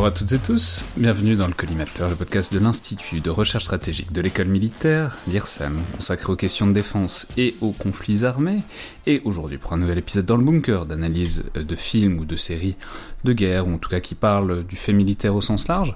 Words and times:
Bonjour 0.00 0.14
à 0.14 0.18
toutes 0.18 0.32
et 0.32 0.38
tous, 0.38 0.82
bienvenue 0.96 1.36
dans 1.36 1.46
le 1.46 1.52
Collimateur, 1.52 2.08
le 2.08 2.16
podcast 2.16 2.54
de 2.54 2.58
l'Institut 2.58 3.20
de 3.20 3.28
recherche 3.28 3.64
stratégique 3.64 4.12
de 4.12 4.22
l'école 4.22 4.48
militaire, 4.48 5.18
l'IRSEM, 5.28 5.78
consacré 5.94 6.32
aux 6.32 6.36
questions 6.36 6.66
de 6.66 6.72
défense 6.72 7.28
et 7.36 7.54
aux 7.60 7.72
conflits 7.72 8.24
armés. 8.24 8.62
Et 9.04 9.20
aujourd'hui 9.26 9.58
pour 9.58 9.74
un 9.74 9.76
nouvel 9.76 9.98
épisode 9.98 10.24
dans 10.24 10.38
le 10.38 10.42
bunker 10.42 10.86
d'analyse 10.86 11.44
de 11.54 11.76
films 11.76 12.18
ou 12.18 12.24
de 12.24 12.36
séries 12.36 12.76
de 13.24 13.34
guerre, 13.34 13.68
ou 13.68 13.74
en 13.74 13.76
tout 13.76 13.90
cas 13.90 14.00
qui 14.00 14.14
parlent 14.14 14.64
du 14.64 14.74
fait 14.74 14.94
militaire 14.94 15.34
au 15.34 15.42
sens 15.42 15.68
large. 15.68 15.94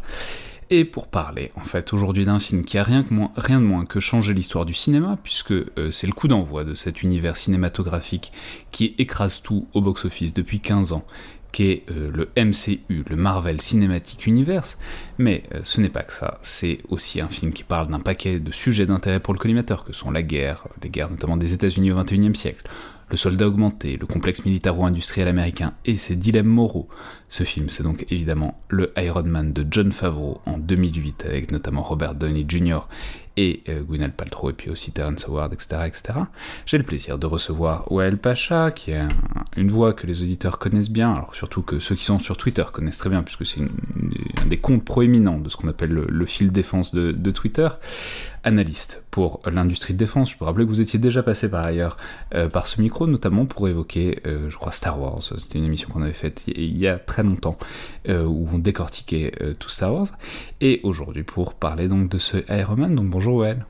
Et 0.69 0.85
pour 0.85 1.07
parler, 1.07 1.51
en 1.57 1.65
fait, 1.65 1.95
aujourd'hui 1.95 2.27
d'un 2.27 2.41
film 2.41 2.65
qui 2.65 2.77
a 2.77 2.85
rien, 2.85 3.05
de 3.09 3.57
moins 3.57 3.87
que 3.87 4.01
changé 4.01 4.35
l'histoire 4.35 4.67
du 4.67 4.75
cinéma, 4.75 5.19
puisque 5.23 5.53
euh, 5.53 5.91
c'est 5.91 6.07
le 6.07 6.13
coup 6.13 6.29
d'envoi 6.29 6.65
de 6.65 6.75
cet 6.75 7.03
univers 7.03 7.39
cinématographique 7.39 8.33
qui 8.71 8.95
écrase 8.99 9.41
tout 9.41 9.67
au 9.73 9.81
box-office 9.81 10.35
depuis 10.35 10.61
15 10.61 10.93
ans, 10.93 11.07
qui 11.55 11.71
est 11.71 11.85
euh, 11.91 12.11
le 12.13 12.29
MCU, 12.37 13.05
le 13.09 13.15
Marvel 13.15 13.61
Cinematic 13.61 14.27
Universe, 14.27 14.77
mais 15.19 15.45
euh, 15.55 15.61
ce 15.63 15.81
n'est 15.81 15.89
pas 15.89 16.03
que 16.03 16.13
ça, 16.13 16.39
c'est 16.43 16.81
aussi 16.89 17.21
un 17.21 17.29
film 17.29 17.53
qui 17.53 17.63
parle 17.63 17.87
d'un 17.87 18.01
paquet 18.01 18.41
de 18.41 18.51
sujets 18.51 18.87
d'intérêt 18.87 19.21
pour 19.21 19.33
le 19.33 19.39
collimateur, 19.39 19.85
que 19.85 19.93
sont 19.93 20.11
la 20.11 20.23
guerre, 20.23 20.67
les 20.83 20.91
guerres 20.91 21.11
notamment 21.11 21.37
des 21.37 21.55
États-Unis 21.55 21.93
au 21.93 22.03
XXIe 22.03 22.35
siècle, 22.35 22.69
le 23.09 23.17
soldat 23.17 23.47
augmenté, 23.47 23.97
le 23.97 24.07
complexe 24.07 24.45
militaro-industriel 24.45 25.29
américain 25.29 25.75
et 25.85 25.97
ses 25.97 26.17
dilemmes 26.17 26.49
moraux. 26.49 26.89
Ce 27.29 27.45
film, 27.45 27.69
c'est 27.69 27.85
donc 27.85 28.05
évidemment 28.11 28.61
le 28.69 28.93
Iron 28.97 29.23
Man 29.23 29.53
de 29.53 29.65
John 29.71 29.93
Favreau 29.93 30.41
en 30.47 30.59
2008, 30.59 31.25
avec 31.27 31.53
notamment 31.53 31.83
Robert 31.83 32.17
Downey 32.17 32.45
Jr. 32.49 32.81
et 33.37 33.63
euh, 33.69 33.83
Gwyneth 33.83 34.15
Paltrow, 34.15 34.51
et 34.51 34.53
puis 34.53 34.71
aussi 34.71 34.93
Terrence 34.93 35.27
Howard, 35.29 35.53
etc. 35.53 35.83
etc. 35.87 36.21
J'ai 36.67 36.79
le 36.79 36.85
plaisir 36.85 37.19
de 37.19 37.27
recevoir 37.27 37.91
Wael 37.91 38.19
Pacha, 38.19 38.71
qui 38.71 38.93
est 38.93 39.03
une 39.57 39.71
voix 39.71 39.93
que 39.93 40.07
les 40.07 40.23
auditeurs 40.23 40.59
connaissent 40.59 40.91
bien, 40.91 41.13
alors 41.13 41.35
surtout 41.35 41.63
que 41.63 41.79
ceux 41.79 41.95
qui 41.95 42.05
sont 42.05 42.19
sur 42.19 42.37
Twitter 42.37 42.65
connaissent 42.73 42.99
très 42.99 43.11
bien, 43.11 43.23
puisque 43.23 43.47
c'est 43.47 43.61
un 43.61 44.47
des 44.47 44.59
comptes 44.59 44.85
proéminents 44.85 45.39
de 45.39 45.49
ce 45.49 45.57
qu'on 45.57 45.69
appelle 45.69 45.91
le, 45.91 46.27
fil 46.27 46.53
défense 46.53 46.95
de, 46.95 47.13
de 47.13 47.31
Twitter 47.31 47.69
analyste 48.45 49.05
pour 49.11 49.41
l'industrie 49.51 49.95
de 49.95 49.99
défense. 49.99 50.31
Je 50.31 50.37
peux 50.37 50.45
rappeler 50.45 50.65
que 50.65 50.69
vous 50.69 50.81
étiez 50.81 50.99
déjà 50.99 51.23
passé 51.23 51.51
par 51.51 51.65
ailleurs 51.65 51.97
euh, 52.35 52.49
par 52.49 52.67
ce 52.67 52.81
micro, 52.81 53.07
notamment 53.07 53.47
pour 53.47 53.69
évoquer, 53.69 54.21
euh, 54.27 54.51
je 54.51 54.57
crois, 54.57 54.73
Star 54.73 55.01
Wars. 55.01 55.23
C'était 55.39 55.59
une 55.59 55.65
émission 55.65 55.89
qu'on 55.89 56.03
avait 56.03 56.13
faite 56.13 56.43
il 56.47 56.77
y 56.77 56.87
a 56.87 56.99
très 56.99 57.23
longtemps, 57.23 57.57
euh, 58.09 58.25
où 58.25 58.49
on 58.53 58.59
décortiquait 58.59 59.33
tout 59.59 59.71
Star 59.71 59.95
Wars. 59.95 60.09
Et 60.61 60.81
aujourd'hui 60.83 61.23
pour 61.23 61.55
parler 61.55 61.89
donc 61.89 62.09
de 62.11 62.19
ce 62.19 62.37
Iron 62.53 62.77
Man. 62.77 62.95
Donc 62.95 63.09
bonjour 63.09 63.24
Well. 63.33 63.65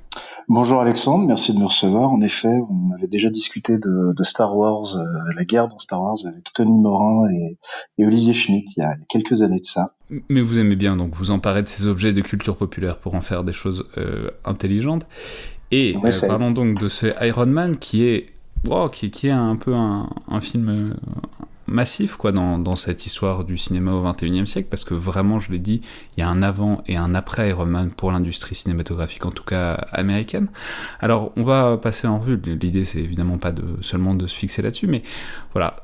Bonjour 0.48 0.80
Alexandre, 0.80 1.26
merci 1.26 1.54
de 1.54 1.58
me 1.58 1.64
recevoir. 1.64 2.10
En 2.10 2.20
effet, 2.20 2.60
on 2.68 2.92
avait 2.92 3.08
déjà 3.08 3.30
discuté 3.30 3.78
de, 3.78 4.22
Star 4.22 4.54
Wars, 4.56 4.96
euh, 4.96 5.04
la 5.34 5.44
guerre 5.44 5.68
dans 5.68 5.78
Star 5.78 6.02
Wars 6.02 6.16
avec 6.26 6.52
Tony 6.52 6.76
Morin 6.76 7.30
et, 7.30 8.04
Olivier 8.04 8.34
Schmitt 8.34 8.68
il 8.76 8.80
y 8.80 8.82
a 8.82 8.94
quelques 9.08 9.42
années 9.42 9.60
de 9.60 9.64
ça. 9.64 9.94
Mais 10.28 10.42
vous 10.42 10.58
aimez 10.58 10.76
bien 10.76 10.96
donc 10.96 11.14
vous 11.14 11.30
emparer 11.30 11.62
de 11.62 11.68
ces 11.68 11.86
objets 11.86 12.12
de 12.12 12.20
culture 12.20 12.56
populaire 12.56 12.98
pour 12.98 13.14
en 13.14 13.22
faire 13.22 13.42
des 13.42 13.54
choses 13.54 13.88
euh, 13.96 14.30
intelligentes. 14.44 15.06
Et 15.70 15.96
euh, 15.96 16.10
parlons 16.28 16.50
donc 16.50 16.78
de 16.78 16.88
ce 16.88 17.06
Iron 17.24 17.46
Man 17.46 17.76
qui 17.76 18.04
est, 18.04 18.26
qui, 18.92 19.10
qui, 19.10 19.28
est 19.28 19.32
un 19.32 19.56
peu 19.56 19.74
un, 19.74 20.10
un 20.28 20.40
film 20.40 20.94
massif 21.66 22.16
quoi 22.16 22.32
dans, 22.32 22.58
dans, 22.58 22.76
cette 22.76 23.06
histoire 23.06 23.44
du 23.44 23.56
cinéma 23.56 23.92
au 23.92 24.04
21e 24.04 24.46
siècle 24.46 24.68
parce 24.70 24.84
que 24.84 24.94
vraiment 24.94 25.38
je 25.38 25.50
l'ai 25.50 25.58
dit 25.58 25.80
il 26.16 26.20
y 26.20 26.22
a 26.22 26.28
un 26.28 26.42
avant 26.42 26.82
et 26.86 26.96
un 26.96 27.14
après 27.14 27.48
Iron 27.48 27.66
Man 27.66 27.90
pour 27.90 28.12
l'industrie 28.12 28.54
cinématographique 28.54 29.24
en 29.26 29.30
tout 29.30 29.44
cas 29.44 29.74
américaine. 29.92 30.48
Alors 31.00 31.32
on 31.36 31.42
va 31.42 31.76
passer 31.78 32.06
en 32.06 32.18
revue 32.18 32.40
l'idée 32.44 32.84
c'est 32.84 33.00
évidemment 33.00 33.38
pas 33.38 33.52
de 33.52 33.64
seulement 33.80 34.14
de 34.14 34.26
se 34.26 34.36
fixer 34.36 34.62
là-dessus 34.62 34.86
mais 34.86 35.02
voilà 35.52 35.76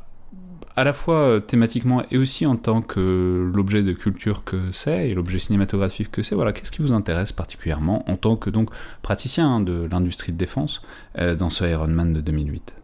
à 0.76 0.84
la 0.84 0.92
fois 0.92 1.16
euh, 1.16 1.40
thématiquement 1.40 2.02
et 2.10 2.16
aussi 2.16 2.46
en 2.46 2.56
tant 2.56 2.80
que 2.80 3.50
l'objet 3.54 3.82
de 3.82 3.92
culture 3.92 4.44
que 4.44 4.72
c'est 4.72 5.10
et 5.10 5.14
l'objet 5.14 5.38
cinématographique 5.38 6.10
que 6.10 6.22
c'est, 6.22 6.34
voilà, 6.34 6.52
qu'est-ce 6.52 6.70
qui 6.70 6.80
vous 6.80 6.92
intéresse 6.92 7.32
particulièrement 7.32 8.08
en 8.10 8.16
tant 8.16 8.36
que 8.36 8.48
donc 8.50 8.70
praticien 9.02 9.46
hein, 9.46 9.60
de 9.60 9.86
l'industrie 9.90 10.32
de 10.32 10.38
défense 10.38 10.82
euh, 11.18 11.34
dans 11.34 11.50
ce 11.50 11.64
Iron 11.64 11.88
Man 11.88 12.12
de 12.12 12.20
2008 12.20 12.79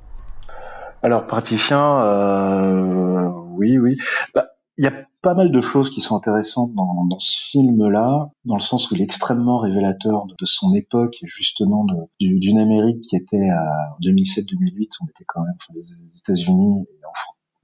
alors, 1.03 1.25
praticien, 1.25 2.01
euh, 2.03 3.29
oui, 3.57 3.79
oui. 3.79 3.97
Bah, 4.35 4.49
il 4.79 4.85
y 4.85 4.89
a 4.89 4.93
pas 5.23 5.35
mal 5.35 5.51
de 5.51 5.61
choses 5.61 5.91
qui 5.91 6.01
sont 6.01 6.17
intéressantes 6.17 6.73
dans, 6.75 7.05
dans 7.05 7.19
ce 7.19 7.39
film-là, 7.51 8.31
dans 8.45 8.55
le 8.55 8.61
sens 8.61 8.91
où 8.91 8.95
il 8.95 9.01
est 9.01 9.05
extrêmement 9.05 9.59
révélateur 9.59 10.27
de, 10.27 10.47
son 10.47 10.75
époque 10.75 11.17
et 11.23 11.27
justement 11.27 11.87
d'une 12.21 12.59
Amérique 12.59 13.01
qui 13.03 13.17
était 13.17 13.51
en 13.51 14.01
2007-2008, 14.03 14.89
on 15.03 15.07
était 15.07 15.25
quand 15.27 15.43
même, 15.43 15.55
enfin, 15.61 15.73
les 15.75 15.93
États-Unis 16.19 16.85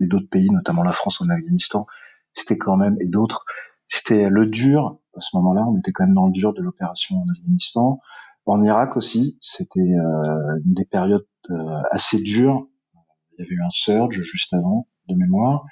et, 0.00 0.06
d'autres 0.06 0.28
pays, 0.28 0.50
notamment 0.50 0.82
la 0.82 0.92
France 0.92 1.20
en 1.20 1.28
Afghanistan, 1.28 1.86
c'était 2.34 2.58
quand 2.58 2.76
même, 2.76 2.96
et 3.00 3.06
d'autres, 3.06 3.44
c'était 3.86 4.28
le 4.28 4.46
dur, 4.46 4.98
à 5.16 5.20
ce 5.20 5.36
moment-là, 5.36 5.64
on 5.68 5.78
était 5.78 5.92
quand 5.92 6.04
même 6.04 6.14
dans 6.14 6.26
le 6.26 6.32
dur 6.32 6.52
de 6.54 6.62
l'opération 6.62 7.16
en 7.16 7.30
Afghanistan. 7.30 8.00
En 8.46 8.62
Irak 8.64 8.96
aussi, 8.96 9.38
c'était 9.40 9.78
euh, 9.78 10.58
une 10.64 10.74
des 10.74 10.84
périodes 10.84 11.26
euh, 11.50 11.82
assez 11.92 12.20
dures 12.20 12.66
y 13.42 13.46
avait 13.46 13.54
eu 13.54 13.62
un 13.62 13.70
surge 13.70 14.22
juste 14.22 14.52
avant, 14.54 14.88
de 15.08 15.14
mémoire. 15.14 15.64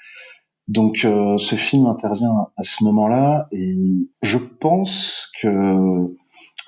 Donc 0.69 1.04
euh, 1.04 1.36
ce 1.38 1.56
film 1.56 1.86
intervient 1.86 2.47
à 2.56 2.62
ce 2.62 2.84
moment-là 2.84 3.48
et 3.50 4.08
je 4.22 4.38
pense 4.38 5.32
que 5.41 6.16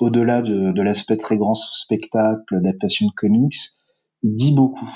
au-delà 0.00 0.42
de, 0.42 0.82
l'aspect 0.82 1.16
très 1.16 1.38
grand 1.38 1.54
spectacle, 1.54 2.56
adaptation 2.56 3.06
de 3.06 3.12
comics, 3.12 3.54
il 4.22 4.34
dit 4.34 4.52
beaucoup 4.52 4.90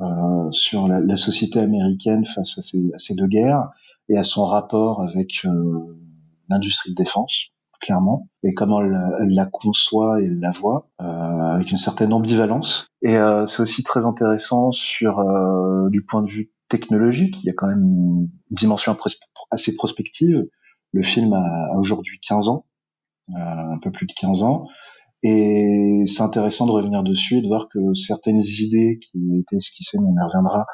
euh, 0.00 0.50
sur 0.52 0.88
la, 0.88 1.16
société 1.16 1.58
américaine 1.58 2.24
face 2.24 2.56
à 2.56 2.62
ces, 2.62 2.90
à 2.94 2.98
ces, 2.98 3.14
deux 3.14 3.26
guerres 3.26 3.68
et 4.08 4.16
à 4.16 4.22
son 4.22 4.46
rapport 4.46 5.02
avec 5.02 5.44
euh, 5.44 5.98
l'industrie 6.48 6.90
de 6.90 6.94
défense 6.94 7.50
clairement, 7.80 8.28
et 8.42 8.54
comment 8.54 8.80
elle, 8.82 9.34
la 9.34 9.46
conçoit 9.46 10.20
et 10.20 10.26
la 10.26 10.50
voit, 10.52 10.88
euh, 11.00 11.04
avec 11.04 11.70
une 11.70 11.76
certaine 11.76 12.12
ambivalence. 12.12 12.88
Et 13.02 13.16
euh, 13.16 13.46
c'est 13.46 13.60
aussi 13.60 13.82
très 13.82 14.04
intéressant 14.04 14.72
sur 14.72 15.18
euh, 15.20 15.88
du 15.90 16.04
point 16.04 16.22
de 16.22 16.30
vue 16.30 16.52
technologique, 16.68 17.42
il 17.42 17.46
y 17.46 17.50
a 17.50 17.52
quand 17.52 17.68
même 17.68 17.80
une 17.80 18.30
dimension 18.50 18.96
assez 19.50 19.76
prospective. 19.76 20.46
Le 20.92 21.02
film 21.02 21.32
a, 21.32 21.72
aujourd'hui 21.76 22.18
15 22.20 22.48
ans, 22.48 22.66
un 23.34 23.78
peu 23.80 23.90
plus 23.90 24.06
de 24.06 24.12
15 24.12 24.42
ans, 24.42 24.66
et 25.22 26.04
c'est 26.06 26.22
intéressant 26.22 26.66
de 26.66 26.72
revenir 26.72 27.02
dessus 27.02 27.38
et 27.38 27.42
de 27.42 27.46
voir 27.46 27.68
que 27.68 27.94
certaines 27.94 28.38
idées 28.38 28.98
qui 29.00 29.38
étaient 29.40 29.56
esquissées, 29.56 29.98
on 29.98 30.14
y 30.14 30.24
reviendra, 30.24 30.66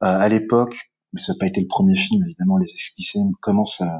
à 0.00 0.28
l'époque, 0.28 0.76
mais 1.12 1.20
ça 1.20 1.32
n'a 1.32 1.38
pas 1.38 1.46
été 1.46 1.60
le 1.60 1.66
premier 1.68 1.96
film, 1.96 2.22
évidemment, 2.24 2.58
les 2.58 2.70
esquissés 2.70 3.20
commencent 3.40 3.80
à, 3.80 3.98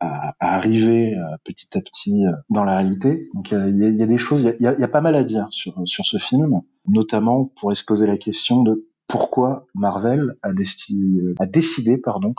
à, 0.00 0.34
arriver 0.40 1.14
euh, 1.14 1.36
petit 1.44 1.76
à 1.76 1.80
petit 1.80 2.26
euh, 2.26 2.32
dans 2.48 2.64
la 2.64 2.78
réalité. 2.78 3.28
Donc 3.34 3.52
il 3.52 3.76
y, 3.76 3.98
y, 3.98 4.02
a 4.02 4.06
des 4.06 4.18
choses, 4.18 4.40
il 4.40 4.62
y 4.62 4.66
a, 4.66 4.78
y 4.78 4.84
a, 4.84 4.88
pas 4.88 5.00
mal 5.00 5.14
à 5.14 5.24
dire 5.24 5.46
sur 5.50 5.80
sur 5.84 6.06
ce 6.06 6.18
film, 6.18 6.62
notamment 6.86 7.44
pour 7.44 7.76
se 7.76 7.84
poser 7.84 8.06
la 8.06 8.16
question 8.16 8.62
de 8.62 8.86
pourquoi 9.06 9.66
Marvel 9.74 10.36
a, 10.42 10.50
a 10.50 11.46
décidé 11.46 11.98
pardon, 11.98 12.32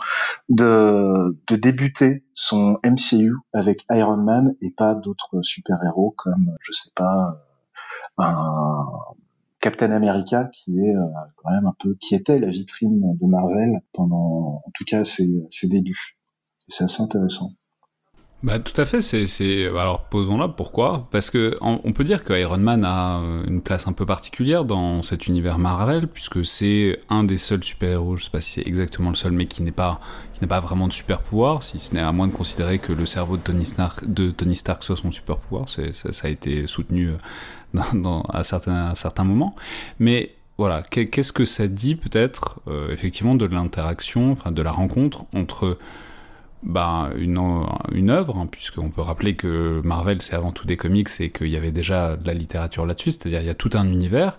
de, 0.48 1.38
de 1.46 1.56
débuter 1.56 2.24
son 2.32 2.78
MCU 2.82 3.34
avec 3.52 3.84
Iron 3.90 4.16
Man 4.16 4.54
et 4.62 4.70
pas 4.70 4.94
d'autres 4.94 5.42
super-héros 5.42 6.14
comme, 6.16 6.56
je 6.60 6.72
sais 6.72 6.90
pas, 6.96 7.44
un 8.16 8.86
Captain 9.60 9.90
America 9.90 10.48
qui 10.54 10.80
est 10.80 10.94
quand 11.36 11.50
même 11.50 11.66
un 11.66 11.74
peu, 11.78 11.94
qui 12.00 12.14
était 12.14 12.38
la 12.38 12.48
vitrine 12.48 13.18
de 13.20 13.26
Marvel 13.26 13.82
pendant, 13.92 14.62
en 14.64 14.70
tout 14.72 14.84
cas, 14.84 15.04
ses, 15.04 15.44
ses 15.50 15.68
débuts 15.68 16.16
c'est 16.68 16.84
assez 16.84 17.02
intéressant. 17.02 17.50
Bah, 18.42 18.58
tout 18.58 18.78
à 18.80 18.84
fait, 18.84 19.00
c'est, 19.00 19.68
alors 19.68 20.06
posons-la, 20.06 20.48
pourquoi? 20.48 21.06
Parce 21.12 21.30
que 21.30 21.56
on 21.60 21.92
peut 21.92 22.02
dire 22.02 22.24
que 22.24 22.32
Iron 22.32 22.58
Man 22.58 22.84
a 22.84 23.20
euh, 23.20 23.44
une 23.46 23.62
place 23.62 23.86
un 23.86 23.92
peu 23.92 24.04
particulière 24.04 24.64
dans 24.64 25.04
cet 25.04 25.28
univers 25.28 25.58
Marvel, 25.58 26.08
puisque 26.08 26.44
c'est 26.44 26.98
un 27.08 27.22
des 27.22 27.36
seuls 27.36 27.62
super-héros, 27.62 28.16
je 28.16 28.24
sais 28.24 28.30
pas 28.30 28.40
si 28.40 28.54
c'est 28.54 28.66
exactement 28.66 29.10
le 29.10 29.14
seul, 29.14 29.30
mais 29.30 29.46
qui 29.46 29.62
n'est 29.62 29.70
pas, 29.70 30.00
qui 30.34 30.40
n'a 30.40 30.48
pas 30.48 30.58
vraiment 30.58 30.88
de 30.88 30.92
super-pouvoir, 30.92 31.62
si 31.62 31.78
ce 31.78 31.94
n'est 31.94 32.00
à 32.00 32.10
moins 32.10 32.26
de 32.26 32.32
considérer 32.32 32.80
que 32.80 32.92
le 32.92 33.06
cerveau 33.06 33.36
de 33.36 33.42
Tony 33.42 33.64
Stark, 33.64 34.12
de 34.12 34.32
Tony 34.32 34.56
Stark 34.56 34.82
soit 34.82 34.96
son 34.96 35.12
super-pouvoir, 35.12 35.68
ça, 35.68 35.82
ça, 35.94 36.26
a 36.26 36.30
été 36.30 36.66
soutenu 36.66 37.10
euh, 37.10 37.16
dans, 37.74 37.94
dans, 37.94 38.22
à, 38.22 38.42
certains, 38.42 38.88
à 38.88 38.94
certains 38.96 39.24
moments. 39.24 39.54
Mais 40.00 40.34
voilà, 40.58 40.82
qu'est-ce 40.82 41.32
que 41.32 41.44
ça 41.44 41.68
dit 41.68 41.94
peut-être, 41.94 42.60
euh, 42.66 42.90
effectivement, 42.92 43.36
de 43.36 43.46
l'interaction, 43.46 44.32
enfin 44.32 44.50
de 44.50 44.62
la 44.62 44.72
rencontre 44.72 45.26
entre 45.32 45.78
bah, 46.62 47.10
une, 47.16 47.40
une 47.92 48.10
œuvre, 48.10 48.36
hein, 48.38 48.46
puisqu'on 48.50 48.90
peut 48.90 49.02
rappeler 49.02 49.34
que 49.34 49.80
Marvel 49.84 50.22
c'est 50.22 50.34
avant 50.34 50.52
tout 50.52 50.66
des 50.66 50.76
comics 50.76 51.08
et 51.20 51.30
qu'il 51.30 51.48
y 51.48 51.56
avait 51.56 51.72
déjà 51.72 52.16
de 52.16 52.26
la 52.26 52.34
littérature 52.34 52.86
là-dessus, 52.86 53.12
c'est-à-dire 53.12 53.40
il 53.40 53.46
y 53.46 53.50
a 53.50 53.54
tout 53.54 53.70
un 53.74 53.86
univers, 53.86 54.36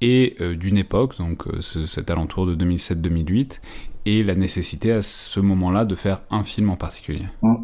et 0.00 0.36
euh, 0.40 0.56
d'une 0.56 0.78
époque, 0.78 1.18
donc 1.18 1.46
euh, 1.46 1.60
cet 1.60 2.10
alentour 2.10 2.46
de 2.46 2.54
2007-2008, 2.54 3.60
et 4.06 4.22
la 4.22 4.34
nécessité 4.34 4.92
à 4.92 5.02
ce 5.02 5.40
moment-là 5.40 5.84
de 5.84 5.94
faire 5.94 6.22
un 6.30 6.44
film 6.44 6.70
en 6.70 6.76
particulier. 6.76 7.26
Mmh. 7.42 7.56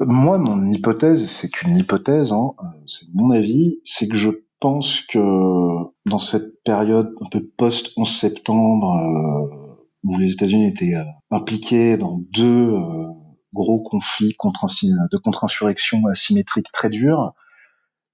Moi, 0.00 0.38
mon 0.38 0.72
hypothèse, 0.72 1.24
c'est 1.26 1.48
qu'une 1.48 1.76
hypothèse, 1.76 2.32
hein, 2.32 2.52
euh, 2.60 2.64
c'est 2.86 3.06
mon 3.14 3.30
avis, 3.30 3.78
c'est 3.84 4.08
que 4.08 4.16
je 4.16 4.30
pense 4.58 5.02
que 5.02 5.18
dans 6.06 6.18
cette 6.18 6.62
période 6.64 7.14
un 7.20 7.28
peu 7.28 7.46
post-11 7.56 8.06
septembre, 8.06 9.61
où 10.04 10.18
les 10.18 10.32
États-Unis 10.32 10.66
étaient 10.66 10.94
euh, 10.94 11.04
impliqués 11.30 11.96
dans 11.96 12.18
deux 12.32 12.72
euh, 12.72 13.06
gros 13.52 13.80
conflit 13.80 14.34
contre 14.34 14.66
de 15.10 15.16
contre-insurrection 15.18 16.06
asymétrique 16.06 16.72
très 16.72 16.88
dur, 16.88 17.34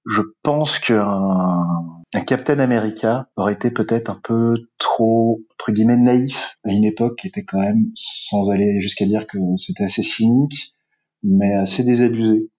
je 0.07 0.23
pense 0.43 0.79
qu'un 0.79 1.99
un 2.15 2.21
Captain 2.21 2.59
America 2.59 3.29
aurait 3.37 3.53
été 3.53 3.71
peut-être 3.71 4.09
un 4.09 4.21
peu 4.23 4.57
trop, 4.79 5.43
entre 5.55 5.73
guillemets, 5.73 5.97
naïf 5.97 6.57
à 6.65 6.71
une 6.71 6.85
époque 6.85 7.19
qui 7.19 7.29
était 7.29 7.45
quand 7.45 7.61
même, 7.61 7.91
sans 7.95 8.51
aller 8.51 8.81
jusqu'à 8.81 9.05
dire 9.05 9.27
que 9.27 9.39
c'était 9.57 9.85
assez 9.85 10.03
cynique, 10.03 10.75
mais 11.23 11.55
assez 11.55 11.85
désabusé 11.85 12.51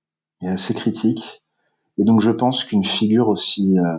et 0.43 0.47
assez 0.47 0.75
critique. 0.75 1.41
Et 1.97 2.03
donc 2.03 2.21
je 2.21 2.29
pense 2.29 2.63
qu'une 2.63 2.83
figure 2.83 3.27
aussi 3.27 3.77
euh, 3.79 3.97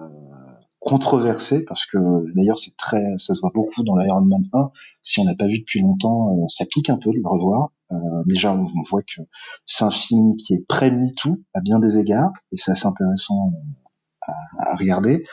controversée, 0.80 1.64
parce 1.64 1.86
que 1.86 1.98
d'ailleurs 2.34 2.58
c'est 2.58 2.76
très, 2.76 3.18
ça 3.18 3.34
se 3.34 3.40
voit 3.40 3.52
beaucoup 3.54 3.84
dans 3.84 3.96
l'Iron 3.96 4.22
Man 4.22 4.42
1. 4.52 4.70
Si 5.02 5.20
on 5.20 5.24
n'a 5.24 5.34
pas 5.34 5.46
vu 5.46 5.60
depuis 5.60 5.80
longtemps, 5.80 6.34
euh, 6.34 6.46
ça 6.48 6.64
pique 6.64 6.90
un 6.90 6.96
peu 6.96 7.10
de 7.10 7.16
le 7.16 7.28
revoir. 7.28 7.70
Euh, 7.92 7.96
déjà, 8.26 8.52
on, 8.54 8.66
voit 8.88 9.02
que 9.02 9.22
c'est 9.66 9.84
un 9.84 9.90
film 9.90 10.36
qui 10.36 10.54
est 10.54 10.66
pré-MeToo 10.66 11.38
à 11.54 11.60
bien 11.60 11.80
des 11.80 11.98
égards, 11.98 12.32
et 12.52 12.56
c'est 12.56 12.70
assez 12.70 12.86
intéressant 12.86 13.52
à, 14.22 14.32
à, 14.58 14.76
regarder. 14.76 15.24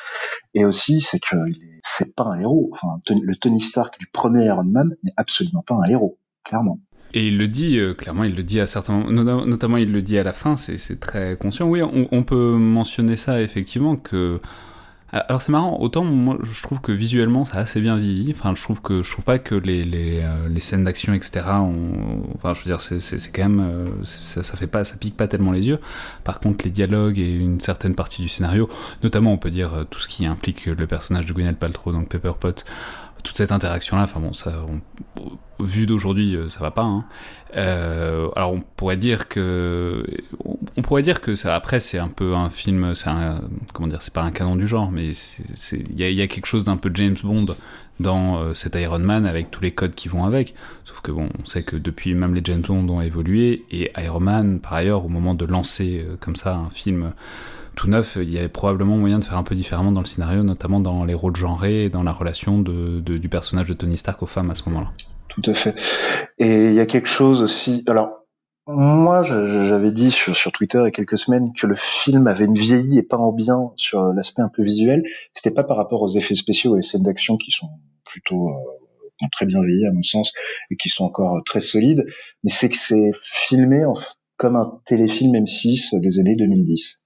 Et 0.54 0.66
aussi, 0.66 1.02
c'est 1.02 1.20
que 1.20 1.36
c'est 1.84 2.16
pas 2.16 2.24
un 2.24 2.40
héros. 2.40 2.70
Enfin, 2.74 3.00
le 3.10 3.36
Tony 3.36 3.62
Stark 3.62 4.00
du 4.00 4.08
premier 4.08 4.46
Iron 4.46 4.64
Man 4.64 4.96
n'est 5.04 5.14
absolument 5.18 5.62
pas 5.62 5.76
un 5.76 5.84
héros, 5.84 6.18
clairement. 6.44 6.80
Et 7.14 7.28
il 7.28 7.38
le 7.38 7.48
dit, 7.48 7.78
euh, 7.78 7.94
clairement, 7.94 8.24
il 8.26 8.36
le 8.36 8.44
dit 8.44 8.60
à 8.60 8.68
certains 8.68 9.10
notamment 9.10 9.78
il 9.78 9.92
le 9.92 10.02
dit 10.02 10.18
à 10.18 10.24
la 10.24 10.34
fin, 10.34 10.58
c'est 10.58 11.00
très 11.00 11.38
conscient. 11.38 11.68
Oui, 11.68 11.82
on, 11.82 12.08
on, 12.12 12.24
peut 12.24 12.58
mentionner 12.58 13.16
ça 13.16 13.42
effectivement 13.42 13.96
que 13.96 14.42
alors 15.14 15.42
c'est 15.42 15.54
marrant, 15.54 15.78
autant 15.80 16.04
moi 16.04 16.38
je 16.44 16.62
trouve 16.62 16.82
que 16.82 16.92
visuellement 16.92 17.46
ça 17.46 17.60
a 17.60 17.62
assez 17.62 17.80
bien 17.80 17.96
vieilli. 17.96 18.34
Enfin, 18.38 18.54
je 18.56 18.62
trouve 18.62 18.82
que 18.82 19.04
je 19.04 19.12
trouve 19.12 19.24
pas 19.24 19.40
que 19.40 19.56
les 19.56 19.86
les, 19.86 20.20
euh, 20.22 20.50
les 20.50 20.60
scènes 20.60 20.84
d'action 20.84 21.14
etc. 21.14 21.46
enfin, 22.36 22.54
je 22.54 22.60
veux 22.60 22.66
dire 22.66 22.82
c'est 22.82 23.00
c'est 23.00 23.32
quand 23.32 23.44
même 23.44 23.60
euh, 23.62 24.04
ça, 24.04 24.44
ça, 24.44 24.58
fait 24.58 24.68
pas 24.68 24.84
ça 24.84 24.98
pique 24.98 25.16
pas 25.16 25.30
tellement 25.30 25.54
les 25.54 25.68
yeux. 25.68 25.80
Par 26.26 26.42
contre, 26.42 26.66
les 26.66 26.72
dialogues 26.72 27.20
et 27.20 27.34
une 27.34 27.62
certaine 27.62 27.96
partie 27.96 28.22
du 28.22 28.28
scénario, 28.28 28.68
notamment 29.02 29.32
on 29.32 29.38
peut 29.38 29.50
dire 29.50 29.74
euh, 29.74 29.84
tout 29.86 30.00
ce 30.00 30.10
qui 30.10 30.26
implique 30.26 30.66
le 30.66 30.88
personnage 30.88 31.26
de 31.26 31.32
Gwyneth 31.32 31.58
Paltrow 31.58 31.94
donc 31.94 32.10
Pepper 32.10 32.34
Pot 32.38 32.66
toute 33.24 33.36
cette 33.36 33.52
interaction 33.52 33.98
là 33.98 34.04
enfin 34.04 34.20
bon 34.20 34.34
ça 34.34 34.54
vu 35.60 35.86
d'aujourd'hui 35.86 36.36
euh, 36.36 36.50
ça 36.50 36.60
va 36.60 36.72
pas 36.72 36.84
hein. 36.84 37.06
euh, 37.56 38.30
alors 38.36 38.54
on 38.54 38.62
pourrait 38.62 38.98
dire 38.98 39.28
que 39.28 40.06
on, 40.76 40.82
pourrait 40.82 41.04
dire 41.04 41.22
que 41.22 41.36
ça 41.36 41.56
après 41.56 41.80
c'est 41.80 41.98
un 41.98 42.08
peu 42.08 42.36
un 42.36 42.50
film 42.50 42.94
c'est 42.96 43.10
comment 43.74 43.88
dire 43.88 44.02
c'est 44.02 44.14
pas 44.14 44.22
un 44.22 44.32
canon 44.32 44.56
du 44.56 44.68
genre 44.68 44.92
mais 44.92 45.12
il 45.72 46.00
y 46.00 46.22
a, 46.22 46.28
quelque 46.28 46.46
chose 46.46 46.66
d'un 46.66 46.78
peu 46.78 46.92
James 46.94 47.18
Bond 47.24 47.48
dans 48.00 48.38
euh, 48.38 48.54
cet 48.54 48.76
Iron 48.76 49.00
Man 49.00 49.26
avec 49.26 49.50
tous 49.50 49.62
les 49.62 49.72
codes 49.72 49.96
qui 49.96 50.08
vont 50.08 50.26
avec 50.26 50.54
sauf 50.86 51.02
que 51.02 51.12
bon 51.12 51.30
on 51.42 51.46
sait 51.46 51.64
que 51.64 51.76
depuis 51.76 52.14
même 52.14 52.36
les 52.36 52.42
James 52.44 52.62
Bond 52.62 52.88
ont 52.90 53.02
évolué 53.02 53.66
et 53.72 53.92
Iron 53.98 54.20
Man 54.20 54.60
par 54.60 54.74
ailleurs 54.74 55.06
au 55.06 55.10
moment 55.10 55.34
de 55.34 55.46
lancer 55.46 56.06
comme 56.20 56.36
ça 56.36 56.56
un 56.56 56.70
film 56.70 57.14
tout 57.78 57.88
neuf, 57.90 58.18
il 58.20 58.30
y 58.30 58.38
avait 58.40 58.50
probablement 58.50 58.98
moyen 58.98 59.20
de 59.20 59.24
faire 59.24 59.38
un 59.38 59.44
peu 59.44 59.56
différemment 59.56 59.92
dans 59.92 60.02
le 60.02 60.08
scénario, 60.08 60.44
notamment 60.44 60.80
dans 60.80 61.06
les 61.06 61.14
rôles 61.14 61.36
genrés 61.36 61.86
et 61.86 61.90
dans 61.90 62.04
la 62.04 62.12
relation 62.12 62.60
de, 62.60 63.00
du 63.00 63.30
personnage 63.30 63.68
de 63.68 63.74
Tony 63.74 63.96
Stark 63.96 64.22
aux 64.24 64.26
femmes 64.26 64.50
à 64.50 64.56
ce 64.56 64.68
moment-là. 64.68 64.92
Tout 65.30 65.44
à 65.46 65.54
fait. 65.54 65.76
Et 66.40 66.70
il 66.70 66.74
y 66.74 66.80
a 66.80 66.88
quelque 66.88 67.08
chose 67.08 67.44
aussi. 67.44 67.84
Alors, 67.88 68.26
moi, 68.66 69.22
j'avais 69.22 69.92
dit 69.92 70.10
sur, 70.12 70.52
Twitter 70.52 70.80
il 70.80 70.86
y 70.86 70.88
a 70.88 70.92
quelques 70.92 71.20
semaines 71.20 71.54
que 71.54 71.68
le 71.68 71.76
film 71.76 72.26
avait 72.28 72.46
une 72.46 72.58
vieillie 72.58 72.98
et 72.98 73.04
pas 73.04 73.18
en 73.18 73.32
bien 73.32 73.72
sur 73.78 74.02
l'aspect 74.12 74.42
un 74.42 74.50
peu 74.50 74.64
visuel. 74.64 75.04
C'était 75.32 75.52
pas 75.52 75.64
par 75.64 75.78
rapport 75.78 76.02
aux 76.02 76.18
effets 76.18 76.36
spéciaux 76.36 76.78
et 76.78 76.82
scènes 76.82 77.04
d'action 77.04 77.38
qui 77.38 77.52
sont 77.52 77.70
plutôt 78.06 78.50
euh, 78.50 79.28
très 79.32 79.46
bien 79.46 79.62
vieillis 79.62 79.86
à 79.86 79.92
mon 79.94 80.04
sens 80.04 80.34
et 80.72 80.76
qui 80.76 80.90
sont 80.90 81.06
encore 81.06 81.42
très 81.46 81.60
solides, 81.60 82.06
mais 82.44 82.50
c'est 82.50 82.70
que 82.70 82.78
c'est 82.78 83.12
filmé 83.22 83.86
comme 84.36 84.56
un 84.56 84.82
téléfilm 84.86 85.34
M6 85.34 86.00
des 86.02 86.20
années 86.20 86.36
2010 86.36 87.02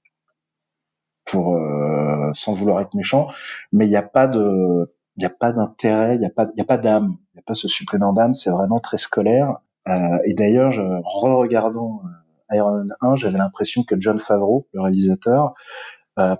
pour 1.31 1.55
euh, 1.55 2.31
sans 2.33 2.53
vouloir 2.53 2.81
être 2.81 2.93
méchant, 2.93 3.27
mais 3.71 3.85
il 3.85 3.89
n'y 3.89 3.95
a 3.95 4.03
pas 4.03 4.27
d'intérêt, 4.27 6.15
il 6.15 6.19
n'y 6.19 6.25
a 6.25 6.65
pas 6.65 6.77
d'âme, 6.77 7.15
il 7.33 7.37
n'y 7.37 7.39
a 7.39 7.43
pas 7.45 7.55
ce 7.55 7.69
supplément 7.69 8.11
d'âme, 8.11 8.33
c'est 8.33 8.51
vraiment 8.51 8.79
très 8.79 8.97
scolaire. 8.97 9.57
Euh, 9.87 10.19
et 10.25 10.33
d'ailleurs, 10.33 10.73
re-regardant 11.05 12.01
euh, 12.03 12.55
Iron 12.55 12.71
Man 12.71 12.95
1, 13.01 13.15
j'avais 13.15 13.37
l'impression 13.37 13.83
que 13.83 13.95
John 13.97 14.19
Favreau, 14.19 14.67
le 14.73 14.81
réalisateur, 14.81 15.53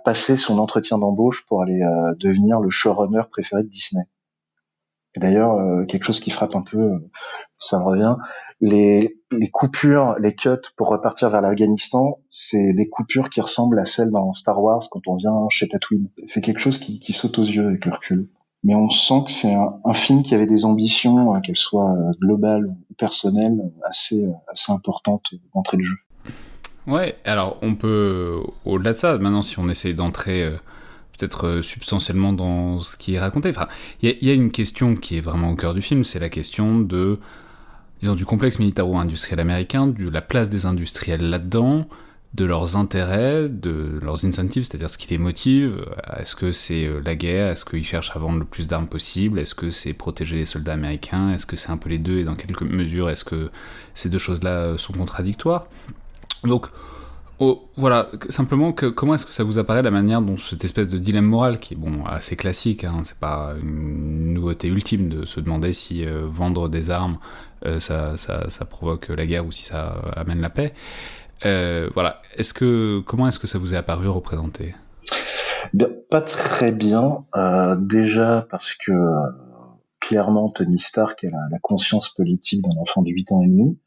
passait 0.04 0.36
son 0.36 0.58
entretien 0.58 0.98
d'embauche 0.98 1.44
pour 1.46 1.62
aller 1.62 1.80
devenir 2.20 2.60
le 2.60 2.70
showrunner 2.70 3.22
préféré 3.32 3.64
de 3.64 3.68
Disney. 3.68 4.04
Et 5.16 5.18
d'ailleurs, 5.18 5.58
quelque 5.88 6.04
chose 6.04 6.20
qui 6.20 6.30
frappe 6.30 6.54
un 6.54 6.62
peu, 6.62 7.10
ça 7.58 7.78
me 7.78 7.82
revient, 7.84 8.14
les, 8.62 9.18
coupures, 9.52 10.14
les 10.20 10.34
cuts 10.34 10.50
pour 10.76 10.88
repartir 10.88 11.28
vers 11.30 11.40
l'Afghanistan, 11.40 12.20
c'est 12.28 12.72
des 12.72 12.88
coupures 12.88 13.28
qui 13.28 13.40
ressemblent 13.40 13.78
à 13.78 13.84
celles 13.84 14.10
dans 14.10 14.32
Star 14.32 14.62
Wars 14.62 14.82
quand 14.90 15.00
on 15.08 15.16
vient 15.16 15.46
chez 15.50 15.68
Tatooine. 15.68 16.08
C'est 16.26 16.40
quelque 16.40 16.60
chose 16.60 16.78
qui, 16.78 17.12
saute 17.12 17.38
aux 17.38 17.44
yeux 17.44 17.66
avec 17.66 17.84
le 17.84 17.92
recul. 17.92 18.28
Mais 18.62 18.76
on 18.76 18.88
sent 18.88 19.24
que 19.26 19.32
c'est 19.32 19.52
un, 19.52 19.92
film 19.92 20.22
qui 20.22 20.36
avait 20.36 20.46
des 20.46 20.64
ambitions, 20.64 21.34
euh, 21.34 21.40
qu'elles 21.40 21.56
soient 21.56 21.90
euh, 21.90 22.12
globales 22.20 22.66
ou 22.66 22.94
personnelles, 22.96 23.72
assez, 23.84 24.24
assez 24.46 24.70
importantes 24.70 25.34
d'entrée 25.52 25.78
de 25.78 25.82
jeu. 25.82 25.96
Ouais, 26.86 27.16
alors 27.24 27.58
on 27.62 27.74
peut, 27.74 28.40
au-delà 28.64 28.92
de 28.92 28.98
ça, 28.98 29.18
maintenant 29.18 29.42
si 29.42 29.58
on 29.58 29.68
essaie 29.68 29.94
d'entrer 29.94 30.44
euh, 30.44 30.50
peut-être 31.18 31.60
substantiellement 31.62 32.32
dans 32.32 32.78
ce 32.78 32.96
qui 32.96 33.14
est 33.14 33.18
raconté, 33.18 33.50
il 34.00 34.10
y, 34.10 34.26
y, 34.26 34.30
a 34.30 34.34
une 34.34 34.52
question 34.52 34.94
qui 34.94 35.16
est 35.16 35.20
vraiment 35.20 35.50
au 35.50 35.56
cœur 35.56 35.74
du 35.74 35.82
film, 35.82 36.04
c'est 36.04 36.20
la 36.20 36.28
question 36.28 36.78
de 36.78 37.18
du 38.02 38.24
complexe 38.26 38.58
militaro-industriel 38.58 39.38
américain, 39.38 39.86
de 39.86 40.10
la 40.10 40.20
place 40.20 40.50
des 40.50 40.66
industriels 40.66 41.30
là-dedans, 41.30 41.86
de 42.34 42.44
leurs 42.44 42.76
intérêts, 42.76 43.48
de 43.48 43.98
leurs 44.02 44.24
incentives, 44.24 44.64
c'est-à-dire 44.64 44.90
ce 44.90 44.98
qui 44.98 45.08
les 45.10 45.18
motive. 45.18 45.84
Est-ce 46.18 46.34
que 46.34 46.50
c'est 46.50 46.86
euh, 46.86 47.00
la 47.04 47.14
guerre? 47.14 47.50
Est-ce 47.50 47.64
qu'ils 47.64 47.84
cherchent 47.84 48.10
à 48.16 48.18
vendre 48.18 48.38
le 48.38 48.44
plus 48.44 48.66
d'armes 48.66 48.88
possible? 48.88 49.38
Est-ce 49.38 49.54
que 49.54 49.70
c'est 49.70 49.92
protéger 49.92 50.36
les 50.36 50.46
soldats 50.46 50.72
américains? 50.72 51.30
Est-ce 51.32 51.46
que 51.46 51.56
c'est 51.56 51.70
un 51.70 51.76
peu 51.76 51.90
les 51.90 51.98
deux? 51.98 52.18
Et 52.18 52.24
dans 52.24 52.34
quelques 52.34 52.62
mesures, 52.62 53.10
est-ce 53.10 53.24
que 53.24 53.50
ces 53.94 54.08
deux 54.08 54.18
choses-là 54.18 54.50
euh, 54.50 54.78
sont 54.78 54.94
contradictoires? 54.94 55.66
Donc, 56.44 56.68
voilà, 57.76 58.08
simplement, 58.28 58.72
comment 58.72 59.14
est-ce 59.14 59.26
que 59.26 59.32
ça 59.32 59.44
vous 59.44 59.58
apparaît 59.58 59.82
la 59.82 59.90
manière 59.90 60.20
dont 60.20 60.36
cette 60.36 60.64
espèce 60.64 60.88
de 60.88 60.98
dilemme 60.98 61.24
moral, 61.24 61.58
qui 61.58 61.74
est 61.74 61.76
bon, 61.76 62.04
assez 62.04 62.36
classique, 62.36 62.84
hein, 62.84 63.00
c'est 63.04 63.18
pas 63.18 63.54
une 63.60 64.34
nouveauté 64.34 64.68
ultime 64.68 65.08
de 65.08 65.24
se 65.24 65.40
demander 65.40 65.72
si 65.72 66.04
euh, 66.04 66.26
vendre 66.26 66.68
des 66.68 66.90
armes 66.90 67.18
euh, 67.64 67.78
ça, 67.78 68.16
ça, 68.16 68.64
provoque 68.64 69.08
la 69.08 69.24
guerre 69.24 69.46
ou 69.46 69.52
si 69.52 69.62
ça 69.62 69.94
amène 70.16 70.40
la 70.40 70.50
paix. 70.50 70.74
Euh, 71.44 71.88
voilà. 71.94 72.20
Est-ce 72.36 72.52
que 72.54 73.00
comment 73.06 73.28
est-ce 73.28 73.38
que 73.38 73.46
ça 73.46 73.58
vous 73.58 73.74
est 73.74 73.76
apparu 73.76 74.08
représenté 74.08 74.74
Pas 76.10 76.22
très 76.22 76.72
bien. 76.72 77.24
Euh, 77.36 77.76
déjà 77.76 78.46
parce 78.50 78.74
que 78.74 78.92
clairement 80.00 80.50
Tony 80.50 80.78
Stark 80.78 81.22
a 81.24 81.30
la, 81.30 81.38
la 81.50 81.58
conscience 81.60 82.08
politique 82.08 82.62
d'un 82.62 82.80
enfant 82.80 83.02
de 83.02 83.10
8 83.10 83.32
ans 83.32 83.42
et 83.42 83.48
demi. 83.48 83.78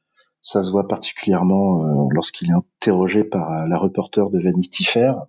Ça 0.47 0.61
se 0.61 0.69
voit 0.69 0.87
particulièrement 0.87 1.83
euh, 1.83 2.07
lorsqu'il 2.11 2.51
est 2.51 2.53
interrogé 2.53 3.23
par 3.23 3.65
la 3.67 3.77
reporter 3.79 4.29
de 4.29 4.39
Vanity 4.39 4.83
Fair, 4.83 5.25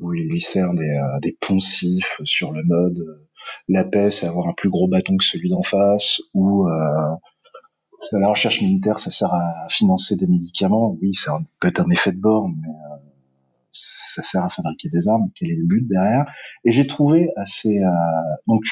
où 0.00 0.14
il 0.14 0.28
lui 0.28 0.40
sert 0.40 0.74
des, 0.74 1.00
des 1.22 1.38
poncifs 1.40 2.20
sur 2.24 2.50
le 2.50 2.64
mode 2.64 3.20
la 3.68 3.84
paix, 3.84 4.10
c'est 4.10 4.26
avoir 4.26 4.48
un 4.48 4.52
plus 4.52 4.68
gros 4.68 4.88
bâton 4.88 5.16
que 5.16 5.24
celui 5.24 5.48
d'en 5.48 5.62
face, 5.62 6.20
ou 6.34 6.66
la 8.12 8.28
recherche 8.28 8.60
militaire, 8.60 8.98
ça 8.98 9.10
sert 9.10 9.32
à 9.32 9.68
financer 9.68 10.16
des 10.16 10.26
médicaments. 10.26 10.96
Oui, 11.00 11.14
ça 11.14 11.38
peut 11.60 11.68
être 11.68 11.80
un 11.80 11.90
effet 11.90 12.12
de 12.12 12.20
bord, 12.20 12.48
mais 12.48 12.68
euh, 12.68 12.96
ça 13.70 14.22
sert 14.22 14.44
à 14.44 14.48
fabriquer 14.48 14.88
des 14.88 15.08
armes. 15.08 15.30
Quel 15.34 15.50
est 15.50 15.56
le 15.56 15.64
but 15.64 15.86
derrière? 15.88 16.24
Et 16.64 16.72
j'ai 16.72 16.86
trouvé 16.86 17.30
assez... 17.36 17.78
Euh, 17.82 17.90
donc, 18.46 18.64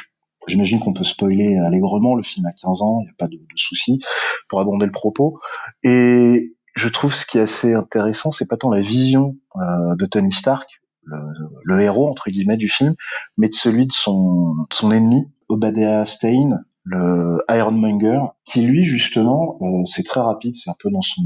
j'imagine 0.46 0.80
qu'on 0.80 0.92
peut 0.92 1.04
spoiler 1.04 1.56
allègrement. 1.56 2.14
Le 2.14 2.22
film 2.22 2.46
a 2.46 2.52
15 2.52 2.82
ans, 2.82 2.98
il 3.00 3.04
n'y 3.04 3.10
a 3.10 3.14
pas 3.18 3.28
de, 3.28 3.36
de 3.36 3.56
souci 3.56 4.00
pour 4.48 4.60
abonder 4.60 4.86
le 4.86 4.92
propos. 4.92 5.40
Et 5.82 6.54
je 6.74 6.88
trouve 6.88 7.14
ce 7.14 7.24
qui 7.24 7.38
est 7.38 7.42
assez 7.42 7.74
intéressant, 7.74 8.30
c'est 8.30 8.46
pas 8.46 8.56
tant 8.56 8.70
la 8.70 8.80
vision 8.80 9.36
euh, 9.56 9.94
de 9.96 10.06
Tony 10.06 10.32
Stark, 10.32 10.82
le, 11.04 11.18
le, 11.64 11.80
héros 11.80 12.08
entre 12.08 12.30
guillemets 12.30 12.56
du 12.56 12.68
film, 12.68 12.94
mais 13.38 13.48
de 13.48 13.54
celui 13.54 13.86
de 13.86 13.92
son, 13.92 14.54
son 14.72 14.90
ennemi, 14.90 15.24
Obadiah 15.48 16.04
Stane, 16.06 16.64
le 16.84 17.38
Ironmonger, 17.48 18.20
qui 18.44 18.62
lui 18.62 18.84
justement, 18.84 19.58
euh, 19.62 19.84
c'est 19.84 20.02
très 20.02 20.20
rapide, 20.20 20.56
c'est 20.56 20.70
un 20.70 20.76
peu 20.78 20.90
dans 20.90 21.02
son 21.02 21.22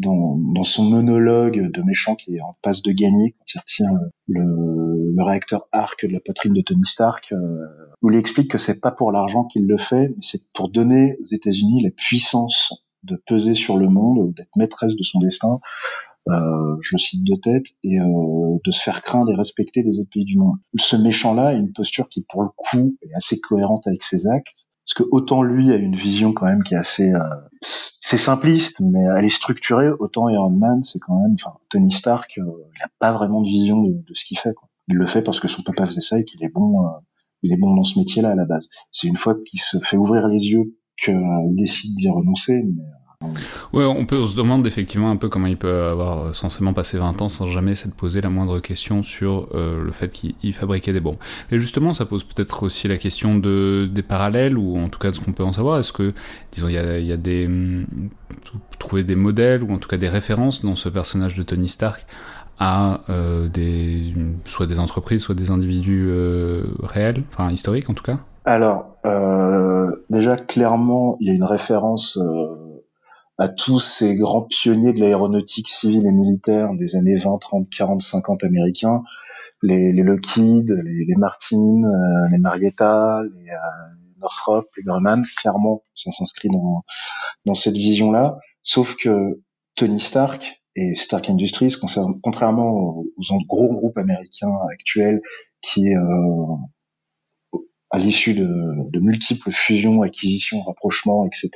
dans, 0.00 0.36
dans, 0.36 0.64
son 0.64 0.84
monologue 0.84 1.70
de 1.70 1.82
méchant 1.82 2.16
qui 2.16 2.34
est 2.34 2.40
en 2.40 2.56
passe 2.62 2.82
de 2.82 2.90
gagner 2.90 3.32
quand 3.38 3.54
il 3.54 3.58
retient 3.58 3.92
le, 4.26 5.12
le 5.14 5.22
réacteur 5.22 5.68
arc 5.70 6.04
de 6.04 6.12
la 6.12 6.20
poitrine 6.20 6.52
de 6.52 6.60
Tony 6.62 6.84
Stark, 6.84 7.32
euh, 7.32 7.36
où 8.04 8.10
il 8.10 8.18
explique 8.18 8.50
que 8.50 8.58
c'est 8.58 8.80
pas 8.80 8.90
pour 8.90 9.12
l'argent 9.12 9.44
qu'il 9.44 9.66
le 9.66 9.78
fait, 9.78 10.08
mais 10.08 10.20
c'est 10.20 10.42
pour 10.52 10.68
donner 10.68 11.16
aux 11.22 11.24
États-Unis 11.24 11.82
la 11.82 11.90
puissance 11.90 12.84
de 13.02 13.16
peser 13.26 13.54
sur 13.54 13.78
le 13.78 13.88
monde, 13.88 14.34
d'être 14.34 14.54
maîtresse 14.56 14.94
de 14.94 15.02
son 15.02 15.20
destin, 15.20 15.58
euh, 16.28 16.76
je 16.82 16.98
cite 16.98 17.24
de 17.24 17.34
tête, 17.34 17.68
et 17.82 17.98
euh, 17.98 18.58
de 18.62 18.70
se 18.70 18.82
faire 18.82 19.00
craindre 19.00 19.32
et 19.32 19.34
respecter 19.34 19.82
des 19.82 20.00
autres 20.00 20.10
pays 20.12 20.26
du 20.26 20.36
monde. 20.36 20.56
Ce 20.78 20.96
méchant-là 20.96 21.48
a 21.48 21.52
une 21.54 21.72
posture 21.72 22.10
qui, 22.10 22.26
pour 22.28 22.42
le 22.42 22.50
coup, 22.54 22.94
est 23.00 23.14
assez 23.14 23.40
cohérente 23.40 23.86
avec 23.86 24.02
ses 24.02 24.26
actes, 24.26 24.66
parce 24.84 24.94
que 24.94 25.04
autant 25.10 25.42
lui 25.42 25.72
a 25.72 25.76
une 25.76 25.96
vision 25.96 26.34
quand 26.34 26.44
même 26.44 26.62
qui 26.62 26.74
est 26.74 26.78
assez, 26.78 27.10
euh, 27.10 27.20
c'est 27.62 28.18
simpliste, 28.18 28.80
mais 28.80 29.02
elle 29.16 29.24
est 29.24 29.30
structurée. 29.30 29.88
Autant 29.98 30.28
Iron 30.28 30.50
Man, 30.50 30.82
c'est 30.82 30.98
quand 30.98 31.18
même, 31.22 31.36
enfin 31.40 31.56
Tony 31.70 31.90
Stark, 31.90 32.36
euh, 32.36 32.42
il 32.76 32.82
a 32.82 32.90
pas 32.98 33.12
vraiment 33.12 33.40
de 33.40 33.46
vision 33.46 33.80
de, 33.80 33.92
de 33.92 34.14
ce 34.14 34.26
qu'il 34.26 34.38
fait. 34.38 34.52
Quoi. 34.52 34.68
Il 34.88 34.96
le 34.96 35.06
fait 35.06 35.22
parce 35.22 35.40
que 35.40 35.48
son 35.48 35.62
papa 35.62 35.86
faisait 35.86 36.02
ça 36.02 36.18
et 36.18 36.24
qu'il 36.26 36.44
est 36.44 36.52
bon, 36.52 36.84
euh, 36.84 36.90
il 37.44 37.52
est 37.52 37.56
bon 37.56 37.74
dans 37.74 37.84
ce 37.84 37.98
métier-là 37.98 38.30
à 38.30 38.34
la 38.34 38.44
base. 38.44 38.68
C'est 38.90 39.06
une 39.06 39.16
fois 39.16 39.36
qu'il 39.46 39.60
se 39.60 39.78
fait 39.78 39.96
ouvrir 39.96 40.26
les 40.28 40.48
yeux 40.48 40.74
qu'il 41.00 41.14
décide 41.50 41.94
d'y 41.94 42.08
renoncer. 42.08 42.62
Mais, 42.64 42.82
Ouais, 43.72 43.84
on 43.84 44.26
se 44.26 44.36
demande 44.36 44.66
effectivement 44.66 45.10
un 45.10 45.16
peu 45.16 45.28
comment 45.28 45.46
il 45.46 45.56
peut 45.56 45.84
avoir 45.84 46.34
censément 46.34 46.72
passé 46.72 46.98
20 46.98 47.22
ans 47.22 47.28
sans 47.28 47.48
jamais 47.48 47.74
s'être 47.74 47.94
posé 47.96 48.20
la 48.20 48.28
moindre 48.28 48.60
question 48.60 49.02
sur 49.02 49.48
euh, 49.54 49.82
le 49.82 49.92
fait 49.92 50.10
qu'il 50.10 50.52
fabriquait 50.54 50.92
des 50.92 51.00
bombes. 51.00 51.16
Et 51.50 51.58
justement, 51.58 51.92
ça 51.92 52.06
pose 52.06 52.24
peut-être 52.24 52.62
aussi 52.64 52.86
la 52.86 52.96
question 52.96 53.36
de, 53.36 53.88
des 53.90 54.02
parallèles, 54.02 54.58
ou 54.58 54.76
en 54.78 54.88
tout 54.88 54.98
cas 54.98 55.10
de 55.10 55.16
ce 55.16 55.20
qu'on 55.20 55.32
peut 55.32 55.44
en 55.44 55.52
savoir. 55.52 55.78
Est-ce 55.78 55.92
que, 55.92 56.12
disons, 56.52 56.68
il 56.68 56.74
y 56.74 56.78
a, 56.78 56.98
y 56.98 57.12
a 57.12 57.16
des... 57.16 57.46
Hum, 57.46 57.86
trouver 58.78 59.04
des 59.04 59.16
modèles, 59.16 59.62
ou 59.62 59.72
en 59.72 59.78
tout 59.78 59.88
cas 59.88 59.96
des 59.96 60.08
références 60.08 60.62
dans 60.62 60.76
ce 60.76 60.88
personnage 60.88 61.34
de 61.34 61.42
Tony 61.42 61.68
Stark 61.68 62.06
à 62.58 63.00
euh, 63.08 63.48
des, 63.48 64.14
soit 64.44 64.66
des 64.66 64.78
entreprises, 64.78 65.22
soit 65.22 65.34
des 65.34 65.50
individus 65.50 66.06
euh, 66.08 66.64
réels, 66.82 67.24
enfin 67.32 67.50
historiques 67.50 67.90
en 67.90 67.94
tout 67.94 68.04
cas. 68.04 68.18
Alors, 68.44 68.96
euh, 69.06 70.04
déjà 70.10 70.36
clairement, 70.36 71.16
il 71.20 71.28
y 71.28 71.30
a 71.30 71.34
une 71.34 71.44
référence 71.44 72.18
euh, 72.18 72.82
à 73.38 73.48
tous 73.48 73.80
ces 73.80 74.16
grands 74.16 74.42
pionniers 74.42 74.92
de 74.92 75.00
l'aéronautique 75.00 75.68
civile 75.68 76.06
et 76.06 76.12
militaire 76.12 76.74
des 76.74 76.94
années 76.94 77.16
20, 77.16 77.38
30, 77.38 77.68
40, 77.70 78.00
50 78.00 78.44
américains, 78.44 79.02
les, 79.62 79.92
les 79.92 80.02
Lockheed, 80.02 80.70
les, 80.70 81.04
les 81.06 81.14
Martin, 81.16 81.84
euh, 81.84 82.28
les 82.30 82.38
Marietta, 82.38 83.22
les 83.34 83.50
euh, 83.50 83.56
Northrop, 84.20 84.66
les 84.76 84.82
Grumman, 84.82 85.22
clairement, 85.38 85.82
ça 85.94 86.12
s'inscrit 86.12 86.48
dans, 86.48 86.84
dans 87.46 87.54
cette 87.54 87.74
vision-là, 87.74 88.38
sauf 88.62 88.94
que 88.96 89.40
Tony 89.74 90.00
Stark 90.00 90.62
et 90.76 90.94
Stark 90.94 91.30
Industries, 91.30 91.74
contrairement 92.22 92.70
aux, 92.70 93.12
gros 93.46 93.72
groupes 93.72 93.98
américains 93.98 94.56
actuels 94.72 95.20
qui, 95.60 95.94
euh, 95.94 97.58
à 97.90 97.98
l'issue 97.98 98.34
de, 98.34 98.98
multiples 98.98 99.52
fusions, 99.52 100.02
acquisitions, 100.02 100.62
rapprochements, 100.62 101.26
etc., 101.26 101.50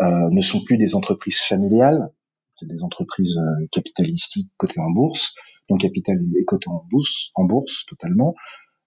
euh, 0.00 0.28
ne 0.30 0.40
sont 0.40 0.64
plus 0.64 0.78
des 0.78 0.94
entreprises 0.94 1.40
familiales, 1.40 2.10
c'est 2.56 2.66
des 2.66 2.84
entreprises 2.84 3.36
euh, 3.38 3.66
capitalistiques 3.70 4.50
cotées 4.56 4.80
en 4.80 4.90
bourse, 4.90 5.34
donc 5.68 5.80
capital 5.80 6.18
est 6.38 6.44
coté 6.44 6.68
en 6.68 6.84
bourse, 6.90 7.30
en 7.34 7.44
bourse 7.44 7.84
totalement. 7.86 8.34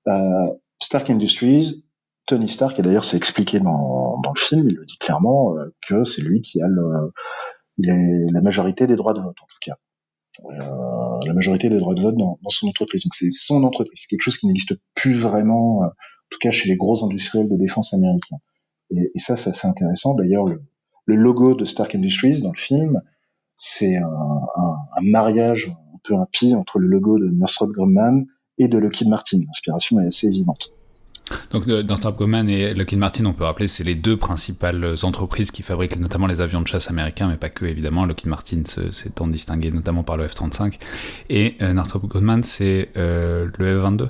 Euh, 0.07 0.47
Stark 0.81 1.09
Industries, 1.09 1.85
Tony 2.25 2.49
Stark, 2.49 2.79
et 2.79 2.81
d'ailleurs 2.81 3.05
c'est 3.05 3.17
expliqué 3.17 3.59
dans, 3.59 4.19
dans 4.21 4.33
le 4.33 4.39
film, 4.39 4.67
il 4.69 4.75
le 4.75 4.85
dit 4.85 4.97
clairement 4.97 5.55
euh, 5.57 5.73
que 5.87 6.03
c'est 6.03 6.21
lui 6.21 6.41
qui 6.41 6.61
a 6.61 6.67
le, 6.67 7.11
les, 7.77 8.25
la 8.31 8.41
majorité 8.41 8.87
des 8.87 8.95
droits 8.95 9.13
de 9.13 9.21
vote 9.21 9.37
en 9.41 9.47
tout 9.47 9.57
cas. 9.61 9.77
Euh, 10.45 11.19
la 11.25 11.33
majorité 11.33 11.69
des 11.69 11.77
droits 11.77 11.95
de 11.95 12.01
vote 12.01 12.17
dans, 12.17 12.39
dans 12.43 12.49
son 12.49 12.67
entreprise. 12.67 13.03
Donc 13.03 13.15
c'est 13.15 13.31
son 13.31 13.63
entreprise, 13.63 14.01
c'est 14.01 14.07
quelque 14.07 14.21
chose 14.21 14.37
qui 14.37 14.47
n'existe 14.47 14.73
plus 14.93 15.13
vraiment, 15.13 15.79
en 15.79 15.91
tout 16.29 16.39
cas 16.41 16.51
chez 16.51 16.67
les 16.67 16.75
gros 16.75 17.03
industriels 17.05 17.49
de 17.49 17.55
défense 17.55 17.93
américains. 17.93 18.37
Et, 18.91 19.11
et 19.15 19.19
ça, 19.19 19.35
c'est 19.35 19.49
assez 19.49 19.67
intéressant. 19.67 20.13
D'ailleurs, 20.13 20.45
le, 20.45 20.61
le 21.05 21.15
logo 21.15 21.55
de 21.55 21.65
Stark 21.65 21.95
Industries 21.95 22.41
dans 22.41 22.51
le 22.51 22.57
film, 22.57 23.01
c'est 23.57 23.97
un, 23.97 24.05
un, 24.07 24.75
un, 24.97 25.01
mariage 25.01 25.69
un 25.69 25.99
peu 26.03 26.15
impie 26.15 26.53
entre 26.53 26.79
le 26.79 26.87
logo 26.87 27.17
de 27.17 27.29
Northrop 27.29 27.71
Grumman 27.71 28.25
et 28.57 28.67
de 28.67 28.77
Lockheed 28.77 29.07
Martin. 29.07 29.39
L'inspiration 29.45 29.99
est 30.01 30.07
assez 30.07 30.27
évidente. 30.27 30.73
Donc 31.51 31.65
Northrop 31.67 32.13
Grumman 32.17 32.47
et 32.49 32.73
Lockheed 32.73 32.99
Martin, 32.99 33.25
on 33.25 33.33
peut 33.33 33.45
rappeler, 33.45 33.67
c'est 33.67 33.83
les 33.83 33.95
deux 33.95 34.17
principales 34.17 34.95
entreprises 35.03 35.51
qui 35.51 35.63
fabriquent 35.63 35.99
notamment 35.99 36.27
les 36.27 36.41
avions 36.41 36.61
de 36.61 36.67
chasse 36.67 36.89
américains, 36.89 37.27
mais 37.27 37.37
pas 37.37 37.49
que 37.49 37.65
évidemment. 37.65 38.05
Lockheed 38.05 38.29
Martin 38.29 38.61
s'étant 38.91 39.27
distingué 39.27 39.71
notamment 39.71 40.03
par 40.03 40.17
le 40.17 40.27
F-35. 40.27 40.77
Et 41.29 41.55
euh, 41.61 41.73
Northrop 41.73 42.07
Grumman, 42.07 42.43
c'est 42.43 42.89
euh, 42.97 43.47
le 43.57 43.79
F-22? 43.79 44.09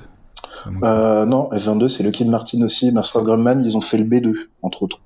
Euh, 0.82 1.24
Non, 1.26 1.48
F-22, 1.52 1.88
c'est 1.88 2.02
Lockheed 2.02 2.28
Martin 2.28 2.62
aussi. 2.62 2.92
Northrop 2.92 3.22
Grumman, 3.22 3.62
ils 3.64 3.76
ont 3.76 3.80
fait 3.80 3.98
le 3.98 4.04
B-2, 4.04 4.34
entre 4.62 4.82
autres. 4.82 5.00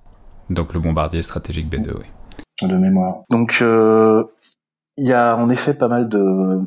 Donc 0.48 0.74
le 0.74 0.80
bombardier 0.80 1.22
stratégique 1.22 1.72
B2, 1.72 1.90
oui. 1.96 2.68
De 2.68 2.76
mémoire. 2.76 3.22
Donc 3.30 3.58
euh, 3.62 4.24
il 4.96 5.06
y 5.06 5.12
a 5.12 5.36
en 5.36 5.48
effet 5.48 5.74
pas 5.74 5.88
mal 5.88 6.08
de, 6.08 6.60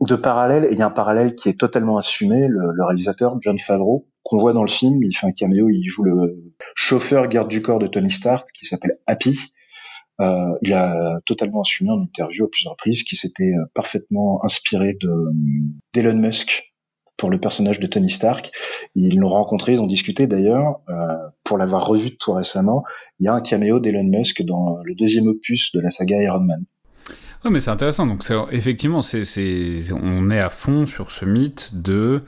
de 0.00 0.16
parallèles, 0.16 0.66
et 0.66 0.72
il 0.72 0.78
y 0.78 0.82
a 0.82 0.86
un 0.86 0.90
parallèle 0.90 1.34
qui 1.34 1.48
est 1.48 1.58
totalement 1.58 1.96
assumé, 1.96 2.46
le, 2.46 2.72
le 2.72 2.84
réalisateur 2.84 3.36
John 3.40 3.58
Favreau, 3.58 4.06
qu'on 4.22 4.38
voit 4.38 4.52
dans 4.52 4.62
le 4.62 4.70
film, 4.70 5.02
il 5.02 5.16
fait 5.16 5.26
un 5.26 5.32
caméo, 5.32 5.68
il 5.68 5.84
joue 5.84 6.04
le 6.04 6.52
chauffeur 6.74 7.28
garde 7.28 7.48
du 7.48 7.62
corps 7.62 7.78
de 7.78 7.86
Tony 7.86 8.10
Stark, 8.10 8.48
qui 8.54 8.66
s'appelle 8.66 8.98
Happy. 9.06 9.38
Euh, 10.20 10.54
il 10.62 10.72
a 10.72 11.20
totalement 11.26 11.62
assumé 11.62 11.90
en 11.90 12.00
interview 12.00 12.44
à 12.44 12.48
plusieurs 12.50 12.72
reprises 12.72 13.02
qu'il 13.02 13.18
s'était 13.18 13.52
parfaitement 13.74 14.44
inspiré 14.44 14.96
de 15.00 15.32
d'Elon 15.94 16.16
Musk 16.16 16.72
pour 17.16 17.30
le 17.30 17.38
personnage 17.38 17.78
de 17.78 17.86
Tony 17.86 18.10
Stark. 18.10 18.50
Ils 18.94 19.18
l'ont 19.18 19.28
rencontré, 19.28 19.74
ils 19.74 19.80
ont 19.80 19.86
discuté 19.86 20.26
d'ailleurs, 20.26 20.80
euh, 20.88 21.16
pour 21.44 21.56
l'avoir 21.56 21.86
revu 21.86 22.16
tout 22.16 22.32
récemment, 22.32 22.82
il 23.20 23.26
y 23.26 23.28
a 23.28 23.32
un 23.32 23.40
caméo 23.40 23.78
d'Elon 23.78 24.04
Musk 24.04 24.42
dans 24.42 24.82
le 24.82 24.94
deuxième 24.94 25.28
opus 25.28 25.72
de 25.72 25.80
la 25.80 25.90
saga 25.90 26.20
Iron 26.20 26.40
Man. 26.40 26.64
Oui, 27.44 27.50
mais 27.52 27.60
c'est 27.60 27.70
intéressant. 27.70 28.06
Donc, 28.06 28.24
effectivement, 28.50 29.00
on 29.00 30.30
est 30.30 30.40
à 30.40 30.50
fond 30.50 30.86
sur 30.86 31.10
ce 31.10 31.24
mythe 31.24 31.70
de 31.80 32.22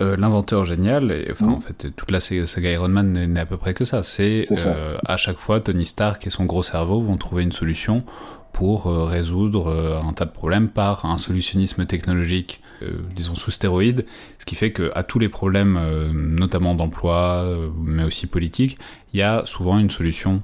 euh, 0.00 0.16
l'inventeur 0.16 0.64
génial. 0.64 1.10
Et, 1.10 1.28
enfin, 1.30 1.46
mmh. 1.46 1.54
en 1.54 1.60
fait, 1.60 1.96
toute 1.96 2.10
la 2.10 2.20
saga 2.20 2.70
Iron 2.70 2.88
Man 2.88 3.12
n'est 3.12 3.40
à 3.40 3.46
peu 3.46 3.56
près 3.56 3.74
que 3.74 3.84
ça. 3.84 4.02
C'est, 4.02 4.44
euh, 4.66 4.96
à 5.06 5.16
chaque 5.16 5.38
fois, 5.38 5.60
Tony 5.60 5.84
Stark 5.84 6.26
et 6.26 6.30
son 6.30 6.44
gros 6.44 6.62
cerveau 6.62 7.00
vont 7.00 7.16
trouver 7.16 7.42
une 7.42 7.52
solution 7.52 8.04
pour 8.52 8.86
euh, 8.86 9.04
résoudre 9.04 9.68
euh, 9.68 10.00
un 10.02 10.12
tas 10.12 10.24
de 10.24 10.30
problèmes 10.30 10.68
par 10.68 11.04
un 11.04 11.18
solutionnisme 11.18 11.86
technologique, 11.86 12.60
euh, 12.82 12.90
disons 13.14 13.34
sous 13.34 13.50
stéroïdes, 13.50 14.06
ce 14.38 14.44
qui 14.44 14.54
fait 14.54 14.72
que 14.72 14.90
à 14.94 15.02
tous 15.02 15.18
les 15.18 15.28
problèmes, 15.28 15.78
notamment 16.12 16.74
d'emploi, 16.74 17.46
mais 17.82 18.04
aussi 18.04 18.26
politiques, 18.26 18.78
il 19.12 19.20
y 19.20 19.22
a 19.22 19.42
souvent 19.44 19.78
une 19.78 19.90
solution 19.90 20.42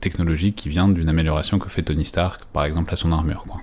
technologique 0.00 0.56
qui 0.56 0.68
vient 0.68 0.88
d'une 0.88 1.08
amélioration 1.08 1.58
que 1.58 1.68
fait 1.68 1.82
Tony 1.82 2.04
Stark, 2.04 2.44
par 2.52 2.64
exemple 2.64 2.92
à 2.92 2.96
son 2.96 3.12
armure. 3.12 3.44
Quoi. 3.46 3.60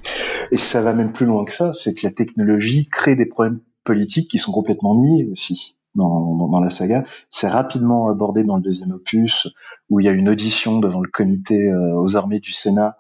Et 0.52 0.58
ça 0.58 0.82
va 0.82 0.94
même 0.94 1.12
plus 1.12 1.26
loin 1.26 1.44
que 1.44 1.52
ça, 1.52 1.74
c'est 1.74 1.94
que 1.94 2.08
la 2.08 2.14
technologie 2.14 2.88
crée 2.90 3.18
des 3.18 3.26
problèmes 3.26 3.60
politiques 3.90 4.30
qui 4.30 4.38
sont 4.38 4.52
complètement 4.52 4.96
niés 4.96 5.28
aussi. 5.32 5.76
Dans, 5.96 6.62
la 6.62 6.70
saga. 6.70 7.04
C'est 7.30 7.50
rapidement 7.50 8.10
abordé 8.10 8.44
dans 8.44 8.56
le 8.58 8.62
deuxième 8.62 8.92
opus, 8.92 9.48
où 9.90 10.00
il 10.00 10.06
y 10.06 10.08
a 10.08 10.12
une 10.12 10.30
audition 10.30 10.80
devant 10.80 11.02
le 11.02 11.10
comité 11.10 11.68
euh, 11.68 12.00
aux 12.00 12.16
armées 12.16 12.40
du 12.40 12.54
Sénat 12.54 12.96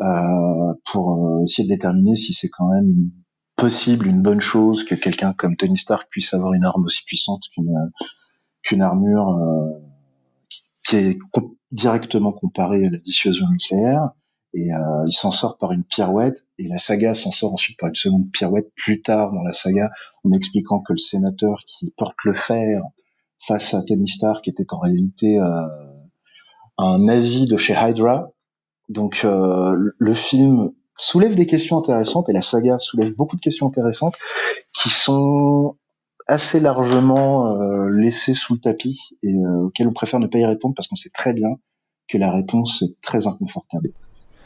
euh, 0.00 0.74
pour 0.90 1.12
euh, 1.12 1.44
essayer 1.44 1.66
de 1.66 1.72
déterminer 1.72 2.16
si 2.16 2.34
c'est 2.34 2.50
quand 2.50 2.68
même 2.68 3.10
possible, 3.54 4.06
une 4.06 4.20
bonne 4.20 4.40
chose 4.40 4.84
que 4.84 4.96
quelqu'un 4.96 5.32
comme 5.32 5.56
Tony 5.56 5.78
Stark 5.78 6.08
puisse 6.10 6.34
avoir 6.34 6.52
une 6.52 6.64
arme 6.64 6.84
aussi 6.84 7.04
puissante 7.04 7.44
qu'une 8.62 8.82
armure 8.82 9.38
qui 10.84 10.96
est 10.96 11.18
directement 11.70 12.32
comparée 12.32 12.86
à 12.86 12.90
la 12.90 12.98
dissuasion 12.98 13.46
nucléaire. 13.48 14.10
Et 14.58 14.72
euh, 14.72 15.04
il 15.06 15.12
s'en 15.12 15.30
sort 15.30 15.58
par 15.58 15.72
une 15.72 15.84
pirouette, 15.84 16.46
et 16.58 16.66
la 16.66 16.78
saga 16.78 17.12
s'en 17.12 17.30
sort 17.30 17.52
ensuite 17.52 17.78
par 17.78 17.90
une 17.90 17.94
seconde 17.94 18.30
pirouette 18.32 18.72
plus 18.74 19.02
tard 19.02 19.32
dans 19.32 19.42
la 19.42 19.52
saga, 19.52 19.90
en 20.24 20.32
expliquant 20.32 20.80
que 20.80 20.94
le 20.94 20.98
sénateur 20.98 21.60
qui 21.66 21.92
porte 21.96 22.16
le 22.24 22.32
fer 22.32 22.82
face 23.38 23.74
à 23.74 23.82
Tony 23.82 24.08
Stark 24.08 24.48
était 24.48 24.72
en 24.72 24.78
réalité 24.78 25.38
euh, 25.38 25.66
un 26.78 26.98
nazi 26.98 27.46
de 27.46 27.58
chez 27.58 27.74
Hydra, 27.74 28.26
donc 28.88 29.22
euh, 29.24 29.92
le 29.98 30.14
film 30.14 30.72
soulève 30.96 31.34
des 31.34 31.46
questions 31.46 31.78
intéressantes 31.78 32.28
et 32.28 32.32
la 32.32 32.42
saga 32.42 32.78
soulève 32.78 33.12
beaucoup 33.14 33.36
de 33.36 33.40
questions 33.40 33.66
intéressantes 33.66 34.14
qui 34.72 34.88
sont 34.88 35.76
assez 36.26 36.60
largement 36.60 37.52
euh, 37.52 37.88
laissées 37.90 38.34
sous 38.34 38.54
le 38.54 38.60
tapis 38.60 39.16
et 39.22 39.34
euh, 39.34 39.66
auxquelles 39.66 39.88
on 39.88 39.92
préfère 39.92 40.20
ne 40.20 40.26
pas 40.26 40.38
y 40.38 40.44
répondre 40.44 40.74
parce 40.74 40.88
qu'on 40.88 40.96
sait 40.96 41.10
très 41.10 41.34
bien 41.34 41.50
que 42.08 42.18
la 42.18 42.32
réponse 42.32 42.82
est 42.82 43.00
très 43.00 43.26
inconfortable. 43.26 43.92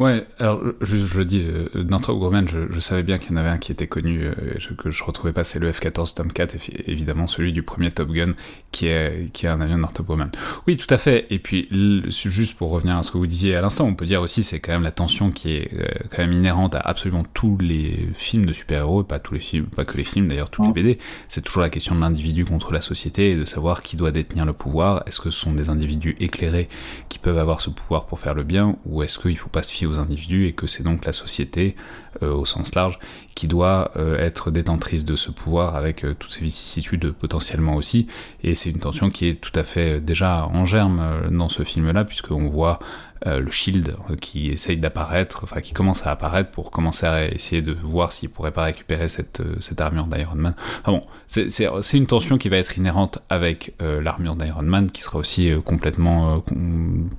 Ouais, 0.00 0.26
alors 0.38 0.62
juste 0.80 1.04
je 1.04 1.20
dis, 1.20 1.44
euh, 1.46 1.68
Northrop 1.74 2.18
Grumman, 2.18 2.48
je, 2.48 2.60
je, 2.70 2.80
savais 2.80 3.02
bien 3.02 3.18
qu'il 3.18 3.32
y 3.32 3.34
en 3.34 3.36
avait 3.36 3.50
un 3.50 3.58
qui 3.58 3.70
était 3.70 3.86
connu, 3.86 4.24
euh, 4.24 4.32
je, 4.56 4.72
que 4.72 4.90
je 4.90 5.04
retrouvais 5.04 5.34
pas, 5.34 5.44
c'est 5.44 5.58
le 5.58 5.70
F-14 5.70 6.14
Tomcat, 6.14 6.46
évidemment 6.86 7.26
celui 7.26 7.52
du 7.52 7.62
premier 7.62 7.90
Top 7.90 8.08
Gun, 8.10 8.32
qui 8.72 8.86
est, 8.86 9.30
qui 9.34 9.44
est 9.44 9.50
un 9.50 9.60
avion 9.60 9.76
de 9.76 9.82
Northrop 9.82 10.04
Grumman. 10.04 10.30
Oui, 10.66 10.78
tout 10.78 10.86
à 10.88 10.96
fait, 10.96 11.26
et 11.28 11.38
puis 11.38 11.68
juste 12.08 12.56
pour 12.56 12.70
revenir 12.70 12.96
à 12.96 13.02
ce 13.02 13.10
que 13.10 13.18
vous 13.18 13.26
disiez 13.26 13.54
à 13.56 13.60
l'instant, 13.60 13.84
on 13.84 13.94
peut 13.94 14.06
dire 14.06 14.22
aussi 14.22 14.42
c'est 14.42 14.58
quand 14.58 14.72
même 14.72 14.84
la 14.84 14.90
tension 14.90 15.30
qui 15.30 15.52
est 15.52 15.70
euh, 15.74 15.86
quand 16.08 16.22
même 16.22 16.32
inhérente 16.32 16.74
à 16.74 16.80
absolument 16.80 17.24
tous 17.34 17.58
les 17.58 18.08
films 18.14 18.46
de 18.46 18.54
super-héros, 18.54 19.04
pas 19.04 19.18
tous 19.18 19.34
les 19.34 19.40
films, 19.40 19.66
pas 19.66 19.84
que 19.84 19.98
les 19.98 20.04
films 20.04 20.28
d'ailleurs, 20.28 20.48
tous 20.48 20.64
les 20.64 20.72
BD, 20.72 20.98
c'est 21.28 21.42
toujours 21.42 21.60
la 21.60 21.68
question 21.68 21.94
de 21.94 22.00
l'individu 22.00 22.46
contre 22.46 22.72
la 22.72 22.80
société 22.80 23.32
et 23.32 23.36
de 23.36 23.44
savoir 23.44 23.82
qui 23.82 23.96
doit 23.96 24.12
détenir 24.12 24.46
le 24.46 24.54
pouvoir, 24.54 25.02
est-ce 25.04 25.20
que 25.20 25.30
ce 25.30 25.40
sont 25.40 25.52
des 25.52 25.68
individus 25.68 26.16
éclairés 26.20 26.70
qui 27.10 27.18
peuvent 27.18 27.36
avoir 27.36 27.60
ce 27.60 27.68
pouvoir 27.68 28.06
pour 28.06 28.18
faire 28.18 28.32
le 28.32 28.44
bien, 28.44 28.76
ou 28.86 29.02
est-ce 29.02 29.18
qu'il 29.18 29.36
faut 29.36 29.50
pas 29.50 29.62
se 29.62 29.70
fier 29.70 29.89
individus 29.98 30.46
et 30.46 30.52
que 30.52 30.66
c'est 30.66 30.82
donc 30.82 31.04
la 31.04 31.12
société 31.12 31.76
au 32.22 32.44
sens 32.44 32.74
large 32.74 32.98
qui 33.34 33.46
doit 33.46 33.92
être 34.18 34.50
détentrice 34.50 35.04
de 35.04 35.16
ce 35.16 35.30
pouvoir 35.30 35.76
avec 35.76 36.04
toutes 36.18 36.32
ces 36.32 36.42
vicissitudes 36.42 37.12
potentiellement 37.12 37.76
aussi. 37.76 38.08
Et 38.42 38.54
c'est 38.54 38.70
une 38.70 38.80
tension 38.80 39.10
qui 39.10 39.28
est 39.28 39.40
tout 39.40 39.52
à 39.54 39.62
fait 39.62 40.00
déjà 40.00 40.46
en 40.46 40.66
germe 40.66 41.02
dans 41.30 41.48
ce 41.48 41.62
film-là 41.62 42.04
puisqu'on 42.04 42.48
voit 42.48 42.80
euh, 43.26 43.38
le 43.40 43.50
Shield 43.50 43.96
euh, 44.10 44.16
qui 44.16 44.48
essaye 44.48 44.78
d'apparaître, 44.78 45.40
enfin 45.42 45.60
qui 45.60 45.74
commence 45.74 46.06
à 46.06 46.10
apparaître 46.10 46.50
pour 46.50 46.70
commencer 46.70 47.04
à 47.04 47.26
essayer 47.26 47.60
de 47.60 47.72
voir 47.72 48.14
s'il 48.14 48.30
pourrait 48.30 48.50
pas 48.50 48.62
récupérer 48.62 49.10
cette, 49.10 49.40
euh, 49.40 49.56
cette 49.60 49.80
armure 49.82 50.06
d'Iron 50.06 50.36
Man. 50.36 50.54
Enfin 50.80 50.92
bon, 50.92 51.02
c'est 51.26 51.98
une 51.98 52.06
tension 52.06 52.38
qui 52.38 52.48
va 52.48 52.56
être 52.56 52.78
inhérente 52.78 53.18
avec 53.28 53.74
l'armure 53.78 54.36
d'Iron 54.36 54.62
Man, 54.62 54.90
qui 54.90 55.02
sera 55.02 55.18
aussi 55.18 55.52
complètement 55.64 56.42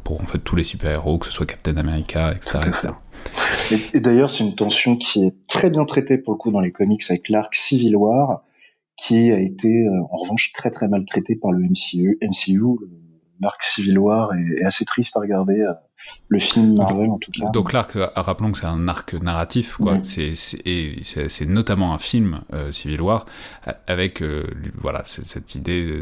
pour 0.03 0.21
en 0.21 0.25
fait 0.25 0.39
tous 0.39 0.55
les 0.55 0.63
super-héros, 0.63 1.17
que 1.19 1.27
ce 1.27 1.31
soit 1.31 1.45
Captain 1.45 1.77
America, 1.77 2.33
etc. 2.33 2.59
etc. 2.67 2.87
Et, 3.93 3.99
d'ailleurs, 3.99 4.29
c'est 4.29 4.43
une 4.43 4.55
tension 4.55 4.97
qui 4.97 5.25
est 5.25 5.35
très 5.47 5.69
bien 5.69 5.85
traitée 5.85 6.17
pour 6.17 6.33
le 6.33 6.37
coup 6.37 6.51
dans 6.51 6.59
les 6.59 6.71
comics 6.71 7.03
avec 7.09 7.29
l'arc 7.29 7.55
Civil 7.55 7.95
War, 7.95 8.43
qui 8.97 9.31
a 9.31 9.39
été 9.39 9.87
en 10.11 10.17
revanche 10.17 10.51
très 10.53 10.71
très 10.71 10.87
mal 10.87 11.05
traité 11.05 11.35
par 11.35 11.51
le 11.51 11.59
MCU, 11.59 12.17
MCU 12.21 12.59
l'arc 13.41 13.63
Civil 13.63 13.97
War 13.97 14.31
est, 14.33 14.63
assez 14.63 14.85
triste 14.85 15.17
à 15.17 15.19
regarder 15.19 15.65
le 16.31 16.39
film 16.39 16.75
Marvel 16.77 17.09
en 17.09 17.17
tout 17.17 17.29
cas. 17.31 17.49
Donc 17.49 17.73
l'arc, 17.73 17.93
euh, 17.97 18.07
rappelons 18.15 18.53
que 18.53 18.57
c'est 18.57 18.65
un 18.65 18.87
arc 18.87 19.13
narratif, 19.15 19.75
quoi. 19.75 19.99
C'est 20.03 20.35
c'est 20.35 21.45
notamment 21.45 21.93
un 21.93 21.99
film 21.99 22.39
euh, 22.53 22.71
Civil 22.71 23.01
War 23.01 23.25
avec 23.85 24.21
euh, 24.21 24.47
voilà 24.79 25.03
cette 25.03 25.55
idée 25.55 25.99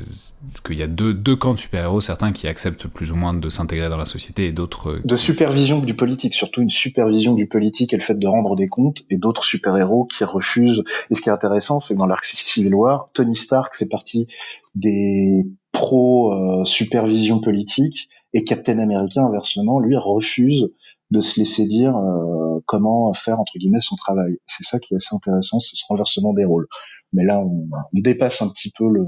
qu'il 0.63 0.77
y 0.77 0.84
a 0.84 0.88
deux, 0.88 1.15
deux 1.15 1.36
camps 1.36 1.56
de 1.56 1.60
super-héros, 1.60 2.00
certains 2.00 2.32
qui 2.32 2.48
acceptent 2.48 2.88
plus 2.88 3.12
ou 3.12 3.15
moins 3.15 3.34
de 3.34 3.50
s'intégrer 3.50 3.89
dans 3.89 3.98
la 3.98 4.06
société 4.06 4.46
et 4.46 4.51
d'autres. 4.51 5.01
De 5.03 5.15
supervision 5.15 5.79
du 5.79 5.96
politique, 5.96 6.36
surtout 6.36 6.62
une 6.62 6.70
supervision 6.70 7.34
du 7.34 7.48
politique 7.48 7.94
et 7.94 7.98
le 7.98 8.03
fait 8.03 8.18
de 8.18 8.27
rendre 8.27 8.56
des 8.56 8.68
comptes, 8.68 9.01
et 9.10 9.18
d'autres 9.18 9.44
super-héros 9.44 10.06
qui 10.06 10.24
refusent. 10.24 10.84
Et 11.10 11.15
ce 11.15 11.22
qui 11.22 11.29
est 11.29 11.34
intéressant, 11.34 11.79
c'est 11.79 11.96
que 11.96 12.00
dans 12.00 12.06
l'arc 12.06 12.24
Civil 12.25 12.75
War, 12.75 13.10
Tony 13.13 13.36
Stark 13.36 13.75
fait 13.75 13.88
partie 13.88 14.27
des 14.75 15.48
pro 15.72 16.63
supervision 16.65 17.39
politique 17.39 18.10
et 18.33 18.43
Captain 18.43 18.79
America, 18.79 19.21
inversement, 19.21 19.79
lui, 19.79 19.95
refuse 19.95 20.71
de 21.12 21.21
se 21.21 21.39
laisser 21.39 21.65
dire 21.65 21.98
euh, 21.98 22.59
comment 22.65 23.12
faire, 23.13 23.39
entre 23.39 23.57
guillemets, 23.57 23.79
son 23.79 23.95
travail. 23.95 24.38
C'est 24.45 24.63
ça 24.63 24.79
qui 24.79 24.93
est 24.93 24.98
assez 24.98 25.15
intéressant, 25.15 25.59
c'est 25.59 25.75
ce 25.75 25.83
renversement 25.88 26.33
des 26.33 26.45
rôles. 26.45 26.67
Mais 27.12 27.24
là, 27.24 27.39
on, 27.39 27.63
dépasse 27.93 28.41
un 28.43 28.50
petit 28.50 28.71
peu 28.77 28.88
le, 28.88 29.05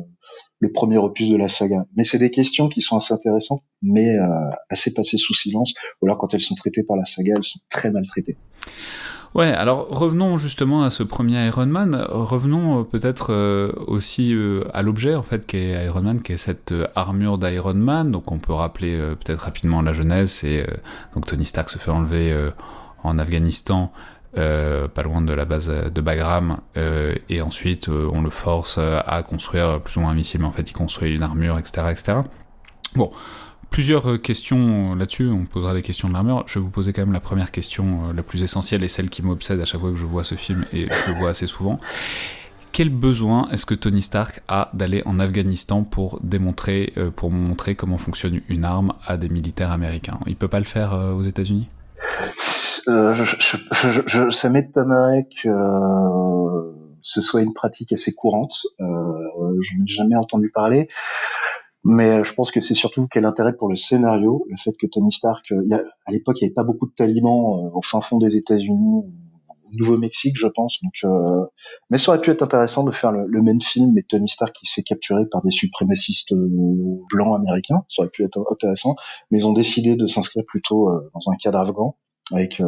le, 0.59 0.71
premier 0.71 0.97
opus 0.97 1.29
de 1.29 1.37
la 1.37 1.47
saga. 1.47 1.85
Mais 1.95 2.03
c'est 2.03 2.17
des 2.17 2.31
questions 2.31 2.67
qui 2.67 2.81
sont 2.81 2.97
assez 2.97 3.13
intéressantes, 3.13 3.61
mais 3.83 4.09
euh, 4.09 4.49
assez 4.69 4.91
passées 4.91 5.17
sous 5.17 5.35
silence. 5.35 5.75
Ou 6.01 6.07
alors, 6.07 6.17
quand 6.17 6.33
elles 6.33 6.41
sont 6.41 6.55
traitées 6.55 6.83
par 6.83 6.97
la 6.97 7.05
saga, 7.05 7.33
elles 7.37 7.43
sont 7.43 7.59
très 7.69 7.91
mal 7.91 8.07
traitées. 8.07 8.37
Ouais, 9.33 9.47
alors 9.47 9.87
revenons 9.87 10.37
justement 10.37 10.83
à 10.83 10.89
ce 10.89 11.03
premier 11.03 11.47
Iron 11.47 11.65
Man. 11.65 11.95
Revenons 12.09 12.81
euh, 12.81 12.83
peut-être 12.83 13.31
euh, 13.31 13.71
aussi 13.87 14.33
euh, 14.33 14.65
à 14.73 14.81
l'objet 14.81 15.15
en 15.15 15.23
fait 15.23 15.45
qu'est 15.45 15.85
Iron 15.85 16.01
Man, 16.01 16.21
qui 16.21 16.33
est 16.33 16.37
cette 16.37 16.73
armure 16.95 17.37
d'Iron 17.37 17.75
Man. 17.75 18.11
Donc 18.11 18.29
on 18.29 18.39
peut 18.39 18.51
rappeler 18.51 18.97
peut-être 19.23 19.39
rapidement 19.39 19.81
la 19.81 19.93
jeunesse. 19.93 20.43
Et 20.43 20.65
donc 21.15 21.25
Tony 21.27 21.45
Stark 21.45 21.69
se 21.69 21.77
fait 21.77 21.91
enlever 21.91 22.35
en 23.03 23.17
Afghanistan. 23.17 23.93
pas 24.33 25.03
loin 25.03 25.21
de 25.21 25.33
la 25.33 25.45
base 25.45 25.69
de 25.69 26.01
Bagram, 26.01 26.57
et 27.29 27.41
ensuite 27.41 27.87
on 27.89 28.21
le 28.21 28.29
force 28.29 28.77
à 28.77 29.23
construire 29.23 29.79
plus 29.81 29.97
ou 29.97 30.01
moins 30.01 30.11
un 30.11 30.15
missile, 30.15 30.41
mais 30.41 30.47
en 30.47 30.51
fait 30.51 30.69
il 30.69 30.73
construit 30.73 31.13
une 31.15 31.23
armure, 31.23 31.57
etc. 31.57 31.87
etc. 31.91 32.17
Bon, 32.95 33.11
plusieurs 33.71 34.07
euh, 34.11 34.17
questions 34.19 34.93
là-dessus, 34.93 35.29
on 35.29 35.45
posera 35.45 35.73
des 35.73 35.81
questions 35.81 36.07
de 36.07 36.13
l'armure. 36.13 36.43
Je 36.45 36.59
vais 36.59 36.63
vous 36.63 36.69
poser 36.69 36.93
quand 36.93 37.01
même 37.01 37.13
la 37.13 37.19
première 37.19 37.49
question, 37.49 38.09
euh, 38.09 38.13
la 38.13 38.21
plus 38.21 38.43
essentielle 38.43 38.83
et 38.83 38.87
celle 38.87 39.09
qui 39.09 39.23
m'obsède 39.23 39.59
à 39.59 39.65
chaque 39.65 39.81
fois 39.81 39.89
que 39.89 39.97
je 39.97 40.05
vois 40.05 40.23
ce 40.23 40.35
film, 40.35 40.65
et 40.71 40.85
je 40.85 41.11
le 41.11 41.17
vois 41.17 41.31
assez 41.31 41.47
souvent. 41.47 41.79
Quel 42.73 42.89
besoin 42.89 43.49
est-ce 43.49 43.65
que 43.65 43.73
Tony 43.73 44.01
Stark 44.01 44.43
a 44.47 44.69
d'aller 44.73 45.01
en 45.05 45.19
Afghanistan 45.19 45.83
pour 45.83 46.19
démontrer, 46.21 46.93
euh, 46.97 47.09
pour 47.09 47.31
montrer 47.31 47.75
comment 47.75 47.97
fonctionne 47.97 48.41
une 48.47 48.65
arme 48.65 48.93
à 49.07 49.17
des 49.17 49.29
militaires 49.29 49.71
américains? 49.71 50.19
Il 50.27 50.35
peut 50.35 50.47
pas 50.47 50.59
le 50.59 50.65
faire 50.65 50.93
aux 50.93 51.23
États-Unis? 51.23 51.67
Ça 52.85 54.49
m'étonnerait 54.49 55.27
que 55.43 55.49
ce 57.01 57.21
soit 57.21 57.41
une 57.41 57.53
pratique 57.53 57.91
assez 57.93 58.13
courante. 58.13 58.67
je 58.79 59.77
n'ai 59.77 59.87
jamais 59.87 60.15
entendu 60.15 60.49
parler. 60.49 60.87
Mais 61.83 62.09
euh, 62.09 62.23
je 62.23 62.33
pense 62.33 62.51
que 62.51 62.59
c'est 62.59 62.75
surtout 62.75 63.07
quel 63.09 63.25
intérêt 63.25 63.53
pour 63.53 63.67
le 63.67 63.75
scénario, 63.75 64.45
le 64.49 64.55
fait 64.57 64.73
que 64.73 64.85
Tony 64.87 65.11
Stark, 65.11 65.51
euh, 65.51 65.83
à 66.05 66.11
l'époque, 66.11 66.39
il 66.39 66.43
n'y 66.43 66.47
avait 66.47 66.53
pas 66.53 66.63
beaucoup 66.63 66.87
de 66.87 66.93
talibans 66.93 67.65
euh, 67.65 67.69
au 67.73 67.81
fin 67.81 68.01
fond 68.01 68.17
des 68.17 68.37
États-Unis, 68.37 69.03
au 69.03 69.73
Nouveau-Mexique, 69.73 70.35
je 70.37 70.47
pense. 70.47 70.79
Donc, 70.83 71.11
mais 71.89 71.97
ça 71.97 72.11
aurait 72.11 72.21
pu 72.21 72.29
être 72.29 72.41
intéressant 72.43 72.83
de 72.83 72.91
faire 72.91 73.13
le, 73.13 73.41
même 73.41 73.61
film, 73.61 73.93
mais 73.93 74.03
Tony 74.03 74.27
Stark 74.27 74.53
qui 74.53 74.65
se 74.65 74.73
fait 74.73 74.83
capturer 74.83 75.25
par 75.31 75.41
des 75.41 75.49
suprémacistes 75.49 76.33
blancs 76.33 77.39
américains. 77.39 77.83
Ça 77.87 78.01
aurait 78.01 78.11
pu 78.11 78.25
être 78.25 78.43
intéressant. 78.51 78.95
Mais 79.29 79.39
ils 79.39 79.47
ont 79.47 79.53
décidé 79.53 79.95
de 79.95 80.07
s'inscrire 80.07 80.43
plutôt 80.45 80.89
dans 81.13 81.31
un 81.31 81.35
cadre 81.37 81.59
afghan 81.59 81.95
avec 82.33 82.61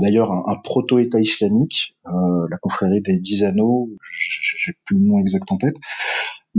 d'ailleurs 0.00 0.32
un, 0.32 0.56
proto-État 0.62 1.20
islamique, 1.20 1.96
la 2.04 2.58
confrérie 2.58 3.00
des 3.00 3.18
Dix 3.18 3.42
Anneaux, 3.42 3.88
j'ai 4.58 4.72
plus 4.84 4.96
le 4.96 5.04
nom 5.04 5.18
exact 5.18 5.50
en 5.50 5.56
tête, 5.56 5.76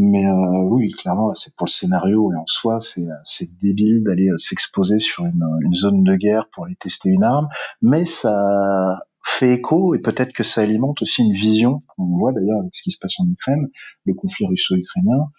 mais 0.02 0.26
euh, 0.26 0.62
oui, 0.64 0.92
clairement, 0.92 1.36
c'est 1.36 1.54
pour 1.58 1.66
le 1.66 1.72
scénario 1.72 2.32
et 2.32 2.36
en 2.38 2.46
soi, 2.48 2.80
c'est 2.80 3.06
c'est 3.26 3.50
débile 3.58 4.02
d'aller 4.02 4.30
euh, 4.30 4.38
s'exposer 4.38 4.98
sur 4.98 5.26
une, 5.26 5.76
zone 5.76 6.06
de 6.06 6.16
guerre 6.16 6.48
pour 6.54 6.66
aller 6.66 6.78
tester 6.78 7.10
une 7.10 7.24
arme, 7.24 7.50
mais 7.82 8.06
ça 8.06 9.02
fait 9.26 9.56
écho 9.56 9.94
et 9.96 10.00
peut-être 10.00 10.32
que 10.32 10.44
ça 10.44 10.62
alimente 10.62 11.02
aussi 11.02 11.22
une 11.22 11.34
vision 11.34 11.84
qu'on 11.88 12.16
voit 12.16 12.32
d'ailleurs 12.32 12.60
avec 12.60 12.74
ce 12.74 12.82
qui 12.82 12.92
se 12.92 12.98
passe 12.98 13.20
en 13.20 13.28
Ukraine, 13.30 13.68
le 14.06 14.14
conflit 14.14 14.46
russo-ukrainien, 14.48 15.32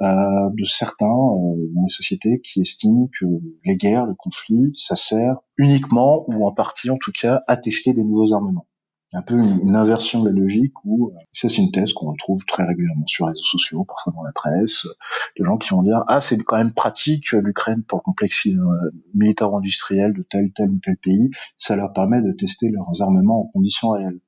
euh, 0.00 0.50
de 0.56 0.64
certains 0.64 1.06
euh, 1.06 1.72
dans 1.74 1.82
les 1.82 1.88
sociétés 1.88 2.40
qui 2.40 2.60
estiment 2.60 3.08
que 3.18 3.26
les 3.64 3.76
guerres, 3.76 4.06
les 4.06 4.14
conflits, 4.16 4.70
ça 4.74 4.94
sert 4.94 5.38
uniquement 5.56 6.24
ou 6.28 6.46
en 6.46 6.52
partie 6.52 6.88
en 6.88 6.98
tout 6.98 7.12
cas 7.12 7.40
à 7.48 7.56
tester 7.56 7.94
des 7.94 8.04
nouveaux 8.04 8.32
armements 8.32 8.68
un 9.14 9.22
peu 9.22 9.36
une, 9.36 9.76
inversion 9.76 10.22
de 10.22 10.28
la 10.28 10.34
logique 10.34 10.72
où 10.84 11.08
euh, 11.08 11.16
ça 11.32 11.48
c'est 11.48 11.62
une 11.62 11.70
thèse 11.70 11.92
qu'on 11.92 12.10
retrouve 12.10 12.44
très 12.44 12.64
régulièrement 12.64 13.06
sur 13.06 13.26
les 13.26 13.30
réseaux 13.30 13.44
sociaux, 13.44 13.84
parfois 13.84 14.12
dans 14.12 14.22
la 14.22 14.32
presse, 14.32 14.86
de 15.38 15.44
gens 15.44 15.56
qui 15.56 15.70
vont 15.70 15.82
dire 15.82 16.02
ah 16.08 16.20
c'est 16.20 16.36
quand 16.38 16.56
même 16.56 16.72
pratique 16.72 17.32
l'Ukraine 17.32 17.84
pour 17.84 17.98
le 17.98 18.02
complexe 18.02 18.46
euh, 18.46 18.90
militaire-industriel 19.14 20.12
de 20.12 20.22
tel 20.22 20.52
tel 20.52 20.70
ou 20.70 20.78
tel 20.82 20.96
pays, 20.96 21.30
ça 21.56 21.76
leur 21.76 21.92
permet 21.92 22.22
de 22.22 22.32
tester 22.32 22.68
leurs 22.68 23.02
armements 23.02 23.42
en 23.42 23.46
conditions 23.46 23.90
réelles. 23.90 24.20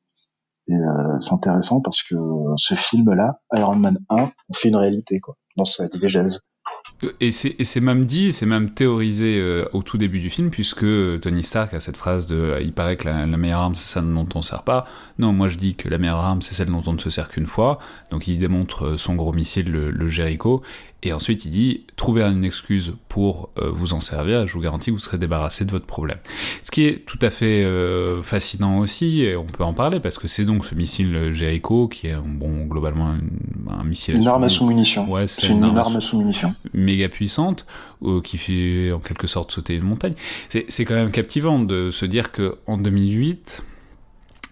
Et 0.68 0.75
euh, 0.75 1.20
c'est 1.20 1.33
intéressant 1.33 1.81
parce 1.81 2.03
que 2.03 2.16
ce 2.57 2.75
film-là, 2.75 3.40
Iron 3.53 3.77
Man 3.77 3.99
1, 4.09 4.33
on 4.49 4.55
fait 4.55 4.68
une 4.68 4.77
réalité 4.77 5.20
quoi 5.20 5.37
dans 5.57 5.64
sa 5.64 5.88
diégèse. 5.88 6.40
Et 7.21 7.31
c'est 7.31 7.81
même 7.81 8.07
dit, 8.07 8.33
c'est 8.33 8.47
même 8.47 8.71
théorisé 8.71 9.39
euh, 9.39 9.67
au 9.75 9.83
tout 9.83 9.99
début 9.99 10.19
du 10.19 10.31
film, 10.31 10.49
puisque 10.49 10.83
euh, 10.83 11.19
Tony 11.19 11.43
Stark 11.43 11.75
a 11.75 11.81
cette 11.81 11.97
phrase 11.97 12.27
de 12.27 12.37
euh, 12.37 12.61
il 12.63 12.73
paraît 12.73 12.97
que 12.97 13.05
la, 13.05 13.27
meilleure 13.27 13.61
arme 13.61 13.75
c'est 13.75 13.87
celle 13.87 14.05
dont 14.05 14.27
on 14.35 14.39
ne 14.39 14.45
sert 14.45 14.63
pas. 14.63 14.87
Non, 15.19 15.35
moi 15.35 15.49
je 15.49 15.57
dis 15.57 15.75
que 15.75 15.91
la 15.91 15.99
meilleure 15.99 16.21
arme 16.21 16.41
c'est 16.41 16.55
celle 16.55 16.69
dont 16.69 16.83
on 16.87 16.95
ne 16.95 16.99
se 16.99 17.11
sert 17.11 17.29
qu'une 17.29 17.47
fois. 17.47 17.79
Donc 18.11 18.29
il 18.29 18.39
démontre 18.39 18.99
son 18.99 19.15
gros 19.15 19.35
missile, 19.35 19.71
le, 19.71 19.91
le 19.91 20.09
Jericho, 20.09 20.63
et 21.07 21.13
ensuite, 21.13 21.45
il 21.45 21.51
dit 21.51 21.85
trouvez 21.95 22.23
une 22.23 22.45
excuse 22.45 22.95
pour 23.09 23.51
euh, 23.59 23.71
vous 23.71 23.93
en 23.93 24.01
servir, 24.01 24.47
je 24.47 24.53
vous 24.53 24.61
garantis 24.61 24.87
que 24.87 24.91
vous 24.93 24.99
serez 24.99 25.19
débarrassé 25.19 25.65
de 25.65 25.71
votre 25.71 25.87
problème. 25.87 26.19
Ce 26.63 26.71
qui 26.71 26.85
est 26.85 27.05
tout 27.07 27.19
à 27.23 27.31
fait 27.31 27.65
euh, 27.65 28.23
fascinant 28.23 28.79
aussi, 28.79 29.23
et 29.23 29.37
on 29.37 29.45
peut 29.45 29.63
en 29.63 29.73
parler, 29.73 30.01
parce 30.01 30.19
que 30.19 30.27
c'est 30.27 30.45
donc 30.45 30.65
ce 30.65 30.75
missile 30.75 31.33
Jericho, 31.33 31.87
qui 31.87 32.09
est 32.09 32.17
bon, 32.17 32.65
globalement 32.65 33.15
un, 33.69 33.85
missile. 33.85 34.17
Une 34.17 34.27
arme 34.27 34.45
à 34.45 34.49
sous-munition. 34.49 35.09
Ouais, 35.09 35.27
c'est 35.29 35.47
une, 35.49 35.63
arme 35.63 35.97
à 35.97 36.01
sous-munition. 36.01 36.49
Méga 36.87 37.09
puissante, 37.09 37.66
euh, 38.03 38.20
qui 38.22 38.38
fait 38.38 38.92
en 38.92 39.01
quelque 39.01 39.27
sorte 39.27 39.53
sauter 39.53 39.75
une 39.75 39.83
montagne. 39.83 40.14
C'est 40.49 40.85
quand 40.85 40.94
même 40.94 41.11
captivant 41.11 41.59
de 41.59 41.90
se 41.90 42.07
dire 42.07 42.33
que 42.33 42.57
en 42.66 42.79
2008 42.79 43.62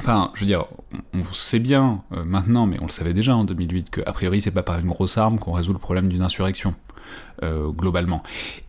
Enfin, 0.01 0.33
je 0.35 0.41
veux 0.41 0.47
dire, 0.47 0.67
on, 1.15 1.23
sait 1.33 1.61
bien 1.61 2.03
euh, 2.13 2.25
maintenant, 2.25 2.67
mais 2.67 2.77
on 2.83 2.87
le 2.87 2.91
savait 2.91 3.15
déjà 3.15 3.37
en 3.37 3.45
2008, 3.45 3.91
que 3.91 4.01
a 4.05 4.13
priori 4.13 4.43
c'est 4.43 4.51
pas 4.51 4.63
par 4.63 4.79
une 4.79 4.89
grosse 4.89 5.17
arme 5.17 5.39
qu'on 5.39 5.53
résout 5.53 5.73
le 5.73 5.79
problème 5.79 6.09
d'une 6.09 6.21
insurrection. 6.21 6.75
Euh, 7.43 7.71
globalement. 7.71 8.23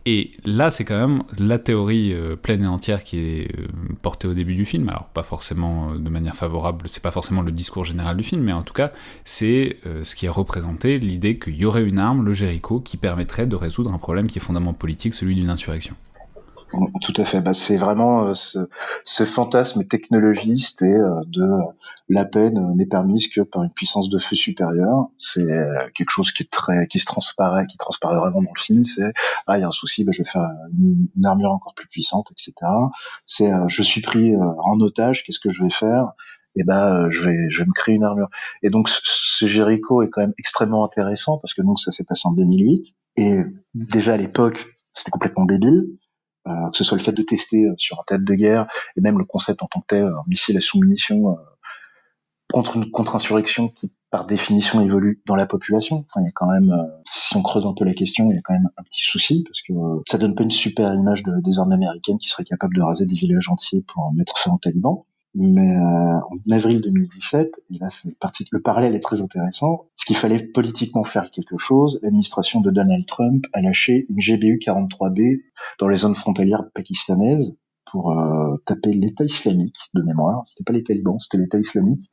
Et 0.06 0.32
là, 0.44 0.70
c'est 0.70 0.84
quand 0.84 0.98
même 0.98 1.22
la 1.38 1.60
théorie 1.60 2.12
euh, 2.12 2.34
pleine 2.34 2.64
et 2.64 2.66
entière 2.66 3.04
qui 3.04 3.18
est 3.18 3.48
portée 4.02 4.26
au 4.26 4.34
début 4.34 4.56
du 4.56 4.66
film. 4.66 4.88
Alors, 4.88 5.04
pas 5.04 5.22
forcément 5.22 5.94
de 5.94 6.10
manière 6.10 6.34
favorable, 6.34 6.88
c'est 6.88 7.02
pas 7.02 7.12
forcément 7.12 7.42
le 7.42 7.52
discours 7.52 7.84
général 7.84 8.16
du 8.16 8.24
film, 8.24 8.42
mais 8.42 8.52
en 8.52 8.62
tout 8.62 8.74
cas, 8.74 8.90
c'est 9.24 9.78
ce 10.02 10.16
qui 10.16 10.26
est 10.26 10.30
représenté, 10.30 10.98
l'idée 10.98 11.38
qu'il 11.38 11.54
y 11.54 11.64
aurait 11.64 11.84
une 11.84 11.98
arme, 11.98 12.24
le 12.24 12.32
Jericho, 12.32 12.80
qui 12.80 12.96
permettrait 12.96 13.46
de 13.46 13.54
résoudre 13.54 13.92
un 13.92 13.98
problème 13.98 14.26
qui 14.26 14.38
est 14.38 14.40
fondamentalement 14.40 14.72
politique, 14.72 15.14
celui 15.14 15.34
d'une 15.34 15.50
insurrection. 15.50 15.94
Tout 17.00 17.12
à 17.16 17.24
fait. 17.24 17.40
Bah, 17.40 17.54
c'est 17.54 17.76
vraiment 17.76 18.26
euh, 18.26 18.32
ce, 19.04 19.24
fantasme 19.24 19.84
technologiste 19.84 20.82
et 20.82 20.92
euh, 20.92 21.20
de 21.26 21.48
la 22.08 22.24
peine 22.24 22.74
n'est 22.74 22.86
permise 22.86 23.28
que 23.28 23.40
par 23.40 23.62
une 23.62 23.70
puissance 23.70 24.08
de 24.08 24.18
feu 24.18 24.34
supérieure. 24.34 25.06
C'est 25.16 25.42
euh, 25.42 25.88
quelque 25.94 26.10
chose 26.10 26.32
qui 26.32 26.42
est 26.42 26.50
très, 26.50 26.88
qui 26.88 26.98
se 26.98 27.06
transparaît, 27.06 27.66
qui 27.66 27.76
transparaît 27.76 28.18
vraiment 28.18 28.42
dans 28.42 28.52
le 28.54 28.60
film. 28.60 28.84
C'est 28.84 29.12
ah 29.46 29.58
il 29.58 29.60
y 29.60 29.64
a 29.64 29.68
un 29.68 29.72
souci, 29.72 30.04
bah, 30.04 30.10
je 30.12 30.22
vais 30.22 30.28
faire 30.28 30.48
une, 30.76 31.24
armure 31.24 31.52
encore 31.52 31.74
plus 31.74 31.88
puissante, 31.88 32.32
etc. 32.32 32.54
C'est 33.26 33.50
je 33.68 33.82
suis 33.82 34.00
pris 34.00 34.34
en 34.36 34.80
otage, 34.80 35.22
qu'est-ce 35.24 35.40
que 35.40 35.50
je 35.50 35.62
vais 35.62 35.70
faire? 35.70 36.12
Et 36.58 36.60
eh 36.60 36.64
ben 36.64 37.10
je 37.10 37.22
vais 37.22 37.50
je 37.50 37.58
vais 37.60 37.66
me 37.66 37.72
créer 37.72 37.94
une 37.94 38.04
armure. 38.04 38.28
Et 38.62 38.70
donc 38.70 38.88
ce 38.88 39.46
Jericho 39.46 40.02
est 40.02 40.08
quand 40.08 40.22
même 40.22 40.34
extrêmement 40.38 40.84
intéressant 40.84 41.38
parce 41.38 41.52
que 41.54 41.62
donc 41.62 41.78
ça 41.78 41.90
s'est 41.90 42.04
passé 42.04 42.22
en 42.24 42.32
2008 42.32 42.94
et 43.18 43.42
déjà 43.74 44.14
à 44.14 44.16
l'époque 44.16 44.66
c'était 44.94 45.10
complètement 45.10 45.44
débile. 45.44 45.84
Euh, 46.46 46.70
que 46.70 46.76
ce 46.76 46.84
soit 46.84 46.96
le 46.96 47.02
fait 47.02 47.12
de 47.12 47.22
tester 47.22 47.64
euh, 47.64 47.74
sur 47.76 47.98
un 47.98 48.04
tête 48.06 48.22
de 48.22 48.34
guerre 48.34 48.68
et 48.96 49.00
même 49.00 49.18
le 49.18 49.24
concept 49.24 49.64
en 49.64 49.66
tant 49.66 49.80
que 49.80 49.86
tel, 49.88 50.04
un 50.04 50.22
missile 50.28 50.56
à 50.56 50.60
sous-munition 50.60 51.30
euh, 51.30 51.34
contre 52.52 52.76
une 52.76 52.88
contre-insurrection 52.92 53.68
qui 53.68 53.92
par 54.10 54.26
définition 54.26 54.80
évolue 54.80 55.20
dans 55.26 55.34
la 55.34 55.46
population. 55.46 56.04
Enfin, 56.06 56.20
il 56.20 56.26
y 56.26 56.28
a 56.28 56.32
quand 56.32 56.48
même, 56.48 56.72
si 57.04 57.36
on 57.36 57.42
creuse 57.42 57.66
un 57.66 57.74
peu 57.74 57.84
la 57.84 57.92
question, 57.92 58.30
il 58.30 58.36
y 58.36 58.38
a 58.38 58.40
quand 58.42 58.52
même 58.52 58.70
un 58.76 58.82
petit 58.84 59.02
souci 59.02 59.42
parce 59.44 59.60
que 59.62 59.72
ça 60.08 60.16
donne 60.16 60.36
pas 60.36 60.44
une 60.44 60.52
super 60.52 60.94
image 60.94 61.24
de, 61.24 61.32
des 61.40 61.58
armes 61.58 61.72
américaines 61.72 62.18
qui 62.18 62.28
seraient 62.28 62.44
capables 62.44 62.76
de 62.76 62.82
raser 62.82 63.06
des 63.06 63.16
villages 63.16 63.48
entiers 63.48 63.82
pour 63.82 64.14
mettre 64.14 64.38
fin 64.38 64.52
aux 64.52 64.58
talibans. 64.58 65.02
Mais 65.38 65.76
euh, 65.76 65.80
en 65.80 66.50
avril 66.50 66.80
2017, 66.80 67.60
et 67.70 67.78
là 67.78 67.90
c'est 67.90 68.16
le 68.50 68.62
parallèle 68.62 68.94
est 68.94 69.00
très 69.00 69.20
intéressant, 69.20 69.84
ce 69.94 70.06
qu'il 70.06 70.16
fallait 70.16 70.42
politiquement 70.42 71.04
faire 71.04 71.30
quelque 71.30 71.58
chose, 71.58 72.00
l'administration 72.02 72.62
de 72.62 72.70
Donald 72.70 73.04
Trump 73.04 73.44
a 73.52 73.60
lâché 73.60 74.06
une 74.08 74.16
GBU 74.18 74.58
43B 74.64 75.42
dans 75.78 75.88
les 75.88 75.98
zones 75.98 76.14
frontalières 76.14 76.70
pakistanaises 76.72 77.54
pour 77.84 78.12
euh, 78.12 78.56
taper 78.64 78.92
l'État 78.92 79.24
islamique 79.24 79.76
de 79.92 80.02
mémoire. 80.02 80.40
C'était 80.46 80.64
pas 80.64 80.72
les 80.72 80.82
talibans, 80.82 81.18
c'était 81.18 81.38
l'État 81.38 81.58
islamique. 81.58 82.08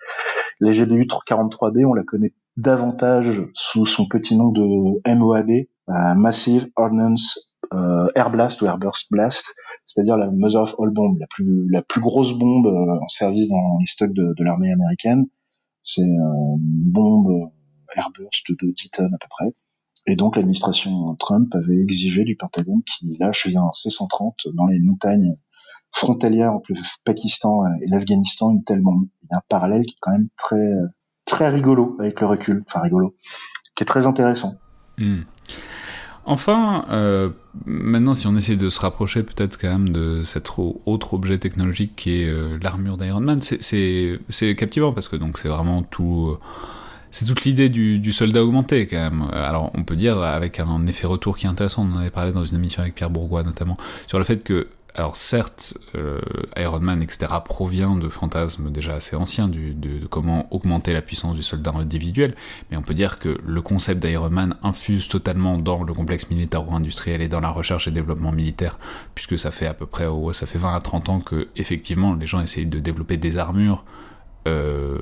La 0.60 0.72
GBU 0.72 1.06
43B, 1.06 1.86
on 1.86 1.94
la 1.94 2.04
connaît 2.04 2.34
davantage 2.58 3.42
sous 3.54 3.86
son 3.86 4.06
petit 4.06 4.36
nom 4.36 4.50
de 4.50 4.62
MOAB, 5.16 5.50
euh, 5.50 6.14
Massive 6.16 6.70
Ordnance 6.76 7.53
euh, 7.74 8.08
Air 8.16 8.30
Blast 8.30 8.62
ou 8.62 8.66
Airburst 8.66 9.08
Blast, 9.12 9.56
c'est-à-dire 9.86 10.18
la 10.18 10.30
Mother 10.30 10.62
of 10.62 10.76
All 10.80 10.92
Bombs, 10.92 11.18
la 11.70 11.82
plus 11.82 12.02
grosse 12.02 12.34
bombe 12.34 12.68
euh, 12.68 13.00
en 13.02 13.08
service 13.08 13.48
dans 13.48 13.78
les 13.80 13.86
stocks 13.86 14.14
de, 14.14 14.44
l'armée 14.44 14.72
américaine. 14.72 15.26
C'est 15.82 16.02
une 16.02 16.58
bombe 16.60 17.52
Airburst 17.96 18.52
de 18.52 18.72
10 18.72 18.90
tonnes 18.90 19.14
à 19.14 19.18
peu 19.18 19.28
près. 19.30 19.54
Et 20.06 20.16
donc 20.16 20.36
l'administration 20.36 21.16
Trump 21.16 21.54
avait 21.56 21.82
exigé 21.82 22.24
du 22.24 22.36
Pentagone 22.36 22.82
qu'il 22.84 23.18
lâche 23.20 23.48
un 23.48 23.72
C-130 23.72 24.54
dans 24.54 24.68
les 24.68 24.80
montagnes 24.80 25.36
frontalières 25.92 26.54
entre 26.54 26.74
le 26.74 26.80
Pakistan 27.06 27.66
et 27.82 27.88
l'Afghanistan 27.88 28.52
une 28.52 28.64
telle 28.64 28.82
bombe. 28.82 29.08
Il 29.24 29.28
y 29.32 29.34
a 29.34 29.38
un 29.38 29.44
parallèle 29.48 29.86
qui 29.86 29.94
est 29.94 30.00
quand 30.02 30.12
même 30.12 30.28
très 30.36 30.74
très 31.26 31.50
rigolo 31.50 31.96
avec 32.00 32.20
le 32.20 32.28
recul, 32.28 32.64
enfin 32.68 32.82
rigolo, 32.82 33.16
qui 33.76 33.84
est 33.84 33.86
très 33.88 34.06
intéressant. 34.06 34.56
Hmm. 34.98 35.22
Enfin, 36.26 36.86
euh, 36.90 37.30
maintenant, 37.66 38.14
si 38.14 38.28
on 38.28 38.36
essaie 38.38 38.56
de 38.56 38.70
se 38.70 38.80
rapprocher 38.80 39.24
peut-être 39.24 39.60
quand 39.60 39.70
même 39.70 39.90
de 39.90 40.24
cet 40.24 40.50
autre 40.58 41.14
objet 41.14 41.38
technologique 41.38 41.96
qui 41.96 42.22
est 42.22 42.30
euh, 42.30 42.58
l'armure 42.62 42.98
d'Iron 42.98 43.20
Man, 43.20 43.42
c'est 43.42 44.56
captivant 44.58 44.94
parce 44.94 45.10
que 45.10 45.18
donc 45.18 45.38
c'est 45.38 45.50
vraiment 45.50 45.84
tout. 45.84 46.30
Euh, 46.32 46.40
c'est 47.12 47.26
toute 47.26 47.44
l'idée 47.44 47.70
du, 47.70 48.12
soldat 48.12 48.44
augmenté 48.44 48.88
quand 48.88 48.98
même. 48.98 49.28
Alors 49.34 49.70
on 49.76 49.84
peut 49.84 49.96
dire 49.96 50.20
avec 50.20 50.60
un 50.60 50.88
effet 50.88 51.06
retour 51.06 51.38
qui 51.38 51.46
est 51.46 51.50
intéressant, 51.50 51.88
on 51.88 51.96
en 51.96 52.00
avait 52.00 52.10
parlé 52.10 52.32
dans 52.32 52.44
une 52.44 52.56
émission 52.56 52.82
avec 52.82 52.96
Pierre 52.96 53.12
Bourgois 53.12 53.44
notamment, 53.44 53.78
sur 54.08 54.18
le 54.18 54.24
fait 54.24 54.44
que 54.44 54.68
alors 54.96 55.18
certes, 55.18 55.74
euh, 55.96 56.22
Iron 56.58 56.80
Man, 56.80 57.02
etc., 57.02 57.32
provient 57.44 57.96
de 57.96 58.10
fantasmes 58.10 58.72
déjà 58.72 58.94
assez 58.94 59.16
anciens 59.16 59.48
de, 59.48 60.06
comment 60.08 60.48
augmenter 60.54 60.94
la 60.94 61.02
puissance 61.02 61.36
du 61.36 61.42
soldat 61.42 61.74
individuel, 61.76 62.36
mais 62.70 62.78
on 62.78 62.84
peut 62.84 62.94
dire 62.94 63.18
que 63.18 63.38
le 63.44 63.62
concept 63.62 64.06
d'Iron 64.06 64.30
Man 64.30 64.56
infuse 64.62 65.08
totalement 65.08 65.58
dans 65.58 65.84
le 65.84 65.94
complexe 65.94 66.30
militaro-industriel 66.30 67.22
et 67.22 67.28
dans 67.28 67.40
la 67.40 67.50
recherche 67.50 67.88
et 67.88 67.92
développement 67.92 68.32
militaire, 68.32 68.78
puisque 69.16 69.40
ça 69.40 69.50
fait 69.50 69.66
à 69.66 69.74
peu 69.74 69.88
près, 69.88 70.06
oh, 70.06 70.32
ça 70.32 70.46
fait 70.46 70.60
20 70.60 70.76
à 70.76 70.80
30 70.80 71.10
ans 71.10 71.20
que 71.20 71.48
effectivement 71.56 72.14
les 72.14 72.28
gens 72.28 72.42
essayent 72.42 72.68
de 72.68 72.80
développer 72.80 73.18
des 73.18 73.38
armures 73.38 73.84
euh, 74.48 75.00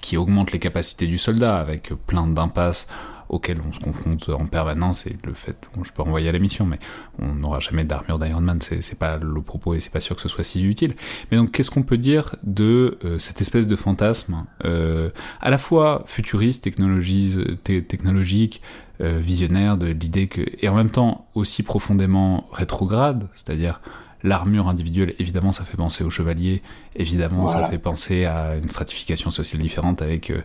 qui 0.00 0.16
augmentent 0.16 0.50
les 0.50 0.58
capacités 0.58 1.06
du 1.06 1.18
soldat, 1.18 1.58
avec 1.58 1.92
plein 2.06 2.26
d'impasses 2.26 2.88
auquel 3.34 3.58
on 3.68 3.72
se 3.72 3.80
confronte 3.80 4.28
en 4.28 4.46
permanence 4.46 5.06
et 5.06 5.16
le 5.24 5.34
fait, 5.34 5.56
je 5.84 5.90
peux 5.90 6.02
renvoyer 6.02 6.28
à 6.28 6.32
la 6.32 6.38
mission, 6.38 6.66
mais 6.66 6.78
on 7.18 7.34
n'aura 7.34 7.58
jamais 7.58 7.84
d'armure 7.84 8.18
d'Iron 8.18 8.40
Man, 8.40 8.60
c'est 8.60 8.98
pas 8.98 9.18
le 9.18 9.42
propos 9.42 9.74
et 9.74 9.80
c'est 9.80 9.92
pas 9.92 10.00
sûr 10.00 10.14
que 10.14 10.22
ce 10.22 10.28
soit 10.28 10.44
si 10.44 10.64
utile. 10.64 10.94
Mais 11.30 11.36
donc, 11.36 11.50
qu'est-ce 11.50 11.70
qu'on 11.70 11.82
peut 11.82 11.98
dire 11.98 12.36
de 12.44 12.98
euh, 13.04 13.18
cette 13.18 13.40
espèce 13.40 13.66
de 13.66 13.76
fantasme 13.76 14.46
euh, 14.64 15.10
à 15.40 15.50
la 15.50 15.58
fois 15.58 16.04
futuriste, 16.06 16.62
technologique, 16.62 18.62
euh, 19.00 19.18
visionnaire 19.18 19.76
de 19.76 19.86
l'idée 19.86 20.28
que, 20.28 20.42
et 20.60 20.68
en 20.68 20.74
même 20.74 20.90
temps 20.90 21.26
aussi 21.34 21.64
profondément 21.64 22.48
rétrograde, 22.52 23.28
c'est-à-dire 23.32 23.80
L'armure 24.24 24.68
individuelle, 24.68 25.14
évidemment, 25.18 25.52
ça 25.52 25.64
fait 25.64 25.76
penser 25.76 26.02
aux 26.02 26.08
chevaliers, 26.08 26.62
évidemment, 26.96 27.46
ça 27.46 27.68
fait 27.68 27.76
penser 27.76 28.24
à 28.24 28.56
une 28.56 28.70
stratification 28.70 29.30
sociale 29.30 29.60
différente 29.60 30.00
avec 30.00 30.30
euh, 30.30 30.40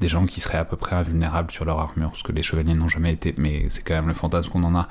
des 0.00 0.06
gens 0.06 0.24
qui 0.24 0.38
seraient 0.38 0.58
à 0.58 0.64
peu 0.64 0.76
près 0.76 0.94
invulnérables 0.94 1.50
sur 1.50 1.64
leur 1.64 1.80
armure, 1.80 2.12
ce 2.14 2.22
que 2.22 2.30
les 2.30 2.44
chevaliers 2.44 2.74
n'ont 2.74 2.88
jamais 2.88 3.12
été, 3.12 3.34
mais 3.36 3.66
c'est 3.70 3.82
quand 3.82 3.94
même 3.94 4.06
le 4.06 4.14
fantasme 4.14 4.50
qu'on 4.50 4.62
en 4.62 4.76
a. 4.76 4.88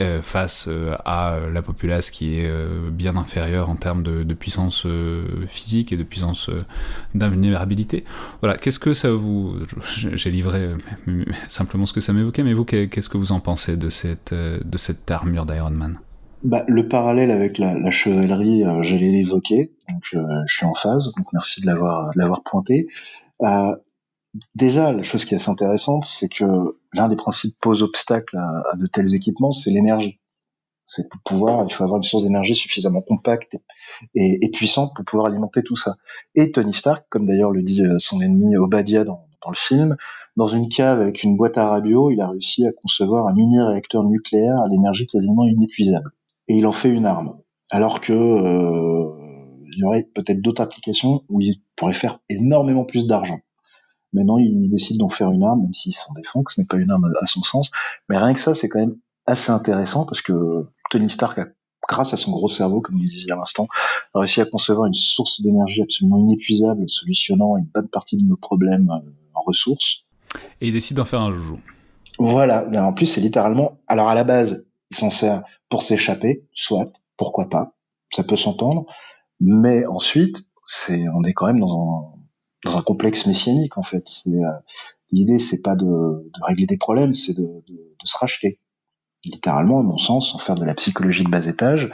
Euh, 0.00 0.22
face 0.22 0.68
euh, 0.68 0.96
à 1.04 1.36
la 1.52 1.60
populace 1.60 2.08
qui 2.08 2.36
est 2.36 2.50
bien 2.90 3.14
inférieure 3.14 3.68
en 3.68 3.76
termes 3.76 4.02
de, 4.02 4.22
de 4.22 4.34
puissance 4.34 4.86
physique 5.46 5.92
et 5.92 5.98
de 5.98 6.02
puissance 6.02 6.48
d'invulnérabilité. 7.14 8.06
Voilà, 8.40 8.56
qu'est-ce 8.56 8.78
que 8.78 8.94
ça 8.94 9.12
vous... 9.12 9.58
J'ai 10.14 10.30
livré 10.30 10.70
simplement 11.48 11.84
ce 11.84 11.92
que 11.92 12.00
ça 12.00 12.14
m'évoquait, 12.14 12.42
mais 12.42 12.54
vous, 12.54 12.64
qu'est-ce 12.64 13.10
que 13.10 13.18
vous 13.18 13.32
en 13.32 13.40
pensez 13.40 13.76
de 13.76 13.90
cette, 13.90 14.32
de 14.32 14.78
cette 14.78 15.10
armure 15.10 15.44
d'Iron 15.44 15.72
Man? 15.72 15.98
Bah, 16.44 16.64
le 16.68 16.88
parallèle 16.88 17.30
avec 17.30 17.58
la, 17.58 17.78
la 17.78 17.90
chevalerie, 17.90 18.64
euh, 18.64 18.82
j'allais 18.82 19.10
l'évoquer, 19.10 19.72
donc 19.88 20.02
euh, 20.14 20.22
je 20.46 20.56
suis 20.56 20.66
en 20.66 20.74
phase, 20.74 21.12
donc 21.16 21.26
merci 21.32 21.60
de 21.60 21.66
l'avoir 21.66 22.10
l'avoir 22.16 22.42
pointé. 22.42 22.88
Euh, 23.42 23.76
déjà, 24.54 24.92
la 24.92 25.02
chose 25.02 25.24
qui 25.24 25.34
est 25.34 25.36
assez 25.36 25.50
intéressante, 25.50 26.04
c'est 26.04 26.28
que 26.28 26.44
l'un 26.94 27.08
des 27.08 27.16
principaux 27.16 27.82
obstacles 27.82 28.36
à, 28.36 28.62
à 28.72 28.76
de 28.76 28.86
tels 28.86 29.14
équipements, 29.14 29.52
c'est 29.52 29.70
l'énergie. 29.70 30.18
C'est 30.84 31.08
pour 31.08 31.20
pouvoir, 31.22 31.64
il 31.68 31.72
faut 31.72 31.84
avoir 31.84 31.98
une 31.98 32.02
source 32.02 32.24
d'énergie 32.24 32.56
suffisamment 32.56 33.02
compacte 33.02 33.56
et, 34.14 34.44
et, 34.44 34.50
puissante 34.50 34.90
pour 34.96 35.04
pouvoir 35.04 35.28
alimenter 35.28 35.62
tout 35.62 35.76
ça. 35.76 35.96
Et 36.34 36.50
Tony 36.50 36.74
Stark, 36.74 37.06
comme 37.08 37.26
d'ailleurs 37.26 37.52
le 37.52 37.62
dit 37.62 37.82
euh, 37.82 37.98
son 37.98 38.20
ennemi 38.20 38.56
Obadiah 38.56 39.04
dans, 39.04 39.26
dans 39.44 39.50
le 39.50 39.56
film, 39.56 39.96
dans 40.36 40.48
une 40.48 40.68
cave 40.68 41.00
avec 41.00 41.22
une 41.22 41.36
boîte 41.36 41.56
à 41.56 41.68
radio, 41.68 42.10
il 42.10 42.20
a 42.20 42.28
réussi 42.28 42.66
à 42.66 42.72
concevoir 42.72 43.26
un 43.28 43.34
mini 43.34 43.60
réacteur 43.60 44.02
nucléaire 44.02 44.56
à 44.60 44.68
l'énergie 44.68 45.06
quasiment 45.06 45.46
inépuisable 45.46 46.10
et 46.48 46.56
il 46.56 46.66
en 46.66 46.72
fait 46.72 46.88
une 46.88 47.06
arme. 47.06 47.38
Alors 47.70 48.00
que 48.00 48.12
euh, 48.12 49.22
il 49.72 49.78
y 49.78 49.84
aurait 49.84 50.08
peut-être 50.14 50.40
d'autres 50.40 50.62
applications 50.62 51.22
où 51.28 51.40
il 51.40 51.56
pourrait 51.76 51.94
faire 51.94 52.18
énormément 52.28 52.84
plus 52.84 53.06
d'argent. 53.06 53.40
Maintenant, 54.12 54.36
il 54.36 54.68
décide 54.68 54.98
d'en 54.98 55.08
faire 55.08 55.30
une 55.30 55.42
arme, 55.42 55.62
même 55.62 55.72
s'il 55.72 55.94
s'en 55.94 56.12
défend, 56.12 56.42
que 56.42 56.52
ce 56.52 56.60
n'est 56.60 56.66
pas 56.66 56.76
une 56.76 56.90
arme 56.90 57.10
à 57.20 57.26
son 57.26 57.42
sens. 57.42 57.70
Mais 58.08 58.18
rien 58.18 58.34
que 58.34 58.40
ça, 58.40 58.54
c'est 58.54 58.68
quand 58.68 58.80
même 58.80 58.96
assez 59.26 59.50
intéressant 59.50 60.04
parce 60.04 60.20
que 60.20 60.66
Tony 60.90 61.08
Stark 61.08 61.38
a, 61.38 61.46
grâce 61.88 62.12
à 62.12 62.18
son 62.18 62.30
gros 62.32 62.48
cerveau, 62.48 62.82
comme 62.82 62.98
il 62.98 63.08
disait 63.08 63.32
à 63.32 63.36
l'instant, 63.36 63.68
réussi 64.14 64.42
à 64.42 64.44
concevoir 64.44 64.86
une 64.86 64.94
source 64.94 65.40
d'énergie 65.40 65.80
absolument 65.80 66.18
inépuisable, 66.18 66.88
solutionnant 66.88 67.56
une 67.56 67.68
bonne 67.72 67.88
partie 67.88 68.18
de 68.18 68.22
nos 68.22 68.36
problèmes 68.36 68.90
euh, 68.90 69.10
en 69.34 69.40
ressources. 69.42 70.04
Et 70.60 70.68
il 70.68 70.72
décide 70.72 70.98
d'en 70.98 71.04
faire 71.06 71.22
un 71.22 71.32
joujou. 71.32 71.60
Voilà. 72.18 72.66
En 72.86 72.92
plus, 72.92 73.06
c'est 73.06 73.20
littéralement. 73.20 73.78
Alors 73.86 74.08
à 74.08 74.14
la 74.14 74.24
base, 74.24 74.66
il 74.90 74.96
s'en 74.96 75.10
sert 75.10 75.42
pour 75.72 75.82
s'échapper, 75.82 76.46
soit, 76.52 76.92
pourquoi 77.16 77.48
pas, 77.48 77.72
ça 78.10 78.24
peut 78.24 78.36
s'entendre, 78.36 78.84
mais 79.40 79.86
ensuite, 79.86 80.42
on 81.14 81.24
est 81.24 81.32
quand 81.32 81.46
même 81.46 81.60
dans 81.60 82.14
un, 82.66 82.82
complexe 82.82 83.24
messianique 83.24 83.78
en 83.78 83.82
fait. 83.82 84.06
C'est, 84.06 84.28
euh, 84.28 84.50
l'idée, 85.12 85.38
c'est 85.38 85.62
pas 85.62 85.74
de, 85.74 86.30
régler 86.42 86.66
des 86.66 86.76
problèmes, 86.76 87.14
c'est 87.14 87.32
de, 87.32 87.64
se 88.04 88.18
racheter. 88.18 88.60
Littéralement, 89.24 89.80
à 89.80 89.82
mon 89.82 89.96
sens, 89.96 90.32
sans 90.32 90.38
faire 90.38 90.56
de 90.56 90.64
la 90.66 90.74
psychologie 90.74 91.24
de 91.24 91.30
bas 91.30 91.46
étage, 91.46 91.90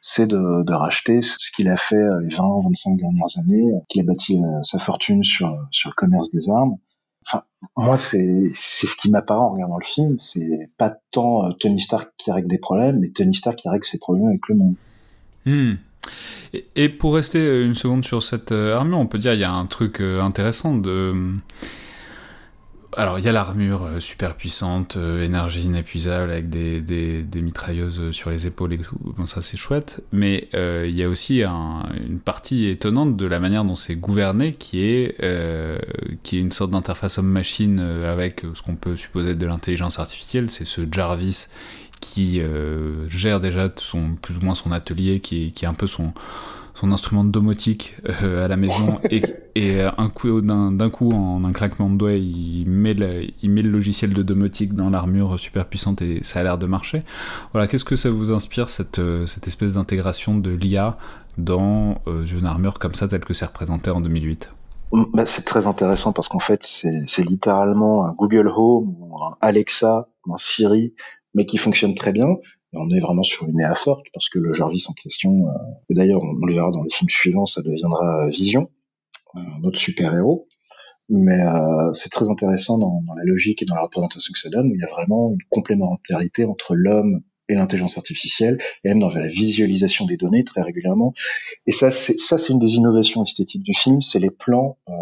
c'est 0.00 0.26
de, 0.26 0.72
racheter 0.72 1.22
ce 1.22 1.52
qu'il 1.52 1.68
a 1.68 1.76
fait 1.76 1.94
euh, 1.94 2.20
les 2.22 2.34
20, 2.34 2.62
25 2.64 2.96
dernières 2.96 3.38
années, 3.38 3.70
qu'il 3.88 4.00
a 4.00 4.04
bâti 4.06 4.42
euh, 4.42 4.60
sa 4.64 4.80
fortune 4.80 5.22
sur 5.22 5.46
le 5.46 5.94
commerce 5.94 6.32
des 6.32 6.50
armes, 6.50 6.78
Enfin, 7.26 7.44
moi, 7.76 7.96
c'est 7.96 8.52
ce 8.54 8.96
qui 8.96 9.10
m'apparaît 9.10 9.40
en 9.40 9.52
regardant 9.52 9.78
le 9.78 9.84
film. 9.84 10.16
C'est 10.18 10.70
pas 10.78 10.94
tant 11.10 11.46
euh, 11.46 11.52
Tony 11.52 11.80
Stark 11.80 12.10
qui 12.16 12.30
règle 12.30 12.48
des 12.48 12.58
problèmes, 12.58 13.00
mais 13.00 13.10
Tony 13.10 13.34
Stark 13.34 13.56
qui 13.56 13.68
règle 13.68 13.84
ses 13.84 13.98
problèmes 13.98 14.28
avec 14.28 14.48
le 14.48 14.54
monde. 14.54 14.74
Hmm. 15.46 15.74
Et, 16.74 16.88
pour 16.88 17.14
rester 17.14 17.62
une 17.62 17.74
seconde 17.74 18.04
sur 18.04 18.22
cette 18.22 18.52
euh, 18.52 18.76
armure, 18.76 18.98
on 18.98 19.06
peut 19.06 19.18
dire 19.18 19.34
il 19.34 19.40
y 19.40 19.44
a 19.44 19.52
un 19.52 19.66
truc 19.66 20.00
euh, 20.00 20.20
intéressant 20.20 20.74
de 20.74 21.14
alors 22.96 23.18
il 23.18 23.24
y 23.24 23.28
a 23.28 23.32
l'armure 23.32 23.84
euh, 23.84 24.00
super 24.00 24.34
puissante, 24.34 24.96
euh, 24.96 25.22
énergie 25.22 25.62
inépuisable 25.62 26.30
avec 26.30 26.48
des, 26.48 27.24
mitrailleuses 27.34 28.10
sur 28.10 28.30
les 28.30 28.46
épaules 28.46 28.72
et 28.72 28.78
tout, 28.78 28.96
bon 29.00 29.26
ça 29.26 29.42
c'est 29.42 29.56
chouette, 29.56 30.02
mais 30.12 30.48
euh, 30.54 30.86
il 30.88 30.96
y 30.96 31.02
a 31.02 31.08
aussi 31.08 31.42
un, 31.42 31.88
une 32.06 32.18
partie 32.18 32.66
étonnante 32.66 33.16
de 33.16 33.26
la 33.26 33.40
manière 33.40 33.64
dont 33.64 33.76
c'est 33.76 33.96
gouverné 33.96 34.52
qui 34.52 34.82
est, 34.82 35.14
euh, 35.22 35.78
qui 36.22 36.36
est 36.36 36.40
une 36.40 36.52
sorte 36.52 36.72
d'interface 36.72 37.18
homme-machine 37.18 37.80
avec 37.80 38.42
ce 38.54 38.62
qu'on 38.62 38.76
peut 38.76 38.96
supposer 38.96 39.34
de 39.34 39.46
l'intelligence 39.46 39.98
artificielle, 39.98 40.50
c'est 40.50 40.64
ce 40.64 40.82
Jarvis 40.90 41.46
qui 42.00 42.40
gère 43.08 43.40
déjà 43.40 43.70
son, 43.76 44.14
plus 44.14 44.38
ou 44.38 44.40
moins 44.40 44.54
son 44.54 44.72
atelier, 44.72 45.20
qui 45.20 45.52
qui 45.52 45.66
est 45.66 45.68
un 45.68 45.74
peu 45.74 45.86
son 45.86 46.14
son 46.80 46.92
instrument 46.92 47.24
de 47.24 47.30
domotique 47.30 47.96
euh, 48.22 48.44
à 48.44 48.48
la 48.48 48.56
maison 48.56 48.98
et, 49.10 49.22
et 49.54 49.82
un 49.82 50.08
coup 50.08 50.40
d'un 50.40 50.90
coup 50.90 51.12
en 51.12 51.44
un 51.44 51.52
claquement 51.52 51.90
de 51.90 51.96
doigts 51.96 52.12
il 52.14 52.64
met 52.66 52.94
le, 52.94 53.26
il 53.42 53.50
met 53.50 53.62
le 53.62 53.70
logiciel 53.70 54.14
de 54.14 54.22
domotique 54.22 54.74
dans 54.74 54.88
l'armure 54.88 55.38
super 55.38 55.66
puissante 55.66 56.00
et 56.00 56.24
ça 56.24 56.40
a 56.40 56.42
l'air 56.42 56.58
de 56.58 56.66
marcher. 56.66 57.02
Voilà, 57.52 57.68
qu'est-ce 57.68 57.84
que 57.84 57.96
ça 57.96 58.10
vous 58.10 58.32
inspire 58.32 58.68
cette 58.68 58.98
euh, 58.98 59.26
cette 59.26 59.46
espèce 59.46 59.74
d'intégration 59.74 60.38
de 60.38 60.50
l'IA 60.50 60.96
dans 61.36 62.00
euh, 62.06 62.24
une 62.24 62.46
armure 62.46 62.78
comme 62.78 62.94
ça 62.94 63.08
telle 63.08 63.24
que 63.24 63.34
c'est 63.34 63.46
représenté 63.46 63.90
en 63.90 64.00
2008 64.00 64.50
mm, 64.92 65.04
bah, 65.12 65.26
c'est 65.26 65.44
très 65.44 65.66
intéressant 65.66 66.12
parce 66.12 66.28
qu'en 66.28 66.40
fait 66.40 66.62
c'est 66.62 67.24
littéralement 67.24 68.06
un 68.06 68.14
Google 68.14 68.48
Home 68.48 68.96
ou 68.98 69.22
un 69.22 69.36
Alexa 69.42 70.08
ou 70.26 70.34
un 70.34 70.38
Siri 70.38 70.94
mais 71.34 71.44
qui 71.44 71.58
fonctionne 71.58 71.94
très 71.94 72.12
bien 72.12 72.26
on 72.72 72.90
est 72.90 73.00
vraiment 73.00 73.22
sur 73.22 73.48
une 73.48 73.62
forte 73.74 74.06
parce 74.12 74.28
que 74.28 74.38
le 74.38 74.52
Jarvis 74.52 74.86
en 74.88 74.92
question, 74.92 75.48
euh, 75.48 75.52
et 75.88 75.94
d'ailleurs 75.94 76.22
on, 76.22 76.46
le 76.46 76.54
verra 76.54 76.70
dans 76.70 76.82
les 76.82 76.90
films 76.90 77.10
suivants, 77.10 77.46
ça 77.46 77.62
deviendra 77.62 78.28
Vision, 78.28 78.70
un 79.34 79.62
autre 79.64 79.78
super-héros. 79.78 80.46
Mais 81.12 81.42
euh, 81.42 81.90
c'est 81.92 82.10
très 82.10 82.30
intéressant 82.30 82.78
dans, 82.78 83.02
dans, 83.02 83.14
la 83.14 83.24
logique 83.24 83.62
et 83.62 83.64
dans 83.64 83.74
la 83.74 83.82
représentation 83.82 84.32
que 84.32 84.38
ça 84.38 84.48
donne, 84.48 84.68
où 84.68 84.74
il 84.76 84.80
y 84.80 84.84
a 84.84 84.90
vraiment 84.90 85.32
une 85.32 85.42
complémentarité 85.50 86.44
entre 86.44 86.76
l'homme 86.76 87.22
et 87.50 87.54
l'intelligence 87.54 87.98
artificielle, 87.98 88.58
et 88.84 88.88
même 88.88 89.00
dans 89.00 89.10
la 89.10 89.26
visualisation 89.26 90.06
des 90.06 90.16
données 90.16 90.44
très 90.44 90.62
régulièrement. 90.62 91.12
Et 91.66 91.72
ça, 91.72 91.90
c'est 91.90 92.18
ça, 92.18 92.38
c'est 92.38 92.52
une 92.52 92.58
des 92.58 92.74
innovations 92.76 93.22
esthétiques 93.22 93.62
du 93.62 93.74
film, 93.74 94.00
c'est 94.00 94.20
les 94.20 94.30
plans 94.30 94.78
euh, 94.88 94.92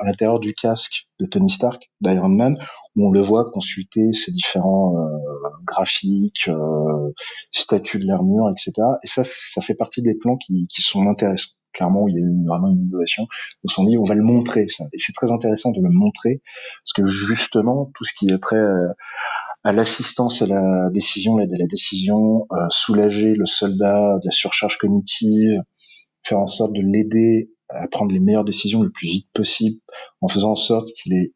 à 0.00 0.04
l'intérieur 0.06 0.38
du 0.38 0.54
casque 0.54 1.08
de 1.18 1.26
Tony 1.26 1.50
Stark, 1.50 1.90
d'Iron 2.00 2.28
Man, 2.28 2.58
où 2.96 3.08
on 3.08 3.10
le 3.10 3.20
voit 3.20 3.50
consulter 3.50 4.12
ses 4.12 4.30
différents 4.32 4.96
euh, 4.96 5.48
graphiques, 5.64 6.48
euh, 6.48 7.12
statuts 7.50 7.98
de 7.98 8.06
l'armure, 8.06 8.48
etc. 8.50 8.72
Et 9.02 9.08
ça, 9.08 9.22
ça 9.24 9.60
fait 9.60 9.74
partie 9.74 10.02
des 10.02 10.14
plans 10.14 10.36
qui, 10.36 10.66
qui 10.68 10.82
sont 10.82 11.08
intéressants. 11.08 11.50
Clairement, 11.72 12.08
il 12.08 12.14
y 12.14 12.18
a 12.18 12.20
eu 12.20 12.46
vraiment 12.46 12.68
une 12.68 12.86
innovation. 12.86 13.26
On 13.64 13.68
s'en 13.68 13.84
dit, 13.84 13.98
on 13.98 14.02
va 14.02 14.14
le 14.14 14.22
montrer, 14.22 14.68
ça. 14.68 14.84
Et 14.92 14.98
c'est 14.98 15.12
très 15.12 15.30
intéressant 15.30 15.70
de 15.70 15.80
le 15.80 15.90
montrer, 15.90 16.40
parce 16.82 16.92
que 16.94 17.04
justement, 17.04 17.90
tout 17.94 18.04
ce 18.04 18.12
qui 18.18 18.30
est 18.30 18.38
très 18.38 18.56
euh, 18.56 18.88
à 19.68 19.72
l'assistance 19.72 20.40
à 20.40 20.46
la 20.46 20.88
décision, 20.88 21.36
l'aide 21.36 21.52
à 21.52 21.58
la 21.58 21.66
décision, 21.66 22.46
euh, 22.52 22.56
soulager 22.70 23.34
le 23.34 23.44
soldat 23.44 24.18
de 24.18 24.24
la 24.24 24.30
surcharge 24.30 24.78
cognitive, 24.78 25.60
faire 26.22 26.38
en 26.38 26.46
sorte 26.46 26.72
de 26.72 26.80
l'aider 26.80 27.50
à 27.68 27.86
prendre 27.86 28.14
les 28.14 28.18
meilleures 28.18 28.46
décisions 28.46 28.80
le 28.82 28.90
plus 28.90 29.08
vite 29.08 29.28
possible, 29.34 29.78
en 30.22 30.28
faisant 30.28 30.52
en 30.52 30.56
sorte 30.56 30.88
qu'il 30.92 31.12
ait 31.12 31.34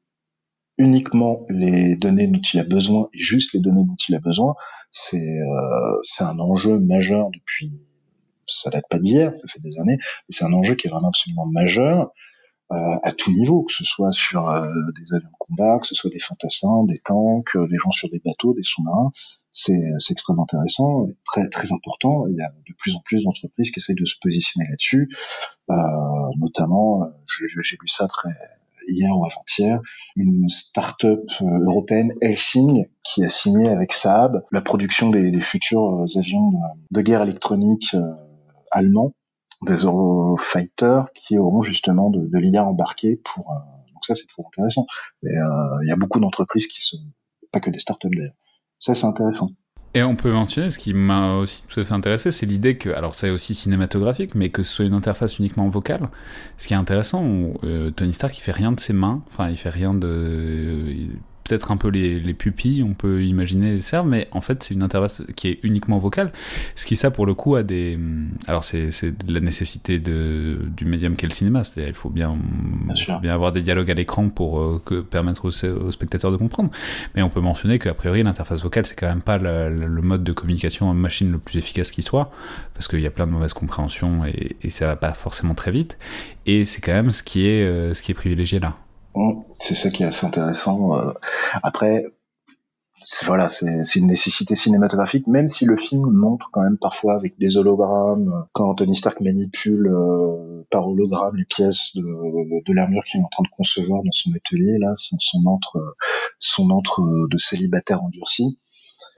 uniquement 0.79 1.45
les 1.51 1.95
données 1.97 2.27
dont 2.27 2.41
il 2.55 2.59
a 2.59 2.65
besoin 2.65 3.11
et 3.13 3.21
juste 3.21 3.53
les 3.53 3.61
données 3.61 3.85
dont 3.85 3.97
il 4.09 4.15
a 4.15 4.19
besoin, 4.19 4.55
c'est 4.91 5.39
euh, 5.39 6.01
un 6.21 6.39
enjeu 6.39 6.79
majeur 6.79 7.29
depuis 7.35 7.71
ça 8.47 8.71
date 8.71 8.85
pas 8.89 8.99
d'hier, 8.99 9.37
ça 9.37 9.47
fait 9.47 9.61
des 9.61 9.79
années, 9.79 9.99
mais 9.99 10.31
c'est 10.31 10.45
un 10.47 10.55
enjeu 10.55 10.75
qui 10.75 10.87
est 10.87 10.91
vraiment 10.91 11.09
absolument 11.09 11.47
majeur 11.47 12.13
à 13.03 13.13
tout 13.13 13.31
niveau, 13.33 13.65
que 13.65 13.73
ce 13.73 13.85
soit 13.85 14.13
sur 14.13 14.49
euh, 14.49 14.73
des 14.99 15.15
avions 15.15 15.29
de 15.29 15.37
combat, 15.39 15.79
que 15.79 15.87
ce 15.87 15.95
soit 15.95 16.11
des 16.11 16.19
fantassins, 16.19 16.85
des 16.85 16.99
tanks, 17.05 17.55
euh, 17.57 17.69
des 17.69 17.77
gens 17.77 17.91
sur 17.91 18.09
des 18.09 18.21
bateaux, 18.25 18.55
des 18.55 18.63
sous-marins. 18.63 19.11
C'est, 19.51 19.79
extrêmement 20.09 20.45
intéressant, 20.45 21.09
très 21.27 21.47
très 21.51 21.73
important. 21.73 22.27
Il 22.29 22.37
y 22.37 22.41
a 22.41 22.49
de 22.49 22.75
plus 22.79 22.97
en 22.97 23.01
plus 23.01 23.25
d'entreprises 23.25 23.71
qui 23.71 23.81
essayent 23.81 23.95
de 23.95 24.07
se 24.07 24.17
positionner 24.19 24.67
là-dessus, 24.71 25.11
notamment, 26.39 27.03
j'ai, 27.39 27.77
lu 27.77 27.89
ça 27.89 28.09
très 28.09 28.31
hier 28.89 29.15
ou 29.15 29.27
avant-hier, 29.27 29.79
une 30.17 30.49
start-up 30.49 31.31
européenne, 31.43 32.15
Helsing, 32.23 32.87
qui 33.05 33.23
a 33.25 33.29
signé 33.29 33.69
avec 33.69 33.93
Saab 33.93 34.43
la 34.53 34.63
production 34.63 35.11
des, 35.11 35.31
des 35.31 35.41
futurs 35.43 36.07
avions 36.17 36.53
de 36.91 37.03
guerre 37.03 37.23
électronique 37.23 37.95
allemands 38.71 39.13
des 39.67 39.85
Eurofighters 39.85 41.07
qui 41.15 41.39
auront 41.39 41.63
justement 41.63 42.11
de, 42.11 42.39
l'IA 42.39 42.65
embarqué 42.65 43.17
pour. 43.17 43.51
Euh, 43.51 43.93
donc 43.93 44.05
ça, 44.05 44.15
c'est 44.15 44.27
très 44.27 44.43
intéressant. 44.45 44.87
Et 45.23 45.29
euh, 45.29 45.79
il 45.83 45.89
y 45.89 45.93
a 45.93 45.97
beaucoup 45.97 46.21
d'entreprises 46.21 46.67
qui 46.67 46.81
sont 46.81 46.99
pas 47.53 47.61
que 47.61 47.71
des 47.71 47.79
startups 47.79 48.09
d'ailleurs. 48.11 48.35
Ça, 48.79 48.95
c'est 48.95 49.07
intéressant. 49.07 49.51
Et 49.95 50.03
on 50.03 50.17
peut 50.17 50.33
mentionner, 50.33 50.71
ce 50.71 50.79
qui 50.79 50.95
m'a 50.95 51.35
aussi 51.37 51.63
tout 51.69 51.81
à 51.81 51.85
fait 51.85 51.93
intéressé, 51.93 52.31
c'est 52.31 52.47
l'idée 52.47 52.79
que, 52.79 52.89
alors 52.89 53.15
c'est 53.15 53.29
aussi 53.29 53.55
cinématographique, 53.55 54.35
mais 54.35 54.49
que 54.49 54.63
ce 54.63 54.73
soit 54.75 54.85
une 54.87 54.95
interface 54.95 55.39
uniquement 55.39 55.69
vocale. 55.69 56.09
Ce 56.57 56.67
qui 56.67 56.73
est 56.73 56.79
intéressant, 56.79 57.25
euh, 57.65 57.91
Tony 57.91 58.15
Stark, 58.15 58.37
il 58.39 58.41
fait 58.41 58.53
rien 58.53 58.73
de 58.73 58.81
ses 58.81 58.95
mains, 58.95 59.23
enfin 59.29 59.51
il 59.51 59.59
fait 59.59 59.69
rien 59.69 59.93
de, 59.93 60.87
peut-être 61.45 61.73
un 61.73 61.77
peu 61.77 61.89
les, 61.89 62.21
les, 62.21 62.35
pupilles, 62.35 62.83
on 62.83 62.95
peut 62.95 63.25
imaginer 63.25 63.81
servent, 63.81 64.07
mais 64.07 64.29
en 64.31 64.41
fait 64.41 64.63
c'est 64.63 64.75
une 64.75 64.83
interface 64.83 65.23
qui 65.37 65.49
est 65.49 65.61
uniquement 65.63 65.99
vocale, 65.99 66.33
ce 66.75 66.87
qui 66.87 66.97
ça 66.97 67.11
pour 67.11 67.27
le 67.27 67.35
coup 67.35 67.57
a 67.57 67.63
des... 67.63 67.99
Alors 68.47 68.65
c'est 68.65 68.91
la 69.29 69.41
nécessité 69.41 69.99
de, 69.99 70.59
du 70.77 70.85
médium 70.85 71.17
qu'est 71.17 71.27
le 71.27 71.33
cinéma, 71.33 71.65
c'est-à-dire 71.65 71.91
il 71.91 71.95
faut 71.95 72.11
bien, 72.11 72.37
bien, 72.95 73.19
bien, 73.21 73.35
avoir 73.35 73.53
des 73.53 73.63
dialogues 73.63 73.91
à 73.91 73.95
l'écran 73.95 74.29
pour 74.29 74.61
euh, 74.61 74.83
que, 74.85 75.01
permettre 75.01 75.47
aux, 75.47 75.65
aux, 75.65 75.91
spectateurs 75.91 76.31
de 76.31 76.37
comprendre, 76.37 76.71
mais 77.15 77.23
on 77.23 77.29
peut 77.29 77.41
mentionner 77.41 77.79
qu'a 77.79 77.95
priori 77.95 78.23
l'interface 78.23 78.63
vocale 78.63 78.87
c'est 78.87 78.99
quand 78.99 79.09
même 79.09 79.23
pas 79.23 79.39
le, 79.39 79.69
le, 79.69 80.03
mode 80.03 80.25
de 80.25 80.33
communication 80.33 80.89
en 80.89 80.95
machine 80.95 81.31
le 81.31 81.39
plus 81.39 81.59
efficace 81.59 81.91
qui 81.91 82.03
soit, 82.03 82.31
parce 82.75 82.89
qu'il 82.89 83.01
y 83.01 83.07
a 83.07 83.11
plein 83.11 83.27
de 83.27 83.33
mauvaises 83.33 83.53
compréhensions 83.53 84.25
et, 84.25 84.57
et, 84.63 84.71
ça 84.71 84.87
va 84.87 84.97
pas 84.97 85.13
forcément 85.13 85.55
très 85.55 85.71
vite, 85.71 85.99
et 86.47 86.65
c'est 86.65 86.81
quand 86.81 86.93
même 86.93 87.11
ce 87.11 87.23
qui 87.23 87.47
est, 87.47 87.63
euh, 87.63 87.95
ce 87.95 88.03
qui 88.03 88.13
est 88.13 88.15
privilégié 88.15 88.61
là. 88.61 88.75
C'est 89.59 89.75
ça 89.75 89.91
qui 89.91 90.03
est 90.03 90.07
assez 90.07 90.27
intéressant. 90.27 90.99
Euh, 90.99 91.13
après, 91.63 92.07
voilà, 93.25 93.51
c'est 93.51 93.97
une 93.97 94.07
nécessité 94.07 94.55
cinématographique, 94.55 95.27
même 95.27 95.49
si 95.49 95.65
le 95.65 95.77
film 95.77 96.11
montre 96.11 96.51
quand 96.53 96.63
même 96.63 96.79
parfois 96.79 97.15
avec 97.15 97.39
des 97.39 97.57
hologrammes, 97.57 98.47
quand 98.53 98.75
Tony 98.75 98.95
Stark 98.95 99.21
manipule 99.21 99.89
euh, 99.89 100.65
par 100.71 100.89
hologramme 100.89 101.37
les 101.37 101.45
pièces 101.45 101.95
de, 101.95 102.03
de 102.03 102.73
l'armure 102.75 103.05
qu'il 103.05 103.21
est 103.21 103.25
en 103.25 103.29
train 103.29 103.43
de 103.43 103.49
concevoir 103.57 104.03
dans 104.03 104.13
son 104.13 104.31
atelier, 104.35 104.79
là, 104.79 104.93
son, 104.95 105.17
son 105.19 105.45
entre, 105.47 105.95
son 106.39 106.71
entre 106.71 107.03
de 107.29 107.39
célibataire 107.39 108.03
endurci. 108.03 108.59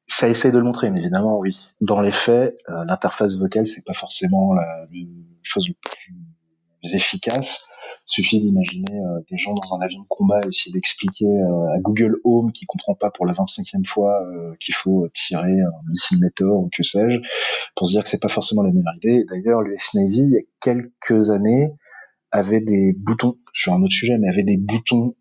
Ça 0.06 0.28
essaie 0.28 0.50
de 0.50 0.58
le 0.58 0.64
montrer, 0.64 0.88
évidemment, 0.88 1.38
oui. 1.38 1.56
Dans 1.80 2.00
les 2.00 2.12
faits, 2.12 2.56
euh, 2.68 2.84
l'interface 2.86 3.36
vocale, 3.36 3.66
c'est 3.66 3.84
pas 3.84 3.94
forcément 3.94 4.52
la 4.54 4.86
chose 5.42 5.68
la 5.68 5.74
plus 6.80 6.94
efficace 6.94 7.66
suffit 8.06 8.40
d'imaginer 8.40 8.92
euh, 8.92 9.20
des 9.30 9.38
gens 9.38 9.54
dans 9.54 9.74
un 9.74 9.80
avion 9.80 10.00
de 10.00 10.06
combat 10.08 10.40
essayer 10.46 10.72
d'expliquer 10.72 11.26
euh, 11.26 11.74
à 11.74 11.80
Google 11.80 12.16
Home 12.24 12.52
qui 12.52 12.66
comprend 12.66 12.94
pas 12.94 13.10
pour 13.10 13.26
la 13.26 13.32
25e 13.32 13.84
fois 13.84 14.22
euh, 14.26 14.54
qu'il 14.60 14.74
faut 14.74 15.08
tirer 15.12 15.60
un 15.60 15.88
missile 15.88 16.18
Météor 16.20 16.60
ou 16.60 16.70
que 16.70 16.82
sais-je, 16.82 17.18
pour 17.74 17.86
se 17.86 17.92
dire 17.92 18.02
que 18.02 18.08
c'est 18.08 18.20
pas 18.20 18.28
forcément 18.28 18.62
la 18.62 18.70
meilleure 18.70 18.94
idée. 18.96 19.24
D'ailleurs, 19.28 19.62
l'US 19.62 19.94
Navy, 19.94 20.18
il 20.18 20.30
y 20.32 20.36
a 20.36 20.42
quelques 20.60 21.30
années, 21.30 21.70
avait 22.30 22.60
des 22.60 22.92
boutons, 22.92 23.38
sur 23.52 23.72
un 23.72 23.82
autre 23.82 23.92
sujet, 23.92 24.16
mais 24.18 24.28
avait 24.28 24.42
des 24.42 24.56
boutons 24.56 25.14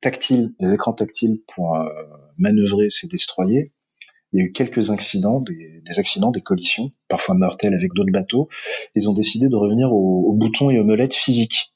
tactiles, 0.00 0.54
des 0.58 0.72
écrans 0.72 0.94
tactiles 0.94 1.40
pour 1.46 1.78
manœuvrer 2.38 2.88
ses 2.88 3.06
destroyers 3.06 3.72
il 4.32 4.40
y 4.40 4.42
a 4.42 4.46
eu 4.46 4.52
quelques 4.52 4.90
accidents, 4.90 5.40
des, 5.40 5.82
accidents, 5.98 6.30
des 6.30 6.40
collisions, 6.40 6.92
parfois 7.08 7.34
mortelles 7.34 7.74
avec 7.74 7.92
d'autres 7.94 8.12
bateaux. 8.12 8.48
Ils 8.94 9.10
ont 9.10 9.12
décidé 9.12 9.48
de 9.48 9.56
revenir 9.56 9.92
aux, 9.92 10.32
boutons 10.34 10.70
et 10.70 10.78
aux 10.78 10.84
molettes 10.84 11.14
physiques 11.14 11.74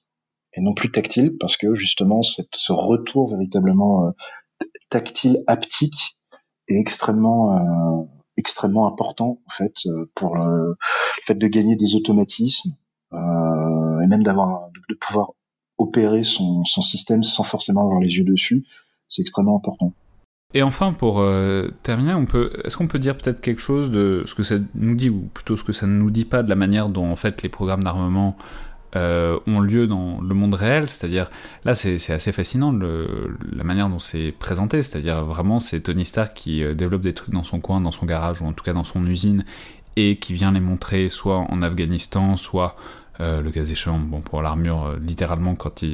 et 0.53 0.61
non 0.61 0.73
plus 0.73 0.91
tactiles 0.91 1.37
parce 1.39 1.57
que 1.57 1.75
justement 1.75 2.23
ce 2.23 2.73
retour 2.73 3.29
véritablement 3.29 4.07
euh, 4.07 4.11
tactile, 4.89 5.43
haptique 5.49 6.17
est 6.69 6.79
extrêmement 6.79 7.57
euh, 7.57 8.87
important 8.87 9.41
en 9.47 9.51
fait 9.51 9.75
euh, 9.87 10.11
pour 10.15 10.37
le, 10.37 10.77
fait 11.25 11.35
de 11.35 11.49
gagner 11.49 11.75
des 11.75 11.97
automatismes 11.97 12.77
et 13.13 14.07
même 14.07 14.25
d'avoir 14.25 14.71
de, 14.89 14.95
pouvoir 14.97 15.33
opérer 15.79 16.25
son 16.25 16.65
système 16.65 17.23
sans 17.23 17.45
forcément 17.45 17.83
avoir 17.83 18.01
les 18.01 18.17
yeux 18.17 18.25
dessus, 18.25 18.65
c'est 19.09 19.23
extrêmement 19.23 19.57
important. 19.57 19.93
Et 20.57 20.63
enfin, 20.63 20.93
pour 20.93 21.19
euh, 21.19 21.69
terminer, 21.83 22.15
on 22.15 22.27
peut, 22.27 22.53
est-ce 22.63 22.77
qu'on 22.77 22.87
peut 22.87 23.01
dire 23.01 23.17
peut-être 23.17 23.41
quelque 23.41 23.61
chose 23.61 23.91
de 23.91 24.23
ce 24.25 24.37
que 24.37 24.45
ça 24.45 24.55
nous 24.77 24.95
dit, 24.95 25.11
ou 25.11 25.29
plutôt 25.35 25.57
ce 25.57 25.65
que 25.65 25.73
ça 25.73 25.89
ne 25.89 25.93
nous 25.93 26.13
dit 26.13 26.25
pas 26.25 26.45
de 26.45 26.49
la 26.49 26.55
manière 26.55 26.89
dont 26.89 27.11
en 27.11 27.17
fait 27.17 27.43
les 27.43 27.49
programmes 27.49 27.83
d'armement 27.83 28.37
euh, 28.95 29.37
ont 29.49 29.59
lieu 29.59 29.89
dans 29.89 30.21
le 30.21 30.33
monde 30.33 30.55
réel? 30.55 30.89
C'est-à-dire, 30.89 31.29
là, 31.65 31.75
c'est 31.75 32.13
assez 32.13 32.31
fascinant 32.31 32.73
la 32.73 33.65
manière 33.65 33.89
dont 33.89 33.99
c'est 33.99 34.31
présenté. 34.31 34.85
C'est-à-dire, 34.85 35.25
vraiment, 35.25 35.59
c'est 35.59 35.81
Tony 35.81 36.05
Stark 36.05 36.35
qui 36.35 36.63
euh, 36.63 36.75
développe 36.75 37.03
des 37.03 37.15
trucs 37.15 37.35
dans 37.35 37.45
son 37.45 37.59
coin, 37.59 37.81
dans 37.81 37.93
son 37.93 38.07
garage, 38.07 38.41
ou 38.41 38.47
en 38.47 38.53
tout 38.53 38.63
cas 38.63 38.75
dans 38.75 38.85
son 38.85 39.05
usine, 39.07 39.45
et 39.97 40.17
qui 40.17 40.35
vient 40.35 40.53
les 40.53 40.61
montrer 40.61 41.09
soit 41.09 41.39
en 41.39 41.63
Afghanistan, 41.63 42.37
soit 42.37 42.77
euh, 43.21 43.43
le 43.43 43.51
cas 43.53 43.65
échéant, 43.65 43.99
bon, 43.99 44.21
pour 44.21 44.43
l'armure, 44.43 44.87
euh, 44.87 44.97
littéralement, 45.01 45.55
quand 45.55 45.85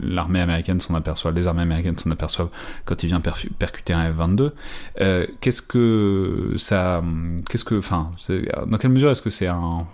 l'armée 0.00 0.40
américaine 0.40 0.80
s'en 0.80 0.94
aperçoit, 0.94 1.32
les 1.32 1.48
armées 1.48 1.62
américaines 1.62 1.98
s'en 1.98 2.10
aperçoivent 2.10 2.50
quand 2.84 3.02
il 3.02 3.08
vient 3.08 3.20
percuter 3.20 3.92
un 3.92 4.12
F-22. 4.12 4.52
Euh, 5.00 5.26
qu'est-ce 5.40 5.62
que 5.62 6.54
ça, 6.56 7.02
qu'est-ce 7.48 7.64
que, 7.64 7.74
enfin, 7.76 8.10
dans 8.66 8.78
quelle 8.78 8.92
mesure 8.92 9.10
est-ce 9.10 9.22
que 9.22 9.30
c'est 9.30 9.48
un 9.48 9.86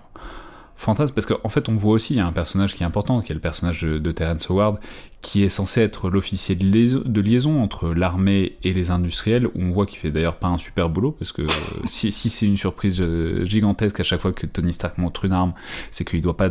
fantasme 0.79 1.13
parce 1.13 1.27
qu'en 1.27 1.49
fait 1.49 1.69
on 1.69 1.75
voit 1.75 1.93
aussi 1.93 2.15
il 2.15 2.19
y 2.19 2.21
a 2.21 2.27
un 2.27 2.33
personnage 2.33 2.77
qui 2.77 2.85
est 2.85 2.87
important 2.87 3.21
qui 3.21 3.33
est 3.33 3.35
le 3.35 3.41
personnage 3.41 3.83
de, 3.83 4.13
Terence 4.13 4.49
Howard 4.49 4.79
qui 5.21 5.43
est 5.43 5.49
censé 5.49 5.81
être 5.81 6.09
l'officier 6.09 6.55
de, 6.55 7.21
liaison, 7.21 7.61
entre 7.61 7.93
l'armée 7.93 8.57
et 8.63 8.73
les 8.73 8.93
industriels 8.93 9.49
où 9.49 9.53
on 9.57 9.73
voit 9.73 9.85
qu'il 9.85 9.99
fait 9.99 10.13
d'ailleurs 10.13 10.37
pas 10.37 10.47
un 10.47 10.59
super 10.59 10.89
boulot 10.89 11.11
parce 11.11 11.33
que 11.33 11.43
si, 11.87 12.13
c'est 12.13 12.47
une 12.47 12.57
surprise 12.57 13.01
euh, 13.01 13.45
gigantesque 13.45 13.99
à 13.99 14.05
chaque 14.05 14.21
fois 14.21 14.33
que 14.33 14.47
Tony 14.47 14.73
Stark 14.73 14.97
montre 14.99 15.25
une 15.25 15.33
arme 15.33 15.53
c'est 15.91 16.09
qu'il 16.09 16.23
doit 16.23 16.37
pas 16.37 16.49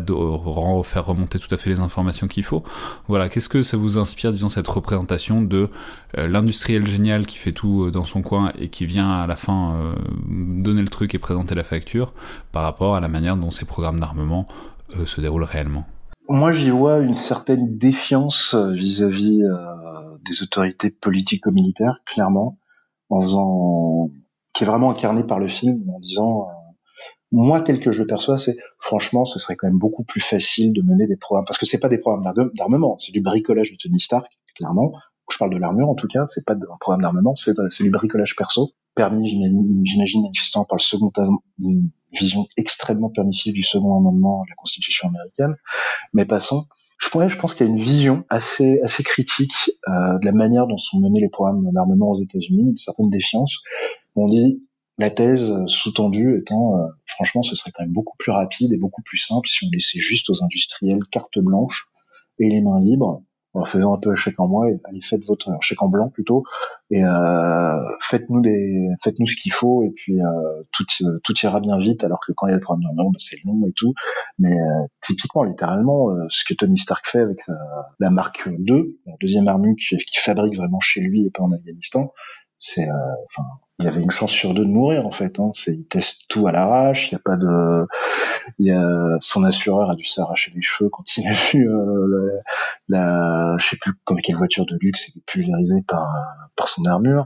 faire 0.83 1.05
remonter 1.05 1.39
tout 1.39 1.53
à 1.55 1.57
fait 1.57 1.69
les 1.69 1.79
informations 1.79 2.27
qu'il 2.27 2.43
faut. 2.43 2.63
Voilà 3.07 3.29
qu'est-ce 3.29 3.47
que 3.47 3.61
ça 3.61 3.77
vous 3.77 3.97
inspire 3.97 4.33
disons 4.33 4.49
cette 4.49 4.67
représentation 4.67 5.41
de 5.41 5.69
euh, 6.17 6.27
l'industriel 6.27 6.85
génial 6.85 7.25
qui 7.25 7.37
fait 7.37 7.53
tout 7.53 7.85
euh, 7.85 7.91
dans 7.91 8.05
son 8.05 8.21
coin 8.21 8.51
et 8.59 8.67
qui 8.67 8.85
vient 8.85 9.09
à 9.09 9.25
la 9.25 9.37
fin 9.37 9.93
donner 10.27 10.81
le 10.81 10.89
truc 10.89 11.15
et 11.15 11.19
présenter 11.19 11.55
la 11.55 11.63
facture 11.63 12.13
par 12.51 12.63
rapport 12.63 12.95
à 12.95 12.99
la 12.99 13.07
manière 13.07 13.37
dont 13.37 13.51
ces 13.51 13.65
programmes 13.65 13.99
d'armes 14.17 14.45
euh, 14.97 15.05
se 15.05 15.21
déroule 15.21 15.43
réellement 15.43 15.85
Moi, 16.29 16.51
j'y 16.51 16.69
vois 16.69 16.99
une 16.99 17.13
certaine 17.13 17.77
défiance 17.77 18.53
euh, 18.53 18.71
vis-à-vis 18.71 19.43
euh, 19.43 20.17
des 20.25 20.43
autorités 20.43 20.89
politico-militaires, 20.89 21.99
clairement, 22.05 22.57
en 23.09 23.21
faisant 23.21 24.09
qui 24.53 24.63
est 24.63 24.67
vraiment 24.67 24.91
incarné 24.91 25.23
par 25.23 25.39
le 25.39 25.47
film, 25.47 25.83
en 25.89 25.99
disant 25.99 26.47
moi 27.31 27.61
tel 27.61 27.79
que 27.79 27.91
je 27.91 28.01
le 28.01 28.07
perçois, 28.07 28.37
c'est 28.37 28.57
franchement, 28.79 29.25
ce 29.25 29.37
serait 29.37 29.55
quand 29.55 29.67
même 29.67 29.77
beaucoup 29.77 30.03
plus 30.03 30.21
facile 30.21 30.73
de 30.73 30.81
mener 30.81 31.07
des 31.07 31.17
programmes 31.17 31.45
parce 31.45 31.59
que 31.59 31.65
c'est 31.65 31.77
pas 31.77 31.89
des 31.89 31.99
programmes 31.99 32.33
d'armement, 32.55 32.97
c'est 32.97 33.11
du 33.11 33.21
bricolage 33.21 33.71
de 33.71 33.77
Tony 33.77 33.99
Stark, 33.99 34.31
clairement. 34.55 34.93
Je 35.29 35.37
parle 35.37 35.53
de 35.53 35.57
l'armure 35.57 35.89
en 35.89 35.95
tout 35.95 36.07
cas, 36.07 36.25
c'est 36.25 36.45
pas 36.45 36.53
un 36.53 36.77
programme 36.79 37.01
d'armement, 37.01 37.35
c'est 37.35 37.83
du 37.83 37.91
bricolage 37.91 38.35
perso 38.35 38.71
permis, 38.97 39.27
j'imagine, 39.85 40.23
manifestement 40.23 40.65
par 40.65 40.77
le 40.77 40.81
second 40.81 41.11
une 41.59 41.91
vision 42.11 42.47
extrêmement 42.57 43.09
permissive 43.09 43.53
du 43.53 43.63
second 43.63 43.97
amendement 43.97 44.43
de 44.43 44.49
la 44.49 44.55
Constitution 44.55 45.07
américaine. 45.07 45.55
Mais 46.13 46.25
passons. 46.25 46.65
Je 46.97 47.09
pourrais, 47.09 47.29
je 47.29 47.37
pense 47.37 47.53
qu'il 47.53 47.67
y 47.67 47.69
a 47.69 47.71
une 47.71 47.79
vision 47.79 48.25
assez 48.27 48.81
assez 48.81 49.03
critique 49.03 49.69
euh, 49.87 50.17
de 50.17 50.25
la 50.25 50.31
manière 50.31 50.65
dont 50.65 50.77
sont 50.77 50.99
menés 50.99 51.21
les 51.21 51.29
programmes 51.29 51.69
d'armement 51.71 52.09
aux 52.09 52.19
États-Unis, 52.19 52.69
une 52.69 52.75
certaine 52.75 53.11
défiance. 53.11 53.61
On 54.15 54.27
dit 54.27 54.63
la 54.97 55.11
thèse 55.11 55.53
sous-tendue 55.67 56.39
étant, 56.39 56.75
euh, 56.75 56.87
franchement, 57.05 57.43
ce 57.43 57.55
serait 57.55 57.71
quand 57.71 57.83
même 57.83 57.93
beaucoup 57.93 58.17
plus 58.17 58.31
rapide 58.31 58.73
et 58.73 58.77
beaucoup 58.77 59.03
plus 59.03 59.19
simple 59.19 59.47
si 59.47 59.63
on 59.63 59.69
laissait 59.71 59.99
juste 59.99 60.31
aux 60.31 60.43
industriels 60.43 61.03
carte 61.11 61.37
blanche 61.37 61.87
et 62.39 62.49
les 62.49 62.61
mains 62.61 62.81
libres 62.81 63.21
en 63.57 63.65
faisant 63.65 63.93
un 63.93 63.99
peu 63.99 64.15
chèque 64.15 64.39
en 64.39 64.47
moi 64.47 64.69
et 64.69 64.79
faites 65.01 65.25
votre 65.25 65.51
chèque 65.61 65.81
en 65.81 65.89
blanc 65.89 66.09
plutôt. 66.09 66.43
Et 66.89 67.03
euh, 67.03 67.81
faites-nous 68.01 68.41
des 68.41 68.87
faites-nous 69.03 69.25
ce 69.25 69.35
qu'il 69.35 69.51
faut 69.51 69.83
et 69.83 69.89
puis 69.89 70.21
euh, 70.21 70.63
tout 70.71 70.85
tout 71.23 71.33
ira 71.43 71.59
bien 71.59 71.77
vite 71.77 72.03
alors 72.03 72.19
que 72.25 72.31
quand 72.31 72.47
il 72.47 72.51
y 72.51 72.53
a 72.53 72.55
le 72.55 72.61
problème 72.61 72.89
bah, 72.95 73.03
c'est 73.17 73.43
long 73.43 73.61
et 73.67 73.73
tout. 73.73 73.93
Mais 74.39 74.53
euh, 74.53 74.85
typiquement 75.01 75.43
littéralement 75.43 76.09
ce 76.29 76.43
que 76.45 76.53
Tony 76.53 76.77
Stark 76.77 77.07
fait 77.07 77.19
avec 77.19 77.39
la 77.99 78.09
marque 78.09 78.49
2 78.49 78.99
la 79.05 79.13
deuxième 79.19 79.47
armure 79.47 79.75
qui 79.77 80.17
fabrique 80.17 80.55
vraiment 80.55 80.79
chez 80.79 81.01
lui 81.01 81.25
et 81.25 81.29
pas 81.29 81.43
en 81.43 81.51
Afghanistan 81.51 82.13
c'est 82.59 82.87
enfin 83.25 83.43
il 83.79 83.85
y 83.85 83.87
avait 83.87 84.01
une 84.01 84.09
chance 84.09 84.31
sur 84.31 84.53
deux 84.55 84.65
de 84.65 84.69
mourir 84.69 85.05
en 85.05 85.11
fait. 85.11 85.39
Hein. 85.39 85.51
C'est, 85.53 85.73
il 85.73 85.85
teste 85.85 86.23
tout 86.29 86.47
à 86.47 86.51
l'arrache. 86.51 87.11
Il 87.11 87.15
y 87.15 87.15
a 87.15 87.21
pas 87.23 87.35
de, 87.35 87.85
il 88.57 88.65
y 88.65 88.71
a 88.71 89.17
son 89.21 89.43
assureur 89.43 89.91
a 89.91 89.95
dû 89.95 90.05
s'arracher 90.05 90.51
les 90.55 90.63
cheveux 90.63 90.89
quand 90.89 91.17
il 91.17 91.27
a 91.27 91.33
vu 91.33 91.69
euh, 91.69 92.31
la, 92.89 93.55
je 93.59 93.67
sais 93.69 93.77
plus 93.77 93.93
comme 94.03 94.19
quelle 94.21 94.35
voiture 94.35 94.65
de 94.65 94.77
luxe 94.81 95.09
est 95.09 95.21
pulvérisée 95.25 95.81
par 95.87 96.07
par 96.55 96.67
son 96.69 96.85
armure. 96.85 97.25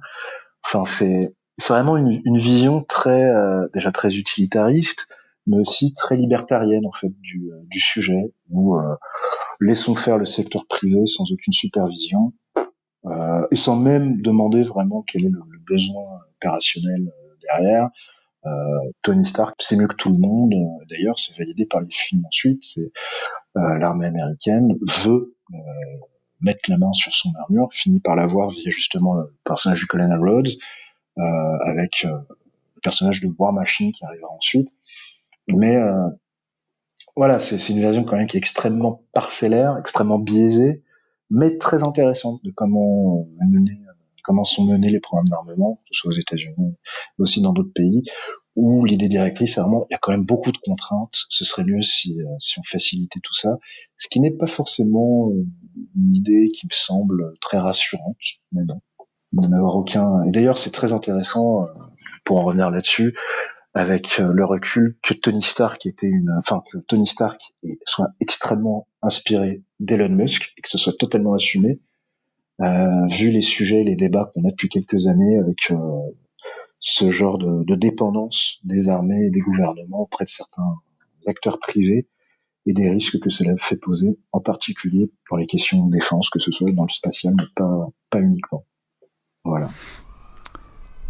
Enfin 0.65 0.83
c'est 0.85 1.33
c'est 1.57 1.73
vraiment 1.73 1.95
une, 1.95 2.21
une 2.25 2.37
vision 2.37 2.83
très 2.83 3.23
euh, 3.23 3.67
déjà 3.73 3.91
très 3.93 4.15
utilitariste, 4.15 5.07
mais 5.47 5.57
aussi 5.57 5.93
très 5.93 6.17
libertarienne 6.17 6.85
en 6.85 6.91
fait 6.91 7.13
du 7.21 7.49
du 7.69 7.79
sujet 7.79 8.33
où 8.49 8.77
euh, 8.77 8.95
laissons 9.61 9.95
faire 9.95 10.17
le 10.17 10.25
secteur 10.25 10.65
privé 10.67 11.05
sans 11.05 11.31
aucune 11.31 11.53
supervision. 11.53 12.33
Euh, 13.05 13.47
et 13.49 13.55
sans 13.55 13.75
même 13.75 14.21
demander 14.21 14.63
vraiment 14.63 15.01
quel 15.01 15.25
est 15.25 15.29
le, 15.29 15.41
besoin 15.65 16.19
opérationnel 16.35 17.07
euh, 17.07 17.35
derrière. 17.41 17.89
Euh, 18.45 18.91
Tony 19.03 19.25
Stark, 19.25 19.55
c'est 19.59 19.75
mieux 19.75 19.87
que 19.87 19.95
tout 19.95 20.11
le 20.11 20.17
monde. 20.17 20.53
D'ailleurs, 20.89 21.17
c'est 21.17 21.37
validé 21.37 21.65
par 21.65 21.81
les 21.81 21.91
films 21.91 22.25
ensuite. 22.25 22.63
Euh, 22.77 23.77
l'armée 23.77 24.07
américaine 24.07 24.77
veut 25.03 25.35
mettre 26.39 26.69
la 26.69 26.77
main 26.77 26.91
sur 26.93 27.13
son 27.13 27.31
armure, 27.39 27.69
finit 27.71 27.99
par 27.99 28.15
l'avoir 28.15 28.49
via 28.49 28.71
justement 28.71 29.13
le 29.13 29.35
personnage 29.43 29.81
de 29.81 29.85
Colonel 29.85 30.17
Rhodes, 30.17 30.49
avec 31.17 32.03
le 32.03 32.79
personnage 32.81 33.21
de 33.21 33.29
War 33.37 33.53
Machine 33.53 33.91
qui 33.91 34.03
arrivera 34.05 34.31
ensuite. 34.31 34.69
Mais 35.47 35.77
voilà, 37.15 37.37
c'est 37.37 37.57
une 37.69 37.79
version 37.79 38.03
quand 38.05 38.15
même 38.15 38.25
qui 38.25 38.37
est 38.37 38.39
extrêmement 38.39 39.03
parcellaire, 39.13 39.77
extrêmement 39.77 40.17
biaisée, 40.17 40.81
mais 41.31 41.57
très 41.57 41.87
intéressante 41.87 42.43
de 42.43 42.51
comment 42.51 43.27
mener 43.49 43.79
comment 44.23 44.43
sont 44.43 44.65
menés 44.65 44.91
les 44.91 44.99
programmes 44.99 45.29
d'armement, 45.29 45.81
que 45.85 45.89
ce 45.91 46.01
soit 46.01 46.11
aux 46.11 46.19
États-Unis, 46.19 46.55
mais 47.17 47.23
aussi 47.23 47.41
dans 47.41 47.53
d'autres 47.53 47.73
pays, 47.73 48.03
où 48.55 48.85
l'idée 48.85 49.07
directrice, 49.07 49.57
vraiment, 49.57 49.85
il 49.89 49.93
y 49.93 49.95
a 49.95 49.99
quand 49.99 50.11
même 50.11 50.25
beaucoup 50.25 50.51
de 50.51 50.57
contraintes. 50.57 51.25
Ce 51.29 51.45
serait 51.45 51.63
mieux 51.63 51.81
si, 51.81 52.21
euh, 52.21 52.25
si 52.37 52.59
on 52.59 52.63
facilitait 52.63 53.19
tout 53.21 53.33
ça, 53.33 53.57
ce 53.97 54.07
qui 54.09 54.19
n'est 54.19 54.31
pas 54.31 54.47
forcément 54.47 55.29
euh, 55.31 55.45
une 55.95 56.15
idée 56.15 56.51
qui 56.53 56.67
me 56.67 56.73
semble 56.73 57.33
très 57.39 57.57
rassurante, 57.57 58.17
mais 58.51 58.63
non, 58.63 58.79
n'en 59.33 59.51
avoir 59.53 59.75
aucun. 59.75 60.23
Et 60.23 60.31
d'ailleurs, 60.31 60.57
c'est 60.57 60.71
très 60.71 60.91
intéressant, 60.91 61.63
euh, 61.63 61.67
pour 62.25 62.37
en 62.37 62.43
revenir 62.43 62.69
là-dessus, 62.69 63.15
avec 63.73 64.17
le 64.17 64.45
recul 64.45 64.97
que 65.01 65.13
Tony 65.13 65.41
Stark 65.41 65.85
était 65.85 66.07
une, 66.07 66.31
enfin 66.37 66.61
que 66.71 66.79
Tony 66.79 67.07
Stark 67.07 67.53
soit 67.85 68.09
extrêmement 68.19 68.87
inspiré 69.01 69.63
d'Elon 69.79 70.09
Musk 70.09 70.51
et 70.57 70.61
que 70.61 70.67
ce 70.67 70.77
soit 70.77 70.97
totalement 70.97 71.33
assumé 71.33 71.79
euh, 72.61 73.07
vu 73.07 73.31
les 73.31 73.41
sujets, 73.41 73.81
les 73.81 73.95
débats 73.95 74.31
qu'on 74.33 74.43
a 74.45 74.51
depuis 74.51 74.69
quelques 74.69 75.07
années 75.07 75.39
avec 75.39 75.71
euh, 75.71 75.75
ce 76.79 77.09
genre 77.09 77.37
de, 77.37 77.63
de, 77.63 77.75
dépendance 77.75 78.59
des 78.63 78.87
armées 78.87 79.25
et 79.25 79.29
des 79.31 79.39
gouvernements 79.39 80.01
auprès 80.01 80.25
de 80.25 80.29
certains 80.29 80.75
acteurs 81.25 81.59
privés 81.59 82.07
et 82.67 82.73
des 82.73 82.89
risques 82.89 83.19
que 83.19 83.29
cela 83.31 83.55
fait 83.57 83.77
poser, 83.77 84.19
en 84.31 84.41
particulier 84.41 85.11
pour 85.25 85.37
les 85.37 85.47
questions 85.47 85.87
de 85.87 85.91
défense, 85.91 86.29
que 86.29 86.39
ce 86.39 86.51
soit 86.51 86.71
dans 86.71 86.83
le 86.83 86.89
spatial, 86.89 87.33
mais 87.35 87.45
pas, 87.55 87.87
pas 88.11 88.19
uniquement. 88.19 88.63
Voilà. 89.43 89.71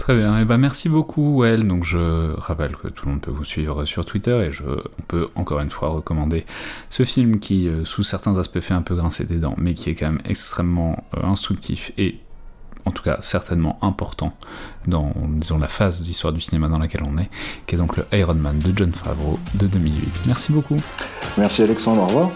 Très 0.01 0.15
bien, 0.15 0.35
et 0.39 0.41
eh 0.41 0.45
ben 0.45 0.57
merci 0.57 0.89
beaucoup 0.89 1.43
Well. 1.43 1.67
Donc 1.67 1.83
je 1.83 2.33
rappelle 2.39 2.75
que 2.75 2.87
tout 2.87 3.05
le 3.05 3.11
monde 3.11 3.21
peut 3.21 3.29
vous 3.29 3.43
suivre 3.43 3.85
sur 3.85 4.03
Twitter 4.03 4.35
et 4.47 4.51
je 4.51 4.63
on 4.63 5.01
peut 5.07 5.27
encore 5.35 5.59
une 5.59 5.69
fois 5.69 5.89
recommander 5.89 6.47
ce 6.89 7.03
film 7.03 7.37
qui 7.37 7.67
euh, 7.67 7.85
sous 7.85 8.01
certains 8.01 8.35
aspects 8.39 8.61
fait 8.61 8.73
un 8.73 8.81
peu 8.81 8.95
grincer 8.95 9.25
des 9.25 9.37
dents, 9.37 9.53
mais 9.59 9.75
qui 9.75 9.91
est 9.91 9.93
quand 9.93 10.07
même 10.07 10.21
extrêmement 10.25 11.03
euh, 11.15 11.23
instructif 11.23 11.91
et 11.99 12.17
en 12.85 12.89
tout 12.89 13.03
cas 13.03 13.19
certainement 13.21 13.77
important 13.83 14.33
dans 14.87 15.13
disons 15.27 15.59
la 15.59 15.67
phase 15.67 16.01
d'histoire 16.01 16.33
du 16.33 16.41
cinéma 16.41 16.67
dans 16.67 16.79
laquelle 16.79 17.03
on 17.07 17.19
est, 17.19 17.29
qui 17.67 17.75
est 17.75 17.77
donc 17.77 17.95
le 17.95 18.05
Iron 18.13 18.33
Man 18.33 18.57
de 18.57 18.75
John 18.75 18.93
Favreau 18.93 19.37
de 19.53 19.67
2008. 19.67 20.21
Merci 20.25 20.51
beaucoup. 20.51 20.77
Merci 21.37 21.61
Alexandre, 21.61 22.01
au 22.01 22.07
revoir. 22.07 22.31